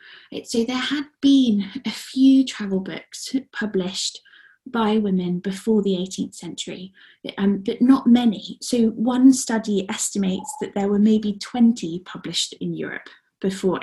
So 0.45 0.63
there 0.63 0.77
had 0.77 1.05
been 1.21 1.65
a 1.85 1.91
few 1.91 2.45
travel 2.45 2.79
books 2.79 3.35
published 3.51 4.21
by 4.65 4.97
women 4.97 5.39
before 5.39 5.81
the 5.81 5.95
18th 5.95 6.35
century, 6.35 6.93
um, 7.37 7.63
but 7.65 7.81
not 7.81 8.07
many. 8.07 8.57
So 8.61 8.89
one 8.89 9.33
study 9.33 9.85
estimates 9.89 10.53
that 10.61 10.73
there 10.75 10.87
were 10.87 10.99
maybe 10.99 11.33
20 11.33 11.99
published 12.05 12.53
in 12.61 12.73
Europe 12.73 13.09
before 13.41 13.79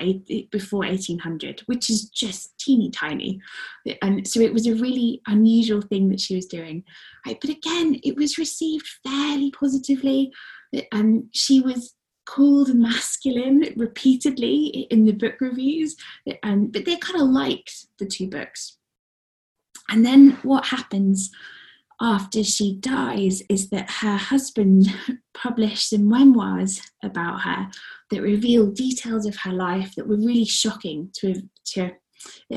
before 0.50 0.80
1800, 0.80 1.62
which 1.66 1.90
is 1.90 2.08
just 2.08 2.58
teeny 2.58 2.90
tiny. 2.90 3.40
And 4.02 4.26
so 4.26 4.40
it 4.40 4.52
was 4.52 4.66
a 4.66 4.74
really 4.74 5.22
unusual 5.26 5.82
thing 5.82 6.08
that 6.10 6.20
she 6.20 6.36
was 6.36 6.46
doing. 6.46 6.84
Right? 7.26 7.38
But 7.40 7.50
again, 7.50 8.00
it 8.02 8.16
was 8.16 8.38
received 8.38 8.86
fairly 9.04 9.50
positively. 9.50 10.32
And 10.92 11.24
she 11.32 11.60
was 11.60 11.94
called 12.26 12.74
masculine 12.74 13.72
repeatedly 13.76 14.86
in 14.90 15.04
the 15.04 15.12
book 15.12 15.40
reviews, 15.40 15.96
um, 16.42 16.66
but 16.66 16.84
they 16.84 16.96
kind 16.96 17.22
of 17.22 17.28
liked 17.28 17.86
the 17.98 18.06
two 18.06 18.28
books. 18.28 18.78
And 19.88 20.04
then 20.04 20.32
what 20.42 20.66
happens 20.66 21.30
after 22.00 22.44
she 22.44 22.76
dies 22.76 23.42
is 23.48 23.70
that 23.70 23.90
her 23.90 24.16
husband 24.16 24.86
published 25.34 25.90
some 25.90 26.08
memoirs 26.08 26.80
about 27.02 27.40
her 27.42 27.68
that 28.10 28.22
reveal 28.22 28.70
details 28.70 29.26
of 29.26 29.36
her 29.36 29.52
life 29.52 29.94
that 29.94 30.06
were 30.06 30.16
really 30.16 30.44
shocking 30.44 31.10
to, 31.14 31.42
to 31.64 31.90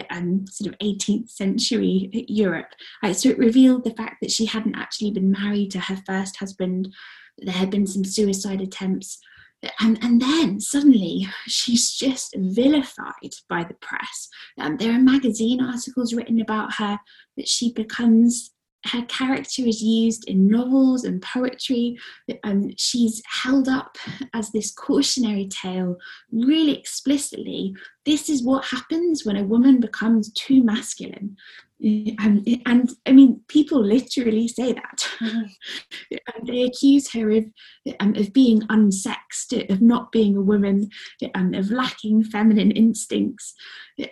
um, 0.10 0.46
sort 0.48 0.74
of 0.74 0.80
18th 0.80 1.30
century 1.30 2.10
Europe. 2.28 2.74
So 3.14 3.30
it 3.30 3.38
revealed 3.38 3.84
the 3.84 3.94
fact 3.94 4.18
that 4.22 4.32
she 4.32 4.46
hadn't 4.46 4.76
actually 4.76 5.12
been 5.12 5.32
married 5.32 5.72
to 5.72 5.80
her 5.80 5.98
first 6.06 6.38
husband. 6.38 6.94
There 7.38 7.54
had 7.54 7.70
been 7.70 7.88
some 7.88 8.04
suicide 8.04 8.62
attempts 8.62 9.20
and, 9.80 10.02
and 10.02 10.22
then 10.22 10.60
suddenly 10.60 11.28
she's 11.48 11.94
just 11.94 12.34
vilified 12.38 13.34
by 13.50 13.64
the 13.64 13.74
press. 13.76 14.30
Um, 14.58 14.78
there 14.78 14.94
are 14.94 15.00
magazine 15.00 15.62
articles 15.62 16.14
written 16.14 16.40
about 16.40 16.76
her 16.76 17.00
that 17.36 17.48
she 17.48 17.74
becomes 17.74 18.52
her 18.86 19.04
character 19.04 19.64
is 19.64 19.82
used 19.82 20.28
in 20.30 20.48
novels 20.48 21.04
and 21.04 21.22
poetry. 21.22 21.98
Um, 22.44 22.72
she's 22.78 23.22
held 23.26 23.68
up 23.68 23.98
as 24.34 24.52
this 24.52 24.72
cautionary 24.72 25.48
tale, 25.50 25.98
really 26.32 26.78
explicitly. 26.78 27.76
This 28.06 28.30
is 28.30 28.44
what 28.44 28.66
happens 28.66 29.26
when 29.26 29.36
a 29.36 29.44
woman 29.44 29.80
becomes 29.80 30.32
too 30.34 30.64
masculine. 30.64 31.36
Um, 32.20 32.44
and 32.66 32.90
I 33.06 33.14
mean, 33.14 33.42
people 33.48 33.82
literally 33.82 34.50
say 34.50 34.74
that. 34.74 35.10
Mm-hmm. 35.22 36.46
they 36.46 36.64
accuse 36.64 37.12
her 37.14 37.32
of, 37.32 37.46
um, 38.02 38.16
of 38.16 38.34
being 38.34 38.62
unsexed, 38.64 39.70
of 39.70 39.82
not 39.82 40.12
being 40.12 40.36
a 40.36 40.42
woman, 40.42 40.90
um, 41.36 41.54
of 41.54 41.72
lacking 41.72 42.24
feminine 42.26 42.72
instincts. 42.72 43.54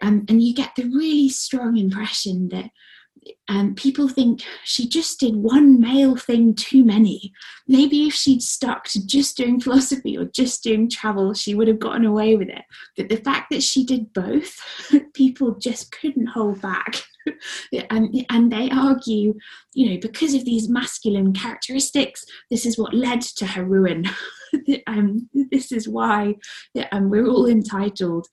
Um, 0.02 0.26
and 0.30 0.42
you 0.42 0.54
get 0.54 0.76
the 0.76 0.86
really 0.86 1.30
strong 1.30 1.78
impression 1.78 2.50
that 2.50 2.72
um, 3.48 3.76
people 3.76 4.08
think 4.08 4.42
she 4.64 4.88
just 4.88 5.20
did 5.20 5.36
one 5.36 5.80
male 5.80 6.16
thing 6.16 6.54
too 6.54 6.84
many. 6.84 7.34
Maybe 7.68 8.08
if 8.08 8.14
she'd 8.14 8.42
stuck 8.42 8.86
to 8.90 9.06
just 9.06 9.38
doing 9.38 9.60
philosophy 9.62 10.18
or 10.18 10.26
just 10.26 10.64
doing 10.64 10.90
travel, 10.90 11.34
she 11.34 11.56
would 11.56 11.68
have 11.68 11.80
gotten 11.80 12.06
away 12.06 12.36
with 12.36 12.50
it. 12.50 12.64
But 12.96 13.10
the 13.10 13.18
fact 13.18 13.50
that 13.52 13.64
she 13.64 13.86
did 13.86 14.14
both, 14.14 14.60
people 15.14 15.56
just 15.56 15.92
couldn't 15.92 16.28
hold 16.28 16.62
back. 16.62 16.96
and, 17.90 18.26
and 18.30 18.52
they 18.52 18.70
argue, 18.72 19.34
you 19.74 19.90
know, 19.90 20.00
because 20.02 20.34
of 20.34 20.46
these 20.46 20.70
masculine 20.70 21.34
characteristics, 21.34 22.26
this 22.50 22.66
is 22.66 22.78
what 22.78 22.94
led 22.94 23.22
to 23.22 23.46
her 23.46 23.64
ruin. 23.64 24.06
Um, 24.88 25.30
this 25.34 25.72
is 25.72 25.88
why 25.88 26.36
um, 26.92 27.10
we're 27.10 27.28
all 27.28 27.48
entitled 27.48 28.28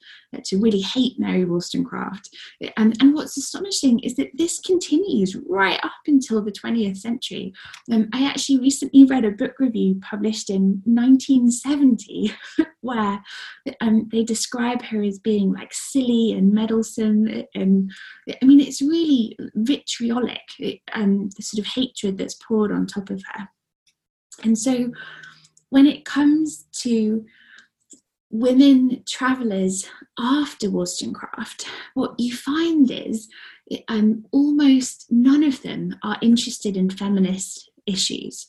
to 0.44 0.58
really 0.58 0.80
hate 0.80 1.18
Mary 1.18 1.44
Wollstonecraft. 1.44 2.28
And, 2.76 2.96
and 3.00 3.14
what's 3.14 3.36
astonishing 3.36 4.00
is 4.00 4.16
that 4.16 4.30
this 4.34 4.60
continues 4.60 5.36
right 5.48 5.78
up 5.82 5.92
until 6.06 6.42
the 6.42 6.52
20th 6.52 6.98
century. 6.98 7.52
Um, 7.92 8.08
I 8.12 8.26
actually 8.26 8.58
recently 8.58 9.04
read 9.04 9.24
a 9.24 9.30
book 9.30 9.54
review 9.58 10.00
published 10.02 10.50
in 10.50 10.82
1970 10.84 12.32
where 12.80 13.22
um, 13.80 14.08
they 14.12 14.24
describe 14.24 14.82
her 14.82 15.02
as 15.02 15.18
being 15.18 15.52
like 15.52 15.72
silly 15.72 16.32
and 16.32 16.52
meddlesome. 16.52 17.26
And 17.54 17.90
I 18.30 18.44
mean, 18.44 18.60
it's 18.60 18.82
really 18.82 19.36
vitriolic, 19.54 20.42
and 20.92 21.32
the 21.32 21.42
sort 21.42 21.66
of 21.66 21.72
hatred 21.72 22.18
that's 22.18 22.34
poured 22.34 22.72
on 22.72 22.86
top 22.86 23.10
of 23.10 23.22
her. 23.32 23.48
And 24.42 24.58
so 24.58 24.90
when 25.74 25.88
it 25.88 26.04
comes 26.04 26.66
to 26.70 27.26
women 28.30 29.02
travelers 29.08 29.90
after 30.20 30.70
Wollstonecraft, 30.70 31.66
what 31.94 32.14
you 32.16 32.32
find 32.32 32.88
is 32.92 33.28
um, 33.88 34.24
almost 34.30 35.06
none 35.10 35.42
of 35.42 35.62
them 35.62 35.96
are 36.04 36.16
interested 36.22 36.76
in 36.76 36.90
feminist 36.90 37.68
issues. 37.86 38.46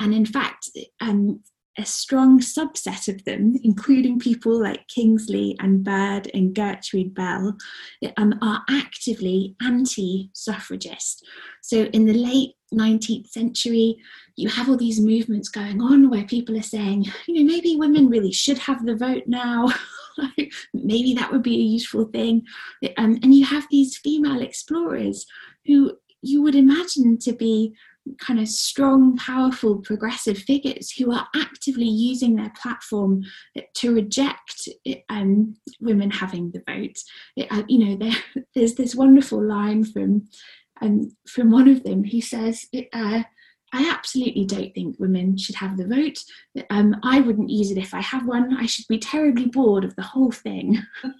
And 0.00 0.14
in 0.14 0.24
fact, 0.24 0.70
um, 1.02 1.40
a 1.78 1.84
strong 1.84 2.40
subset 2.40 3.12
of 3.12 3.24
them, 3.24 3.58
including 3.62 4.18
people 4.18 4.60
like 4.60 4.86
Kingsley 4.88 5.56
and 5.60 5.82
Bird 5.82 6.30
and 6.32 6.54
Gertrude 6.54 7.14
Bell, 7.14 7.56
um, 8.16 8.38
are 8.42 8.62
actively 8.70 9.56
anti 9.60 10.30
suffragist. 10.32 11.26
So 11.62 11.84
in 11.86 12.06
the 12.06 12.14
late 12.14 12.54
19th 12.72 13.28
century, 13.28 13.96
you 14.36 14.48
have 14.48 14.68
all 14.68 14.76
these 14.76 15.00
movements 15.00 15.48
going 15.48 15.80
on 15.80 16.10
where 16.10 16.24
people 16.24 16.56
are 16.56 16.62
saying, 16.62 17.06
you 17.26 17.42
know, 17.42 17.52
maybe 17.52 17.76
women 17.76 18.08
really 18.08 18.32
should 18.32 18.58
have 18.58 18.84
the 18.84 18.96
vote 18.96 19.24
now. 19.26 19.68
maybe 20.74 21.14
that 21.14 21.32
would 21.32 21.42
be 21.42 21.56
a 21.56 21.62
useful 21.62 22.04
thing. 22.06 22.42
Um, 22.96 23.18
and 23.22 23.34
you 23.34 23.44
have 23.46 23.66
these 23.70 23.96
female 23.96 24.42
explorers 24.42 25.26
who 25.66 25.96
you 26.22 26.42
would 26.42 26.54
imagine 26.54 27.18
to 27.18 27.32
be 27.32 27.74
kind 28.18 28.38
of 28.40 28.48
strong, 28.48 29.16
powerful, 29.16 29.76
progressive 29.76 30.38
figures 30.38 30.90
who 30.92 31.12
are 31.12 31.26
actively 31.34 31.88
using 31.88 32.36
their 32.36 32.52
platform 32.60 33.22
to 33.74 33.94
reject 33.94 34.68
um, 35.08 35.56
women 35.80 36.10
having 36.10 36.50
the 36.50 36.62
vote. 36.66 36.98
It, 37.36 37.48
uh, 37.50 37.62
you 37.68 37.84
know, 37.84 37.96
there, 38.00 38.44
there's 38.54 38.74
this 38.74 38.94
wonderful 38.94 39.42
line 39.42 39.84
from 39.84 40.28
um, 40.82 41.16
from 41.28 41.50
one 41.50 41.68
of 41.68 41.84
them. 41.84 42.04
He 42.04 42.20
says, 42.20 42.66
uh, 42.74 43.22
"I 43.72 43.90
absolutely 43.90 44.44
don't 44.44 44.74
think 44.74 44.96
women 44.98 45.36
should 45.36 45.54
have 45.56 45.76
the 45.76 45.86
vote. 45.86 46.18
Um, 46.70 46.96
I 47.02 47.20
wouldn't 47.20 47.50
use 47.50 47.70
it 47.70 47.78
if 47.78 47.94
I 47.94 48.00
have 48.00 48.26
one. 48.26 48.56
I 48.56 48.66
should 48.66 48.86
be 48.88 48.98
terribly 48.98 49.46
bored 49.46 49.84
of 49.84 49.96
the 49.96 50.02
whole 50.02 50.32
thing." 50.32 50.82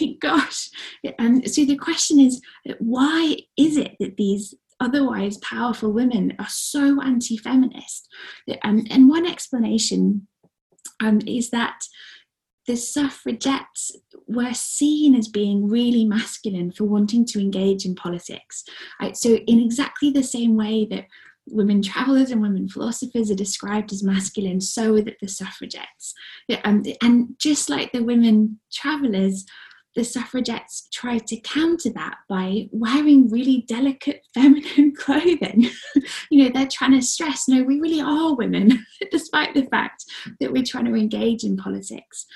think, 0.00 0.20
gosh. 0.20 0.70
And 1.18 1.48
so 1.50 1.64
the 1.64 1.76
question 1.76 2.20
is, 2.20 2.40
why 2.78 3.36
is 3.56 3.76
it 3.76 3.96
that 4.00 4.16
these 4.16 4.54
otherwise 4.80 5.36
powerful 5.38 5.92
women 5.92 6.34
are 6.38 6.48
so 6.48 7.00
anti 7.02 7.36
feminist. 7.36 8.08
Um, 8.62 8.84
and 8.90 9.08
one 9.08 9.26
explanation 9.26 10.26
um, 11.00 11.20
is 11.26 11.50
that 11.50 11.82
the 12.66 12.76
suffragettes 12.76 13.90
were 14.26 14.54
seen 14.54 15.14
as 15.14 15.28
being 15.28 15.68
really 15.68 16.04
masculine 16.04 16.70
for 16.70 16.84
wanting 16.84 17.26
to 17.26 17.40
engage 17.40 17.84
in 17.84 17.94
politics. 17.94 18.64
Right? 19.00 19.16
So, 19.16 19.34
in 19.34 19.60
exactly 19.60 20.10
the 20.10 20.22
same 20.22 20.56
way 20.56 20.86
that 20.90 21.06
women 21.48 21.82
travelers 21.82 22.30
and 22.30 22.40
women 22.40 22.68
philosophers 22.68 23.30
are 23.30 23.36
described 23.36 23.92
as 23.92 24.02
masculine, 24.02 24.60
so 24.60 24.94
are 24.96 25.02
the 25.02 25.28
suffragettes. 25.28 26.14
Um, 26.64 26.84
and 27.02 27.34
just 27.38 27.68
like 27.68 27.92
the 27.92 28.04
women 28.04 28.60
travelers, 28.72 29.44
the 29.96 30.04
suffragettes 30.04 30.88
tried 30.92 31.26
to 31.26 31.36
counter 31.40 31.90
that 31.90 32.18
by 32.28 32.68
wearing 32.72 33.28
really 33.28 33.64
delicate 33.66 34.22
feminine 34.34 34.94
clothing. 34.94 35.68
you 36.30 36.44
know, 36.44 36.50
they're 36.52 36.68
trying 36.70 36.92
to 36.92 37.02
stress 37.02 37.48
no, 37.48 37.62
we 37.62 37.80
really 37.80 38.00
are 38.00 38.34
women, 38.34 38.84
despite 39.10 39.54
the 39.54 39.66
fact 39.66 40.04
that 40.40 40.52
we're 40.52 40.62
trying 40.62 40.84
to 40.84 40.94
engage 40.94 41.44
in 41.44 41.56
politics. 41.56 42.26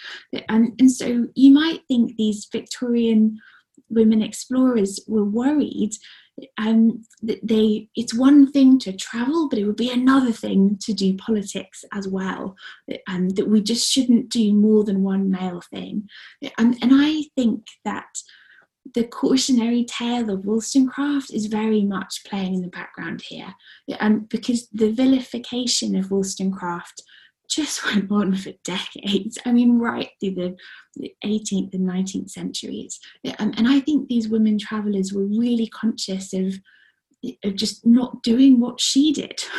And, 0.48 0.72
and 0.78 0.90
so 0.90 1.26
you 1.34 1.52
might 1.52 1.80
think 1.88 2.16
these 2.16 2.48
Victorian 2.50 3.38
women 3.90 4.22
explorers 4.22 5.00
were 5.06 5.24
worried 5.24 5.92
um, 6.58 7.04
they 7.22 7.88
it's 7.94 8.14
one 8.14 8.50
thing 8.50 8.78
to 8.80 8.92
travel, 8.92 9.48
but 9.48 9.58
it 9.58 9.66
would 9.66 9.76
be 9.76 9.90
another 9.90 10.32
thing 10.32 10.78
to 10.82 10.92
do 10.92 11.16
politics 11.16 11.84
as 11.92 12.08
well. 12.08 12.56
Um, 13.08 13.28
that 13.30 13.48
we 13.48 13.60
just 13.60 13.90
shouldn't 13.90 14.30
do 14.30 14.52
more 14.52 14.84
than 14.84 15.02
one 15.02 15.30
male 15.30 15.60
thing. 15.60 16.08
And, 16.58 16.76
and 16.82 16.90
I 16.92 17.24
think 17.36 17.66
that 17.84 18.06
the 18.94 19.04
cautionary 19.04 19.84
tale 19.84 20.30
of 20.30 20.44
Wollstonecraft 20.44 21.32
is 21.32 21.46
very 21.46 21.84
much 21.84 22.22
playing 22.26 22.54
in 22.54 22.62
the 22.62 22.68
background 22.68 23.22
here, 23.26 23.54
and 24.00 24.28
because 24.28 24.68
the 24.68 24.90
vilification 24.90 25.96
of 25.96 26.10
Wollstonecraft 26.10 27.02
just 27.48 27.84
went 27.86 28.10
on 28.10 28.34
for 28.34 28.52
decades. 28.64 29.38
I 29.44 29.52
mean, 29.52 29.78
right 29.78 30.10
through 30.20 30.34
the 30.34 30.56
18th 31.24 31.74
and 31.74 31.88
19th 31.88 32.30
centuries. 32.30 32.98
And 33.38 33.68
I 33.68 33.80
think 33.80 34.08
these 34.08 34.28
women 34.28 34.58
travelers 34.58 35.12
were 35.12 35.24
really 35.24 35.68
conscious 35.68 36.32
of, 36.32 36.54
of 37.44 37.54
just 37.54 37.86
not 37.86 38.22
doing 38.22 38.60
what 38.60 38.80
she 38.80 39.12
did. 39.12 39.42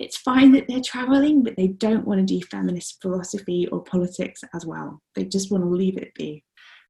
It's 0.00 0.16
fine 0.16 0.52
that 0.52 0.68
they're 0.68 0.80
traveling, 0.80 1.42
but 1.42 1.54
they 1.58 1.66
don't 1.66 2.06
want 2.06 2.18
to 2.18 2.24
do 2.24 2.40
feminist 2.46 2.96
philosophy 3.02 3.68
or 3.70 3.84
politics 3.84 4.40
as 4.54 4.64
well. 4.64 5.02
They 5.14 5.26
just 5.26 5.52
want 5.52 5.64
to 5.64 5.68
leave 5.68 5.98
it 5.98 6.14
be 6.14 6.42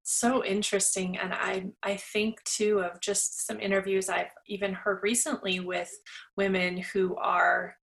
so 0.09 0.45
interesting 0.45 1.18
and 1.18 1.35
i 1.35 1.66
i 1.83 1.97
think 1.97 2.41
too 2.45 2.79
of 2.79 3.01
just 3.01 3.45
some 3.45 3.59
interviews 3.59 4.09
i've 4.09 4.31
even 4.47 4.72
heard 4.72 5.01
recently 5.03 5.59
with 5.59 5.91
women 6.37 6.79
who 6.93 7.16
are 7.16 7.74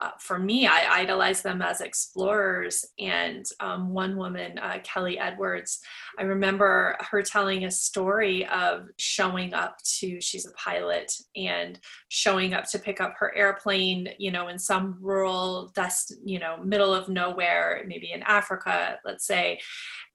uh, 0.00 0.10
for 0.18 0.38
me, 0.38 0.66
I 0.66 1.00
idolize 1.00 1.42
them 1.42 1.60
as 1.60 1.80
explorers. 1.80 2.86
And 2.98 3.44
um, 3.60 3.92
one 3.92 4.16
woman, 4.16 4.58
uh, 4.58 4.78
Kelly 4.82 5.18
Edwards, 5.18 5.80
I 6.18 6.22
remember 6.22 6.96
her 7.10 7.22
telling 7.22 7.64
a 7.64 7.70
story 7.70 8.46
of 8.46 8.88
showing 8.98 9.52
up 9.52 9.78
to, 9.98 10.20
she's 10.20 10.46
a 10.46 10.52
pilot, 10.52 11.12
and 11.36 11.78
showing 12.08 12.54
up 12.54 12.64
to 12.70 12.78
pick 12.78 13.00
up 13.00 13.14
her 13.18 13.34
airplane, 13.36 14.08
you 14.18 14.30
know, 14.30 14.48
in 14.48 14.58
some 14.58 14.96
rural, 15.00 15.70
dust, 15.74 16.14
you 16.24 16.38
know, 16.38 16.56
middle 16.64 16.94
of 16.94 17.08
nowhere, 17.08 17.84
maybe 17.86 18.12
in 18.12 18.22
Africa, 18.22 18.98
let's 19.04 19.26
say. 19.26 19.60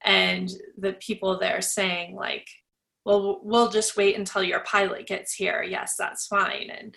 And 0.04 0.50
the 0.76 0.94
people 0.94 1.38
there 1.38 1.60
saying, 1.60 2.14
like, 2.14 2.48
well, 3.04 3.40
we'll 3.44 3.70
just 3.70 3.96
wait 3.96 4.18
until 4.18 4.42
your 4.42 4.60
pilot 4.64 5.06
gets 5.06 5.32
here. 5.32 5.62
Yes, 5.62 5.94
that's 5.96 6.26
fine. 6.26 6.70
And 6.76 6.92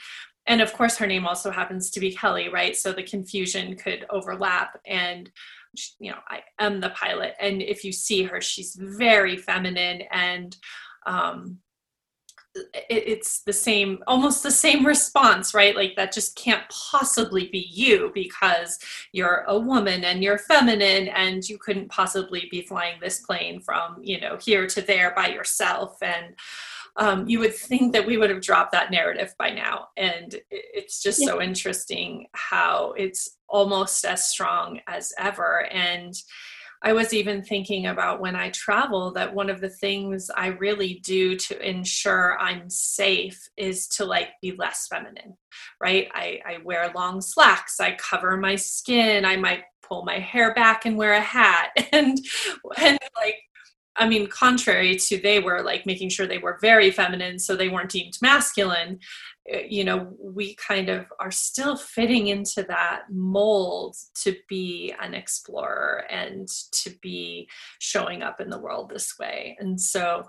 and 0.50 0.60
of 0.62 0.74
course 0.74 0.97
her 0.97 1.08
name 1.08 1.26
also 1.26 1.52
happens 1.52 1.89
to 1.91 2.00
be 2.02 2.14
kelly 2.14 2.50
right? 2.50 2.76
So 2.76 2.91
the 2.91 3.04
confusion 3.04 3.76
could 3.76 4.06
overlap 4.10 4.80
and 4.86 5.32
you 6.00 6.12
know 6.12 6.18
i 6.28 6.41
am 6.60 6.82
the 6.82 6.89
pilot. 6.89 7.36
And 7.39 7.62
if 7.62 7.86
you 7.86 7.93
see 7.93 8.24
her 8.24 8.41
she's 8.41 8.76
very 8.76 9.38
feminine 9.38 10.02
and 10.12 10.58
um 11.06 11.60
it's 12.89 13.43
the 13.43 13.54
same 13.54 14.00
almost 14.08 14.41
the 14.41 14.52
same 14.52 14.86
response 14.86 15.54
right? 15.54 15.76
Like 15.76 15.95
that 15.95 16.12
just 16.12 16.36
can't 16.36 16.64
possibly 16.70 17.47
be 17.47 17.68
you 17.72 18.12
because 18.14 18.80
you're 19.12 19.45
a 19.47 19.58
woman 19.58 20.04
and 20.04 20.24
you're 20.24 20.39
feminine 20.39 21.10
and 21.10 21.47
you 21.47 21.60
couldn't 21.60 21.89
possibly 21.89 22.47
be 22.50 22.64
flying 22.64 23.00
this 23.00 23.20
plane 23.20 23.62
from 23.62 23.97
you 24.02 24.20
know 24.20 24.38
here 24.38 24.66
to 24.68 24.82
there 24.82 25.14
by 25.16 25.28
yourself. 25.28 25.97
And 26.02 26.36
um, 26.96 27.28
you 27.28 27.40
would 27.40 27.56
think 27.56 27.94
that 27.94 28.06
we 28.06 28.18
would 28.18 28.30
have 28.30 28.42
dropped 28.42 28.72
that 28.74 28.92
narrative 28.92 29.34
by 29.38 29.52
now. 29.52 29.88
And 29.98 30.36
it's 30.50 31.02
just 31.02 31.22
yeah. 31.22 31.28
so 31.28 31.42
interesting 31.42 32.28
how 32.34 32.94
it's 32.98 33.38
almost 33.48 34.06
as 34.06 34.30
strong 34.30 34.80
as 34.88 35.14
ever. 35.18 35.66
And 35.72 36.14
I 36.82 36.94
was 36.94 37.14
even 37.14 37.44
thinking 37.44 37.88
about 37.88 38.22
when 38.22 38.36
I 38.36 38.52
travel 38.52 39.12
that 39.14 39.34
one 39.34 39.50
of 39.50 39.60
the 39.60 39.70
things 39.70 40.30
I 40.34 40.48
really 40.48 41.02
do 41.04 41.36
to 41.36 41.68
ensure 41.68 42.38
I'm 42.40 42.70
safe 42.70 43.50
is 43.58 43.88
to 43.90 44.06
like 44.06 44.30
be 44.42 44.54
less 44.54 44.88
feminine, 44.88 45.36
right? 45.82 46.08
I, 46.14 46.40
I 46.46 46.58
wear 46.64 46.90
long 46.96 47.20
slacks, 47.20 47.82
I 47.82 47.96
cover 47.96 48.38
my 48.38 48.56
skin, 48.56 49.26
I 49.26 49.36
might 49.36 49.64
pull 49.90 50.06
my 50.06 50.20
hair 50.20 50.54
back 50.54 50.86
and 50.86 50.98
wear 50.98 51.14
a 51.14 51.22
hat 51.22 51.72
and 51.92 52.18
and 52.78 53.00
like 53.18 53.36
I 54.00 54.08
mean, 54.08 54.28
contrary 54.28 54.95
to 54.95 55.20
they 55.20 55.39
were 55.39 55.62
like 55.62 55.86
making 55.86 56.10
sure 56.10 56.26
they 56.26 56.38
were 56.38 56.58
very 56.62 56.89
feminine 56.89 57.38
so 57.38 57.56
they 57.56 57.70
weren't 57.70 57.91
deemed 57.91 58.18
masculine, 58.22 59.00
eh, 59.50 59.66
you 59.70 59.84
know, 59.84 60.16
we 60.20 60.56
kind 60.56 60.89
of 60.89 61.06
are 61.20 61.32
still 61.32 61.76
fitting 61.76 62.28
into 62.28 62.64
that 62.64 63.04
mold 63.12 63.97
to 64.24 64.36
be 64.47 64.93
an 65.02 65.14
explorer 65.14 66.06
and 66.10 66.47
to 66.72 66.91
be 67.02 67.50
showing 67.80 68.24
up 68.24 68.39
in 68.39 68.50
the 68.50 68.60
world 68.60 68.89
this 68.89 69.20
way. 69.20 69.58
And 69.60 69.80
so 69.80 70.24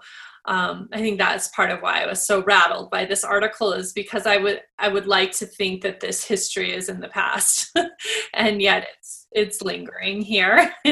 um, 0.47 0.89
I 0.93 0.99
think 0.99 1.19
that's 1.19 1.49
part 1.49 1.71
of 1.71 1.81
why 1.81 2.03
I 2.03 2.07
was 2.07 2.27
so 2.27 2.43
rattled 2.43 2.91
by 2.91 3.05
this 3.05 3.25
article 3.25 3.73
is 3.73 3.93
because 3.93 4.27
I 4.27 4.37
would 4.39 4.63
I 4.79 4.89
would 4.89 5.07
like 5.07 5.33
to 5.33 5.47
think 5.47 5.83
that 5.83 6.01
this 6.01 6.25
history 6.25 6.73
is 6.75 6.89
in 6.89 7.01
the 7.01 7.09
past, 7.09 7.77
and 8.35 8.63
yet 8.63 8.87
it's 8.97 9.27
it's 9.33 9.63
lingering 9.63 10.23
here 10.23 10.73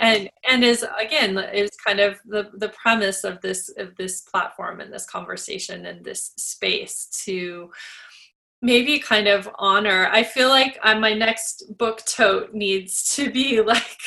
and 0.00 0.30
and 0.50 0.64
is 0.64 0.84
again 0.98 1.38
is 1.52 1.70
kind 1.84 2.00
of 2.00 2.18
the 2.24 2.50
the 2.54 2.70
premise 2.70 3.22
of 3.22 3.40
this 3.40 3.68
of 3.76 3.94
this 3.96 4.22
platform 4.22 4.80
and 4.80 4.92
this 4.92 5.06
conversation 5.06 5.86
and 5.86 6.04
this 6.04 6.32
space 6.36 7.06
to 7.24 7.70
maybe 8.62 8.98
kind 8.98 9.28
of 9.28 9.48
honor 9.58 10.08
i 10.10 10.22
feel 10.22 10.48
like 10.48 10.78
uh, 10.82 10.98
my 10.98 11.12
next 11.12 11.76
book 11.78 12.02
tote 12.06 12.52
needs 12.52 13.14
to 13.14 13.30
be 13.30 13.60
like 13.74 13.98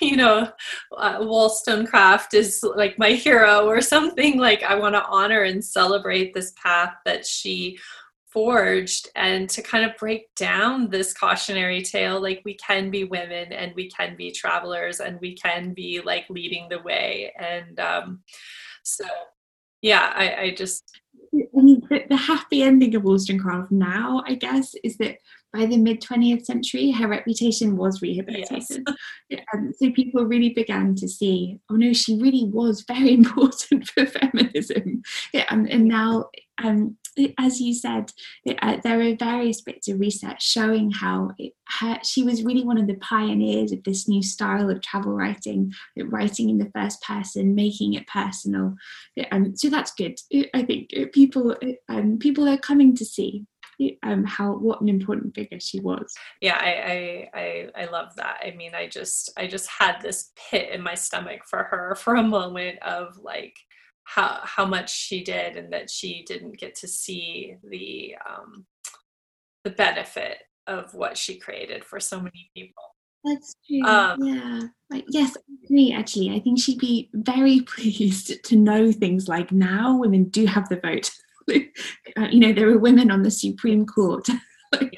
you 0.00 0.16
know 0.16 0.48
uh, 0.96 1.18
wollstonecraft 1.20 2.34
is 2.34 2.62
like 2.76 2.96
my 2.98 3.10
hero 3.10 3.66
or 3.66 3.80
something. 3.80 4.38
Like 4.38 4.62
i 4.62 4.74
want 4.76 4.94
to 4.94 5.04
honor 5.04 5.42
and 5.42 5.64
celebrate 5.64 6.32
this 6.32 6.52
path 6.52 6.94
that 7.04 7.26
she 7.26 7.78
forged 8.32 9.08
and 9.16 9.48
to 9.50 9.60
kind 9.60 9.84
of 9.84 9.96
break 9.96 10.32
down 10.36 10.88
this 10.88 11.12
cautionary 11.12 11.82
tale 11.82 12.20
like 12.20 12.40
we 12.44 12.54
can 12.54 12.90
be 12.90 13.04
women 13.04 13.52
and 13.52 13.74
we 13.74 13.90
can 13.90 14.16
be 14.16 14.30
travelers 14.30 15.00
and 15.00 15.20
we 15.20 15.34
can 15.34 15.74
be 15.74 16.00
like 16.04 16.24
leading 16.30 16.68
the 16.68 16.80
way 16.82 17.32
and 17.38 17.80
um 17.80 18.20
so 18.84 19.04
yeah 19.82 20.12
i 20.14 20.42
i 20.42 20.54
just 20.54 21.00
I 21.32 21.62
mean, 21.62 21.82
the, 21.88 22.04
the 22.08 22.16
happy 22.16 22.62
ending 22.62 22.94
of 22.96 23.02
Wollstonecraft 23.04 23.70
now, 23.70 24.22
I 24.26 24.34
guess, 24.34 24.74
is 24.82 24.96
that 24.96 25.18
by 25.52 25.66
the 25.66 25.76
mid 25.76 26.00
20th 26.00 26.44
century, 26.44 26.90
her 26.90 27.08
reputation 27.08 27.76
was 27.76 28.02
rehabilitated. 28.02 28.86
Yes. 29.28 29.40
um, 29.54 29.72
so 29.76 29.90
people 29.92 30.24
really 30.24 30.50
began 30.50 30.94
to 30.96 31.08
see, 31.08 31.58
oh 31.70 31.76
no, 31.76 31.92
she 31.92 32.16
really 32.16 32.44
was 32.44 32.82
very 32.82 33.12
important 33.20 33.88
for 33.88 34.06
feminism. 34.06 35.02
Yeah, 35.32 35.44
um, 35.50 35.66
and 35.70 35.84
now 35.84 36.30
um, 36.62 36.96
as 37.38 37.60
you 37.60 37.74
said, 37.74 38.12
uh, 38.62 38.76
there 38.82 39.00
are 39.00 39.14
various 39.16 39.60
bits 39.60 39.88
of 39.88 40.00
research 40.00 40.42
showing 40.42 40.90
how 40.90 41.30
it, 41.38 41.52
her, 41.80 41.98
she 42.02 42.22
was 42.22 42.42
really 42.42 42.64
one 42.64 42.78
of 42.78 42.86
the 42.86 42.94
pioneers 42.94 43.72
of 43.72 43.82
this 43.84 44.08
new 44.08 44.22
style 44.22 44.70
of 44.70 44.80
travel 44.82 45.12
writing, 45.12 45.72
writing 45.96 46.50
in 46.50 46.58
the 46.58 46.70
first 46.74 47.02
person, 47.02 47.54
making 47.54 47.94
it 47.94 48.06
personal. 48.06 48.74
Um, 49.30 49.56
so 49.56 49.68
that's 49.68 49.92
good. 49.92 50.18
I 50.54 50.62
think 50.62 50.90
people 51.12 51.56
um, 51.88 52.18
people 52.18 52.48
are 52.48 52.58
coming 52.58 52.94
to 52.96 53.04
see 53.04 53.46
um, 54.02 54.24
how 54.24 54.52
what 54.52 54.80
an 54.80 54.88
important 54.88 55.34
figure 55.34 55.60
she 55.60 55.80
was. 55.80 56.12
Yeah, 56.40 56.58
I, 56.58 57.28
I, 57.34 57.40
I 57.40 57.82
I 57.82 57.84
love 57.86 58.14
that. 58.16 58.40
I 58.44 58.52
mean, 58.52 58.74
I 58.74 58.88
just 58.88 59.32
I 59.36 59.46
just 59.46 59.68
had 59.68 60.00
this 60.00 60.32
pit 60.50 60.70
in 60.70 60.82
my 60.82 60.94
stomach 60.94 61.42
for 61.46 61.64
her 61.64 61.94
for 61.98 62.14
a 62.14 62.22
moment 62.22 62.78
of 62.82 63.18
like 63.18 63.56
how 64.14 64.40
how 64.42 64.66
much 64.66 64.92
she 64.92 65.22
did 65.22 65.56
and 65.56 65.72
that 65.72 65.88
she 65.88 66.24
didn't 66.26 66.58
get 66.58 66.74
to 66.74 66.88
see 66.88 67.54
the 67.62 68.16
um, 68.28 68.66
the 69.64 69.70
benefit 69.70 70.38
of 70.66 70.92
what 70.94 71.16
she 71.16 71.36
created 71.36 71.84
for 71.84 72.00
so 72.00 72.18
many 72.18 72.50
people. 72.54 72.82
That's 73.24 73.54
true. 73.66 73.84
Um, 73.84 74.22
yeah. 74.22 74.60
Like, 74.90 75.04
yes, 75.10 75.36
I 75.36 75.64
agree. 75.64 75.92
Actually, 75.92 76.34
I 76.34 76.40
think 76.40 76.60
she'd 76.60 76.78
be 76.78 77.10
very 77.12 77.60
pleased 77.76 78.42
to 78.44 78.56
know 78.56 78.90
things 78.90 79.28
like 79.28 79.52
now 79.52 79.96
women 79.96 80.24
do 80.24 80.46
have 80.46 80.68
the 80.68 80.80
vote. 80.80 81.10
uh, 81.50 82.28
you 82.30 82.40
know, 82.40 82.52
there 82.52 82.68
are 82.68 82.78
women 82.78 83.10
on 83.10 83.22
the 83.22 83.30
Supreme 83.30 83.86
Court. 83.86 84.28
yeah. 84.80 84.88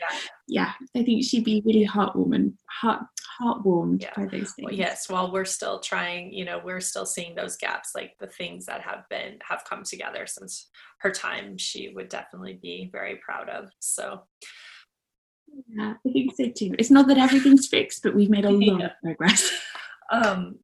yeah, 0.48 0.72
I 0.96 1.02
think 1.02 1.24
she'd 1.24 1.44
be 1.44 1.62
really 1.66 1.86
heartwarming, 1.86 2.54
heart 2.80 3.02
heartwarmed 3.40 4.02
yeah. 4.02 4.10
by 4.16 4.22
those 4.22 4.52
things. 4.52 4.64
Well, 4.64 4.74
yes, 4.74 5.08
while 5.08 5.32
we're 5.32 5.44
still 5.44 5.80
trying, 5.80 6.32
you 6.32 6.44
know, 6.44 6.60
we're 6.62 6.80
still 6.80 7.06
seeing 7.06 7.34
those 7.34 7.56
gaps, 7.56 7.90
like 7.94 8.14
the 8.20 8.26
things 8.26 8.66
that 8.66 8.80
have 8.82 9.08
been 9.08 9.38
have 9.48 9.64
come 9.68 9.84
together 9.84 10.26
since 10.26 10.68
her 10.98 11.10
time. 11.10 11.56
She 11.58 11.92
would 11.94 12.08
definitely 12.08 12.58
be 12.60 12.88
very 12.92 13.16
proud 13.16 13.48
of. 13.48 13.70
So. 13.80 14.22
Yeah, 15.68 15.94
I 16.06 16.10
think 16.10 16.34
so 16.34 16.48
too. 16.48 16.74
It's 16.78 16.90
not 16.90 17.08
that 17.08 17.18
everything's 17.18 17.68
fixed, 17.68 18.02
but 18.02 18.14
we've 18.14 18.30
made 18.30 18.44
a 18.44 18.50
lot 18.50 18.80
yeah. 18.80 18.86
of 18.86 18.92
progress. 19.02 19.52
um, 20.10 20.58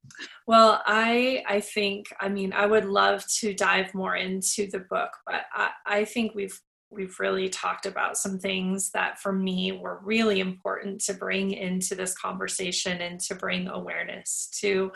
well, 0.47 0.83
I 0.87 1.45
I 1.47 1.61
think 1.61 2.07
I 2.21 2.29
mean 2.29 2.53
I 2.53 2.67
would 2.67 2.87
love 2.87 3.25
to 3.41 3.53
dive 3.53 3.95
more 3.95 4.17
into 4.17 4.67
the 4.71 4.81
book, 4.91 5.11
but 5.27 5.43
I, 5.53 5.71
I 5.87 6.05
think 6.05 6.35
we've 6.35 6.59
we've 6.91 7.19
really 7.19 7.49
talked 7.49 7.87
about 7.87 8.17
some 8.17 8.39
things 8.39 8.91
that 8.91 9.19
for 9.19 9.33
me 9.33 9.73
were 9.73 10.01
really 10.03 10.41
important 10.41 11.01
to 11.01 11.15
bring 11.15 11.53
into 11.53 11.95
this 11.95 12.17
conversation 12.17 13.01
and 13.01 13.21
to 13.21 13.35
bring 13.35 13.69
awareness 13.69 14.49
to 14.61 14.91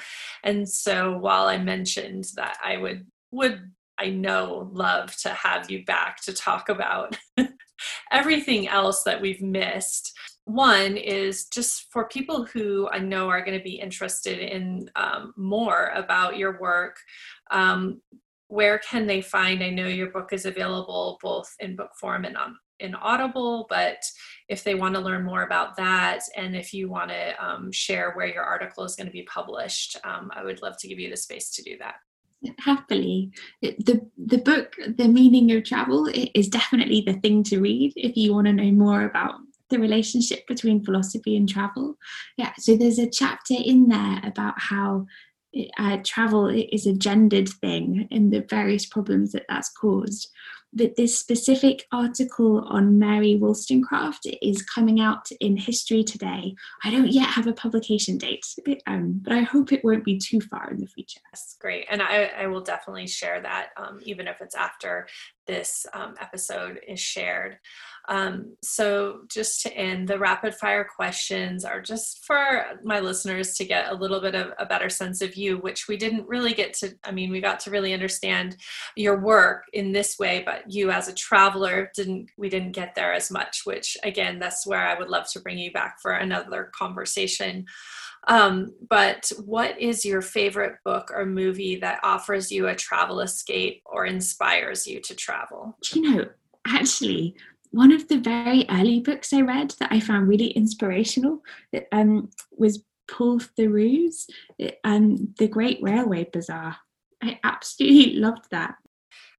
and 0.45 0.69
so 0.69 1.17
while 1.19 1.47
i 1.47 1.59
mentioned 1.59 2.27
that 2.37 2.57
i 2.65 2.77
would 2.77 3.07
would 3.31 3.71
i 3.99 4.09
know 4.09 4.71
love 4.73 5.15
to 5.17 5.29
have 5.31 5.71
you 5.71 5.85
back 5.85 6.21
to 6.23 6.33
talk 6.33 6.69
about 6.69 7.17
everything 8.13 8.69
else 8.69 9.03
that 9.03 9.21
we've 9.21 9.43
missed 9.43 10.13
one 10.45 10.97
is 10.97 11.47
just 11.47 11.87
for 11.93 12.09
people 12.09 12.45
who 12.45 12.89
I 12.91 12.99
know 12.99 13.29
are 13.29 13.45
going 13.45 13.57
to 13.57 13.63
be 13.63 13.79
interested 13.79 14.39
in 14.39 14.91
um, 14.97 15.33
more 15.37 15.93
about 15.95 16.37
your 16.37 16.59
work. 16.61 16.97
Um, 17.51 18.01
where 18.53 18.79
can 18.81 19.07
they 19.07 19.23
find? 19.23 19.65
I 19.65 19.71
know 19.71 19.87
your 19.87 20.11
book 20.11 20.31
is 20.31 20.45
available 20.45 21.19
both 21.23 21.51
in 21.59 21.75
book 21.75 21.93
form 21.99 22.27
and 22.27 22.37
on 22.37 22.59
in 22.81 22.95
Audible, 22.95 23.67
but 23.71 23.97
if 24.51 24.63
they 24.63 24.75
want 24.75 24.95
to 24.95 25.01
learn 25.01 25.25
more 25.25 25.45
about 25.45 25.75
that 25.77 26.21
and 26.37 26.55
if 26.55 26.75
you 26.75 26.91
want 26.91 27.09
to 27.11 27.33
um, 27.43 27.73
share 27.73 28.13
where 28.13 28.27
your 28.27 28.43
article 28.43 28.85
is 28.85 28.95
going 28.95 29.07
to 29.07 29.13
be 29.13 29.23
published, 29.23 29.97
um, 30.05 30.31
I 30.35 30.45
would 30.45 30.61
love 30.61 30.77
to 30.81 30.89
give 30.89 30.99
you 30.99 31.09
the 31.09 31.17
space 31.17 31.51
to 31.53 31.63
do 31.63 31.79
that. 31.79 31.95
Happily, 32.59 33.31
the 33.63 34.01
the 34.19 34.39
book, 34.39 34.75
The 34.99 35.09
Meaning 35.09 35.51
of 35.53 35.65
Travel, 35.65 36.11
is 36.35 36.49
definitely 36.49 37.01
the 37.07 37.15
thing 37.21 37.45
to 37.45 37.61
read 37.61 37.95
if 37.97 38.17
you 38.17 38.35
want 38.35 38.49
to 38.49 38.53
know 38.53 38.71
more 38.73 39.05
about 39.05 39.37
the 39.71 39.79
relationship 39.79 40.47
between 40.47 40.85
philosophy 40.85 41.37
and 41.37 41.49
travel. 41.49 41.97
Yeah, 42.37 42.53
so 42.59 42.77
there's 42.77 42.99
a 42.99 43.09
chapter 43.09 43.55
in 43.57 43.89
there 43.89 44.21
about 44.25 44.55
how 44.59 45.07
uh, 45.79 45.99
travel 46.05 46.49
is 46.49 46.87
a 46.87 46.95
gendered 46.95 47.49
thing 47.49 48.09
and 48.11 48.33
the 48.33 48.41
various 48.49 48.87
problems 48.87 49.33
that 49.33 49.45
that's 49.49 49.71
caused. 49.71 50.29
but 50.73 50.97
this 50.97 51.19
specific 51.19 51.87
article 51.93 52.65
on 52.67 52.99
Mary 52.99 53.37
Wollstonecraft 53.37 54.27
is 54.41 54.63
coming 54.63 55.01
out 55.01 55.31
in 55.41 55.57
History 55.57 56.03
Today. 56.03 56.55
I 56.83 56.91
don't 56.91 57.13
yet 57.13 57.29
have 57.29 57.47
a 57.47 57.53
publication 57.53 58.17
date, 58.17 58.47
um, 58.87 59.21
but 59.23 59.35
I 59.35 59.41
hope 59.41 59.73
it 59.73 59.85
won't 59.85 60.05
be 60.05 60.19
too 60.19 60.41
far 60.41 60.71
in 60.71 60.81
the 60.81 60.87
future. 60.87 61.21
That's 61.31 61.57
great. 61.61 61.87
And 61.91 62.01
I, 62.01 62.31
I 62.39 62.47
will 62.47 62.63
definitely 62.63 63.07
share 63.07 63.41
that, 63.43 63.69
um, 63.77 64.01
even 64.03 64.27
if 64.27 64.41
it's 64.41 64.55
after 64.55 65.07
this 65.47 65.87
um, 65.95 66.15
episode 66.21 66.81
is 66.87 67.01
shared. 67.01 67.59
Um, 68.09 68.57
so, 68.63 69.21
just 69.31 69.63
to 69.63 69.77
end, 69.77 70.09
the 70.09 70.19
rapid 70.19 70.55
fire 70.55 70.85
questions 70.97 71.65
are 71.65 71.81
just 71.81 72.25
for 72.25 72.65
my 72.83 72.99
listeners 72.99 73.55
to 73.55 73.65
get 73.65 73.93
a 73.93 73.95
little 73.95 74.21
bit 74.21 74.35
of 74.35 74.53
a 74.59 74.67
better 74.67 74.89
sense 74.89 75.23
of 75.23 75.37
you, 75.37 75.59
which 75.59 75.87
we 75.87 75.97
didn't 75.97 76.27
really 76.27 76.53
get 76.53 76.75
to. 76.75 76.95
I 77.05 77.13
mean, 77.13 77.31
we 77.31 77.41
got 77.41 77.61
to 77.61 77.71
really 77.71 77.93
understand 77.93 78.57
your 78.97 79.21
work 79.21 79.65
in 79.73 79.93
this 79.93 80.19
way, 80.19 80.43
but 80.45 80.65
you 80.69 80.91
as 80.91 81.07
a 81.07 81.15
traveler 81.15 81.91
didn't, 81.95 82.31
we 82.37 82.49
didn't 82.49 82.73
get 82.73 82.95
there 82.97 83.13
as 83.13 83.31
much, 83.31 83.63
which 83.65 83.97
again, 84.03 84.41
that's 84.41 84.67
where 84.67 84.85
I 84.85 84.99
would 84.99 85.09
love 85.09 85.31
to 85.33 85.41
bring 85.41 85.59
you 85.59 85.73
back 85.73 85.99
for 86.03 86.13
another 86.13 86.73
conversation. 86.77 87.67
Um, 88.29 88.75
but 88.89 89.31
what 89.45 89.81
is 89.81 90.05
your 90.05 90.23
favorite 90.23 90.77
book 90.85 91.11
or 91.13 91.27
movie 91.27 91.77
that 91.77 92.01
offers 92.03 92.53
you 92.53 92.69
a 92.69 92.75
travel 92.75 93.21
escape 93.21 93.83
or 93.85 94.07
inspires 94.07 94.87
you 94.87 95.01
to 95.01 95.15
travel? 95.15 95.77
Do 95.83 96.01
You 96.01 96.11
know, 96.11 96.25
actually, 96.67 97.35
one 97.73 97.91
of 97.91 98.07
the 98.09 98.19
very 98.19 98.65
early 98.71 99.01
books 99.01 99.33
I 99.33 99.41
read 99.41 99.75
that 99.81 99.91
I 99.91 99.99
found 99.99 100.29
really 100.29 100.49
inspirational 100.49 101.43
um, 101.91 102.31
was 102.53 102.85
Paul 103.11 103.41
Theroux's 103.41 104.27
um, 104.85 105.35
The 105.39 105.49
Great 105.49 105.83
Railway 105.83 106.29
Bazaar. 106.33 106.77
I 107.23 107.41
absolutely 107.43 108.15
loved 108.21 108.47
that. 108.51 108.77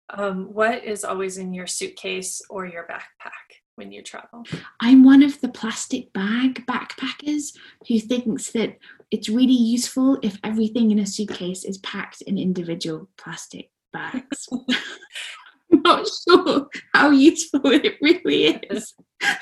Um, 0.09 0.53
what 0.53 0.83
is 0.83 1.05
always 1.05 1.37
in 1.37 1.53
your 1.53 1.67
suitcase 1.67 2.41
or 2.49 2.65
your 2.65 2.85
backpack 2.85 3.62
when 3.75 3.91
you 3.91 4.01
travel? 4.01 4.43
I'm 4.79 5.03
one 5.03 5.23
of 5.23 5.41
the 5.41 5.49
plastic 5.49 6.13
bag 6.13 6.65
backpackers 6.65 7.57
who 7.87 7.99
thinks 7.99 8.51
that 8.51 8.77
it's 9.11 9.29
really 9.29 9.53
useful 9.53 10.17
if 10.21 10.37
everything 10.43 10.91
in 10.91 10.99
a 10.99 11.05
suitcase 11.05 11.63
is 11.63 11.77
packed 11.79 12.21
in 12.23 12.37
individual 12.37 13.09
plastic 13.17 13.69
bags. 13.91 14.47
I'm 15.71 15.81
not 15.81 16.07
sure 16.07 16.67
how 16.93 17.09
useful 17.09 17.61
it 17.65 17.97
really 18.01 18.45
is 18.45 18.93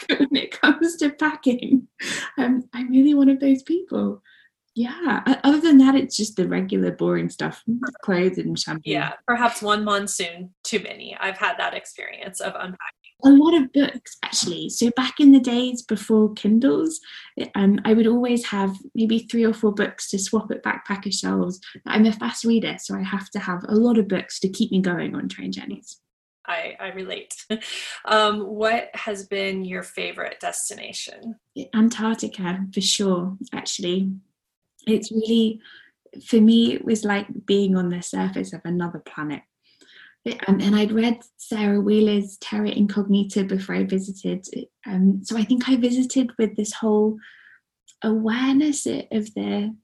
when 0.10 0.36
it 0.36 0.60
comes 0.62 0.96
to 0.98 1.10
packing. 1.10 1.88
Um, 2.38 2.70
I'm 2.74 2.90
really 2.90 3.14
one 3.14 3.30
of 3.30 3.40
those 3.40 3.64
people. 3.64 4.22
Yeah. 4.74 5.22
Other 5.44 5.60
than 5.60 5.78
that, 5.80 5.96
it's 5.96 6.16
just 6.16 6.38
the 6.38 6.48
regular 6.48 6.92
boring 6.92 7.30
stuff, 7.30 7.64
clothes 8.04 8.38
and 8.38 8.58
shampoo. 8.58 8.90
Yeah, 8.90 9.14
perhaps 9.28 9.62
one 9.62 9.84
monsoon 9.84 10.54
too 10.64 10.80
many. 10.80 11.16
I've 11.20 11.38
had 11.38 11.58
that 11.58 11.74
experience 11.74 12.40
of 12.40 12.54
unpacking. 12.56 12.78
A 13.24 13.30
lot 13.30 13.54
of 13.54 13.72
books, 13.74 14.18
actually. 14.24 14.70
So 14.70 14.90
back 14.96 15.20
in 15.20 15.32
the 15.32 15.40
days 15.40 15.82
before 15.82 16.34
Kindles, 16.34 17.00
um, 17.56 17.80
I 17.86 17.94
would 17.94 18.08
always 18.08 18.46
have 18.46 18.76
maybe 18.96 19.20
three 19.20 19.46
or 19.46 19.54
four 19.54 19.74
books 19.74 20.10
to 20.10 20.20
swap 20.20 20.52
at 20.52 20.64
backpacker 20.64 21.14
shelves. 21.14 21.60
I'm 21.86 22.06
a 22.06 22.14
fast 22.14 22.44
reader, 22.44 22.78
so 22.80 22.96
I 22.96 23.04
have 23.04 23.30
to 23.32 23.40
have 23.40 23.64
a 23.68 23.76
lot 23.76 23.98
of 23.98 24.08
books 24.08 24.40
to 24.40 24.50
keep 24.50 24.72
me 24.72 24.82
going 24.82 25.16
on 25.16 25.30
train 25.30 25.52
journeys. 25.52 26.00
I, 26.46 26.76
I 26.80 26.88
relate. 26.90 27.36
Um, 28.06 28.42
what 28.42 28.90
has 28.96 29.28
been 29.28 29.64
your 29.64 29.84
favorite 29.84 30.40
destination? 30.40 31.36
Antarctica, 31.74 32.66
for 32.74 32.82
sure, 32.82 33.38
actually. 33.54 34.12
It's 34.88 35.12
really, 35.12 35.62
for 36.26 36.42
me, 36.42 36.74
it 36.74 36.84
was 36.84 37.06
like 37.06 37.28
being 37.46 37.76
on 37.78 37.90
the 37.90 38.02
surface 38.02 38.54
of 38.54 38.62
another 38.66 39.00
planet. 39.00 39.44
Um, 40.48 40.60
and 40.60 40.76
I'd 40.76 40.92
read 40.92 41.20
Sara 41.38 41.80
Wheeler's 41.82 42.38
Terra 42.38 42.70
Incognita 42.70 43.44
before 43.44 43.76
I 43.76 43.84
visited. 43.84 44.46
Um, 44.86 45.22
so 45.24 45.36
I 45.36 45.44
think 45.44 45.68
I 45.68 45.76
visited 45.78 46.32
with 46.38 46.56
this 46.56 46.74
whole 46.74 47.18
awareness 48.04 48.86
of 48.86 49.34
the 49.34 49.76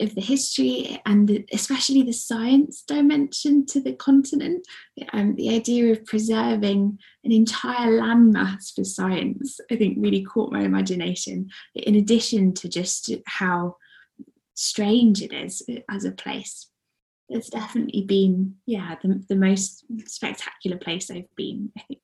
of 0.00 0.14
the 0.14 0.20
history 0.20 1.00
and 1.06 1.26
the, 1.26 1.44
especially 1.52 2.02
the 2.02 2.12
science 2.12 2.84
dimension 2.86 3.66
to 3.66 3.80
the 3.80 3.92
continent. 3.94 4.64
Um, 5.12 5.34
the 5.34 5.50
idea 5.50 5.90
of 5.90 6.04
preserving 6.04 6.98
an 7.24 7.32
entire 7.32 7.90
landmass 7.90 8.72
for 8.74 8.84
science, 8.84 9.58
I 9.70 9.76
think, 9.76 9.98
really 9.98 10.22
caught 10.22 10.52
my 10.52 10.60
imagination. 10.60 11.48
In 11.74 11.96
addition 11.96 12.54
to 12.54 12.68
just 12.68 13.12
how 13.26 13.76
strange 14.54 15.20
it 15.20 15.32
is 15.32 15.62
as 15.90 16.04
a 16.04 16.12
place, 16.12 16.68
it's 17.32 17.50
definitely 17.50 18.02
been, 18.02 18.56
yeah, 18.66 18.96
the, 19.02 19.22
the 19.28 19.36
most 19.36 19.84
spectacular 20.06 20.76
place 20.76 21.10
I've 21.10 21.34
been. 21.36 21.72
I 21.76 21.82
think. 21.82 22.00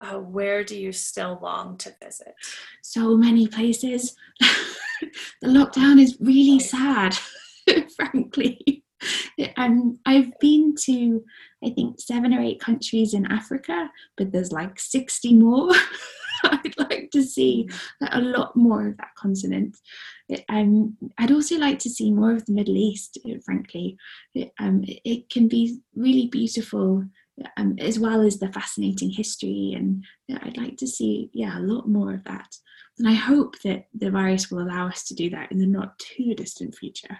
Uh, 0.00 0.18
where 0.18 0.62
do 0.62 0.78
you 0.78 0.92
still 0.92 1.38
long 1.42 1.78
to 1.78 1.94
visit? 2.02 2.34
So 2.82 3.16
many 3.16 3.48
places. 3.48 4.14
the 4.40 5.48
lockdown 5.48 6.00
is 6.00 6.16
really 6.20 6.58
sad, 6.58 7.16
frankly. 7.96 8.84
And 9.56 9.98
I've 10.04 10.38
been 10.38 10.74
to, 10.84 11.24
I 11.64 11.70
think, 11.70 12.00
seven 12.00 12.34
or 12.34 12.40
eight 12.40 12.60
countries 12.60 13.14
in 13.14 13.30
Africa, 13.30 13.90
but 14.16 14.32
there's 14.32 14.52
like 14.52 14.78
60 14.78 15.34
more. 15.34 15.72
I'd 16.44 16.78
like 16.78 17.10
to 17.12 17.22
see 17.22 17.68
a 18.10 18.20
lot 18.20 18.56
more 18.56 18.88
of 18.88 18.96
that 18.98 19.14
continent. 19.16 19.76
Um, 20.48 20.96
I'd 21.18 21.30
also 21.30 21.56
like 21.56 21.78
to 21.80 21.90
see 21.90 22.12
more 22.12 22.32
of 22.32 22.44
the 22.46 22.52
Middle 22.52 22.76
East, 22.76 23.18
frankly. 23.44 23.96
It, 24.34 24.52
um, 24.58 24.82
it 24.86 25.30
can 25.30 25.48
be 25.48 25.80
really 25.94 26.26
beautiful 26.26 27.04
um, 27.56 27.76
as 27.78 27.98
well 27.98 28.22
as 28.22 28.38
the 28.38 28.52
fascinating 28.52 29.10
history. 29.10 29.74
And 29.76 30.04
I'd 30.42 30.56
like 30.56 30.76
to 30.78 30.86
see, 30.86 31.30
yeah, 31.32 31.58
a 31.58 31.60
lot 31.60 31.88
more 31.88 32.14
of 32.14 32.24
that. 32.24 32.48
And 32.98 33.08
I 33.08 33.12
hope 33.12 33.60
that 33.60 33.86
the 33.94 34.10
virus 34.10 34.50
will 34.50 34.62
allow 34.62 34.88
us 34.88 35.04
to 35.04 35.14
do 35.14 35.30
that 35.30 35.52
in 35.52 35.58
the 35.58 35.66
not 35.66 35.98
too 35.98 36.34
distant 36.34 36.74
future. 36.74 37.18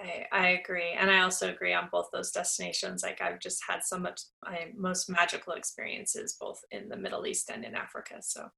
I, 0.00 0.24
I 0.32 0.48
agree. 0.48 0.92
And 0.98 1.10
I 1.10 1.20
also 1.20 1.50
agree 1.50 1.74
on 1.74 1.90
both 1.92 2.08
those 2.12 2.30
destinations. 2.30 3.02
Like 3.02 3.20
I've 3.20 3.38
just 3.38 3.60
had 3.68 3.84
so 3.84 3.98
much 3.98 4.22
my 4.44 4.68
most 4.74 5.10
magical 5.10 5.52
experiences 5.52 6.36
both 6.40 6.60
in 6.70 6.88
the 6.88 6.96
Middle 6.96 7.26
East 7.26 7.50
and 7.52 7.64
in 7.64 7.74
Africa. 7.74 8.16
So 8.20 8.48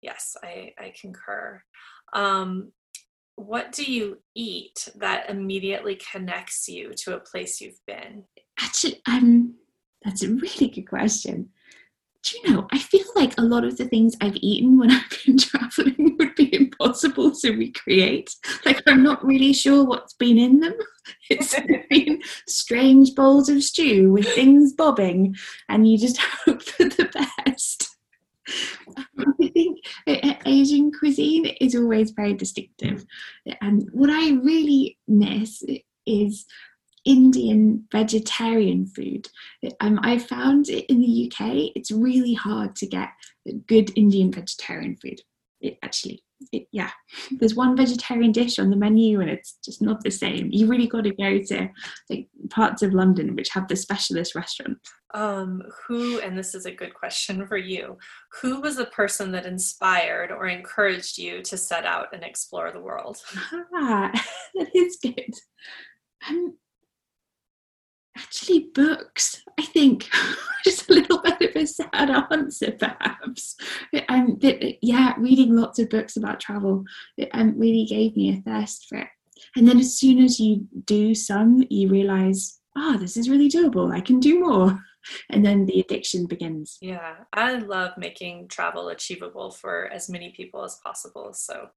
yes, 0.00 0.34
I, 0.42 0.72
I 0.78 0.94
concur. 0.98 1.62
Um, 2.14 2.72
what 3.36 3.72
do 3.72 3.84
you 3.84 4.18
eat 4.34 4.88
that 4.96 5.30
immediately 5.30 6.00
connects 6.12 6.68
you 6.68 6.92
to 7.04 7.14
a 7.14 7.20
place 7.20 7.60
you've 7.60 7.84
been? 7.86 8.24
Actually, 8.58 9.00
um, 9.06 9.54
that's 10.02 10.22
a 10.22 10.28
really 10.28 10.68
good 10.68 10.88
question 10.88 11.50
do 12.26 12.38
you 12.38 12.54
know, 12.54 12.66
I 12.72 12.78
feel 12.78 13.04
like 13.14 13.38
a 13.38 13.42
lot 13.42 13.64
of 13.64 13.76
the 13.76 13.86
things 13.86 14.16
I've 14.20 14.36
eaten 14.36 14.78
when 14.78 14.90
I've 14.92 15.04
been 15.24 15.38
traveling 15.38 16.16
would 16.18 16.34
be 16.34 16.54
impossible 16.54 17.32
to 17.32 17.52
recreate. 17.52 18.34
Like, 18.64 18.82
I'm 18.86 19.02
not 19.02 19.24
really 19.24 19.52
sure 19.52 19.84
what's 19.84 20.14
been 20.14 20.38
in 20.38 20.60
them. 20.60 20.74
It's 21.30 21.54
been 21.90 22.20
strange 22.48 23.14
bowls 23.14 23.48
of 23.48 23.62
stew 23.62 24.10
with 24.10 24.26
things 24.26 24.72
bobbing, 24.72 25.36
and 25.68 25.88
you 25.88 25.98
just 25.98 26.18
hope 26.18 26.62
for 26.62 26.82
the 26.82 27.08
best. 27.44 27.95
I 29.18 29.48
think 29.52 29.78
Asian 30.46 30.92
cuisine 30.92 31.46
is 31.60 31.74
always 31.74 32.10
very 32.10 32.34
distinctive. 32.34 33.04
And 33.60 33.88
what 33.92 34.10
I 34.10 34.32
really 34.34 34.98
miss 35.08 35.62
is 36.06 36.46
Indian 37.04 37.86
vegetarian 37.92 38.86
food. 38.86 39.28
Um, 39.80 40.00
I 40.02 40.18
found 40.18 40.68
in 40.68 41.00
the 41.00 41.30
UK 41.30 41.70
it's 41.76 41.90
really 41.90 42.34
hard 42.34 42.74
to 42.76 42.86
get 42.86 43.10
good 43.66 43.96
Indian 43.96 44.32
vegetarian 44.32 44.96
food. 44.96 45.20
It 45.60 45.78
actually, 45.82 46.22
it, 46.52 46.66
yeah, 46.72 46.90
there's 47.32 47.54
one 47.54 47.76
vegetarian 47.76 48.32
dish 48.32 48.58
on 48.58 48.70
the 48.70 48.76
menu 48.76 49.20
and 49.20 49.30
it's 49.30 49.58
just 49.64 49.80
not 49.80 50.02
the 50.02 50.10
same. 50.10 50.50
You 50.52 50.66
really 50.66 50.86
got 50.86 51.04
to 51.04 51.14
go 51.14 51.38
to 51.38 51.68
like 52.10 52.28
parts 52.50 52.82
of 52.82 52.92
London 52.92 53.34
which 53.34 53.50
have 53.50 53.68
the 53.68 53.76
specialist 53.76 54.34
restaurant. 54.34 54.78
Um, 55.14 55.62
who, 55.86 56.20
and 56.20 56.36
this 56.36 56.54
is 56.54 56.66
a 56.66 56.72
good 56.72 56.92
question 56.92 57.46
for 57.46 57.56
you, 57.56 57.96
who 58.40 58.60
was 58.60 58.76
the 58.76 58.86
person 58.86 59.32
that 59.32 59.46
inspired 59.46 60.30
or 60.30 60.46
encouraged 60.46 61.16
you 61.16 61.42
to 61.42 61.56
set 61.56 61.86
out 61.86 62.08
and 62.12 62.22
explore 62.22 62.70
the 62.70 62.80
world? 62.80 63.18
Ah, 63.74 64.10
that 64.54 64.68
is 64.74 64.98
good. 65.00 65.32
Um, 66.28 66.56
actually 68.16 68.70
books 68.74 69.42
i 69.58 69.62
think 69.62 70.08
just 70.66 70.90
a 70.90 70.94
little 70.94 71.18
bit 71.22 71.50
of 71.54 71.62
a 71.62 71.66
sad 71.66 72.10
answer 72.32 72.72
perhaps. 72.72 73.56
Um, 74.08 74.36
but 74.40 74.60
yeah 74.82 75.14
reading 75.18 75.54
lots 75.54 75.78
of 75.78 75.90
books 75.90 76.16
about 76.16 76.40
travel 76.40 76.84
it 77.16 77.28
um, 77.32 77.58
really 77.58 77.84
gave 77.84 78.16
me 78.16 78.30
a 78.30 78.42
thirst 78.42 78.86
for 78.88 78.98
it. 78.98 79.08
And 79.54 79.66
then 79.66 79.78
as 79.78 79.96
soon 79.96 80.18
as 80.18 80.40
you 80.40 80.66
do 80.84 81.14
some 81.14 81.62
you 81.70 81.88
realize 81.88 82.60
oh 82.76 82.96
this 82.98 83.16
is 83.16 83.30
really 83.30 83.48
doable. 83.48 83.94
I 83.94 84.00
can 84.00 84.20
do 84.20 84.40
more. 84.40 84.78
And 85.30 85.46
then 85.46 85.66
the 85.66 85.78
addiction 85.78 86.26
begins. 86.26 86.78
Yeah 86.80 87.14
i 87.32 87.54
love 87.54 87.92
making 87.96 88.48
travel 88.48 88.88
achievable 88.88 89.52
for 89.52 89.88
as 89.92 90.10
many 90.10 90.32
people 90.36 90.64
as 90.64 90.80
possible. 90.84 91.32
So 91.32 91.68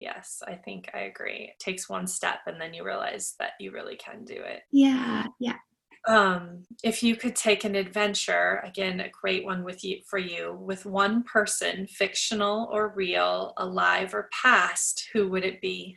yes 0.00 0.42
i 0.48 0.54
think 0.54 0.90
i 0.92 1.02
agree. 1.02 1.52
It 1.52 1.60
takes 1.60 1.88
one 1.88 2.08
step 2.08 2.40
and 2.48 2.60
then 2.60 2.74
you 2.74 2.82
realize 2.82 3.36
that 3.38 3.52
you 3.60 3.70
really 3.70 3.94
can 3.94 4.24
do 4.24 4.34
it. 4.34 4.62
Yeah 4.72 5.26
yeah 5.38 5.58
Um, 6.06 6.64
if 6.82 7.02
you 7.02 7.14
could 7.14 7.36
take 7.36 7.64
an 7.64 7.76
adventure, 7.76 8.60
again, 8.64 9.00
a 9.00 9.08
great 9.08 9.44
one 9.44 9.62
with 9.62 9.84
you 9.84 10.00
for 10.08 10.18
you, 10.18 10.52
with 10.60 10.84
one 10.84 11.22
person, 11.22 11.86
fictional 11.86 12.68
or 12.72 12.92
real, 12.94 13.52
alive 13.56 14.12
or 14.12 14.28
past, 14.32 15.08
who 15.12 15.28
would 15.28 15.44
it 15.44 15.60
be? 15.60 15.96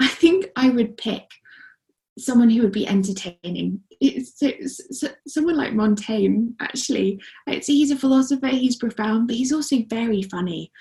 I 0.00 0.08
think 0.08 0.46
I 0.56 0.70
would 0.70 0.96
pick 0.96 1.24
someone 2.18 2.50
who 2.50 2.62
would 2.62 2.72
be 2.72 2.86
entertaining. 2.86 3.80
It's, 4.00 4.42
it's, 4.42 4.80
it's, 4.80 5.04
someone 5.28 5.56
like 5.56 5.72
Montaigne, 5.72 6.48
actually. 6.60 7.20
He's 7.46 7.90
a 7.90 7.96
philosopher, 7.96 8.48
he's 8.48 8.76
profound, 8.76 9.28
but 9.28 9.36
he's 9.36 9.52
also 9.52 9.76
very 9.88 10.22
funny. 10.22 10.72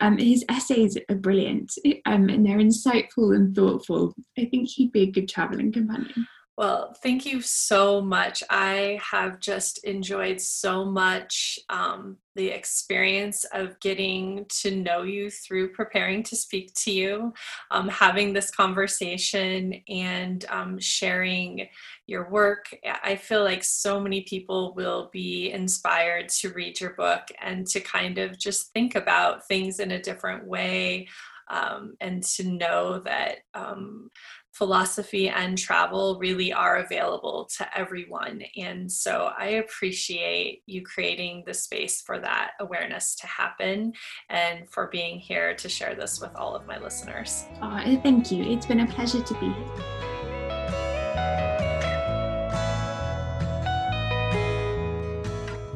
Um, 0.00 0.16
his 0.16 0.44
essays 0.48 0.96
are 1.08 1.16
brilliant 1.16 1.72
um, 2.06 2.28
and 2.28 2.46
they're 2.46 2.58
insightful 2.58 3.34
and 3.34 3.54
thoughtful. 3.54 4.14
I 4.38 4.46
think 4.46 4.68
he'd 4.68 4.92
be 4.92 5.02
a 5.02 5.10
good 5.10 5.28
traveling 5.28 5.72
companion. 5.72 6.26
Well, 6.58 6.92
thank 7.04 7.24
you 7.24 7.40
so 7.40 8.00
much. 8.00 8.42
I 8.50 9.00
have 9.00 9.38
just 9.38 9.84
enjoyed 9.84 10.40
so 10.40 10.84
much 10.84 11.56
um, 11.68 12.16
the 12.34 12.48
experience 12.48 13.44
of 13.52 13.78
getting 13.78 14.44
to 14.62 14.74
know 14.74 15.04
you 15.04 15.30
through 15.30 15.70
preparing 15.70 16.24
to 16.24 16.34
speak 16.34 16.74
to 16.78 16.90
you, 16.90 17.32
um, 17.70 17.88
having 17.88 18.32
this 18.32 18.50
conversation, 18.50 19.72
and 19.88 20.44
um, 20.48 20.80
sharing 20.80 21.68
your 22.08 22.28
work. 22.28 22.76
I 23.04 23.14
feel 23.14 23.44
like 23.44 23.62
so 23.62 24.00
many 24.00 24.22
people 24.22 24.74
will 24.74 25.10
be 25.12 25.52
inspired 25.52 26.28
to 26.40 26.48
read 26.48 26.80
your 26.80 26.94
book 26.94 27.22
and 27.40 27.68
to 27.68 27.78
kind 27.78 28.18
of 28.18 28.36
just 28.36 28.72
think 28.72 28.96
about 28.96 29.46
things 29.46 29.78
in 29.78 29.92
a 29.92 30.02
different 30.02 30.44
way. 30.44 31.06
Um, 31.50 31.94
and 32.02 32.22
to 32.22 32.46
know 32.46 32.98
that 33.06 33.36
um, 33.54 34.10
philosophy 34.58 35.28
and 35.28 35.56
travel 35.56 36.18
really 36.18 36.52
are 36.52 36.78
available 36.78 37.48
to 37.56 37.78
everyone. 37.78 38.42
And 38.56 38.90
so 38.90 39.30
I 39.38 39.62
appreciate 39.62 40.62
you 40.66 40.82
creating 40.82 41.44
the 41.46 41.54
space 41.54 42.02
for 42.02 42.18
that 42.18 42.50
awareness 42.58 43.14
to 43.16 43.28
happen 43.28 43.92
and 44.28 44.68
for 44.68 44.88
being 44.88 45.20
here 45.20 45.54
to 45.54 45.68
share 45.68 45.94
this 45.94 46.20
with 46.20 46.34
all 46.34 46.56
of 46.56 46.66
my 46.66 46.76
listeners. 46.76 47.44
Oh, 47.62 48.00
thank 48.02 48.32
you. 48.32 48.42
It's 48.42 48.66
been 48.66 48.80
a 48.80 48.86
pleasure 48.88 49.22
to 49.22 49.34
be 49.34 49.46
here. 49.46 49.64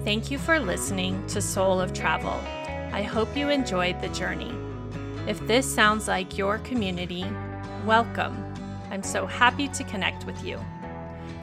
Thank 0.04 0.32
you 0.32 0.38
for 0.38 0.58
listening 0.58 1.24
to 1.28 1.40
Soul 1.40 1.80
of 1.80 1.92
Travel. 1.92 2.40
I 2.92 3.02
hope 3.02 3.36
you 3.36 3.48
enjoyed 3.48 4.00
the 4.00 4.08
journey. 4.08 4.52
If 5.28 5.38
this 5.46 5.72
sounds 5.72 6.08
like 6.08 6.36
your 6.36 6.58
community, 6.58 7.24
welcome 7.86 8.51
I'm 8.92 9.02
so 9.02 9.26
happy 9.26 9.66
to 9.68 9.84
connect 9.84 10.26
with 10.26 10.44
you. 10.44 10.60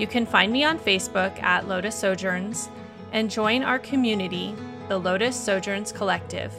You 0.00 0.08
can 0.08 0.26
find 0.26 0.52
me 0.52 0.64
on 0.64 0.80
Facebook 0.80 1.40
at 1.40 1.68
Lotus 1.68 1.94
Sojourns 1.94 2.68
and 3.12 3.30
join 3.30 3.62
our 3.62 3.78
community, 3.78 4.52
the 4.88 4.98
Lotus 4.98 5.36
Sojourns 5.36 5.92
Collective, 5.92 6.52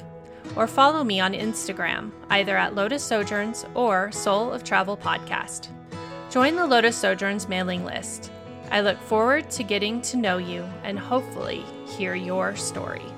or 0.56 0.66
follow 0.66 1.04
me 1.04 1.20
on 1.20 1.34
Instagram, 1.34 2.12
either 2.30 2.56
at 2.56 2.74
Lotus 2.74 3.04
Sojourns 3.04 3.66
or 3.76 4.10
Soul 4.14 4.54
of 4.54 4.64
Travel 4.64 4.96
Podcast. 4.96 5.68
Join 6.30 6.56
the 6.56 6.66
Lotus 6.66 6.96
Sojourns 6.96 7.50
mailing 7.50 7.84
list. 7.84 8.32
I 8.70 8.80
look 8.80 9.00
forward 9.02 9.52
to 9.52 9.64
getting 9.64 10.02
to 10.04 10.16
know 10.16 10.38
you 10.38 10.64
and 10.86 10.98
hopefully 10.98 11.66
hear 11.86 12.16
your 12.16 12.56
story. 12.56 13.11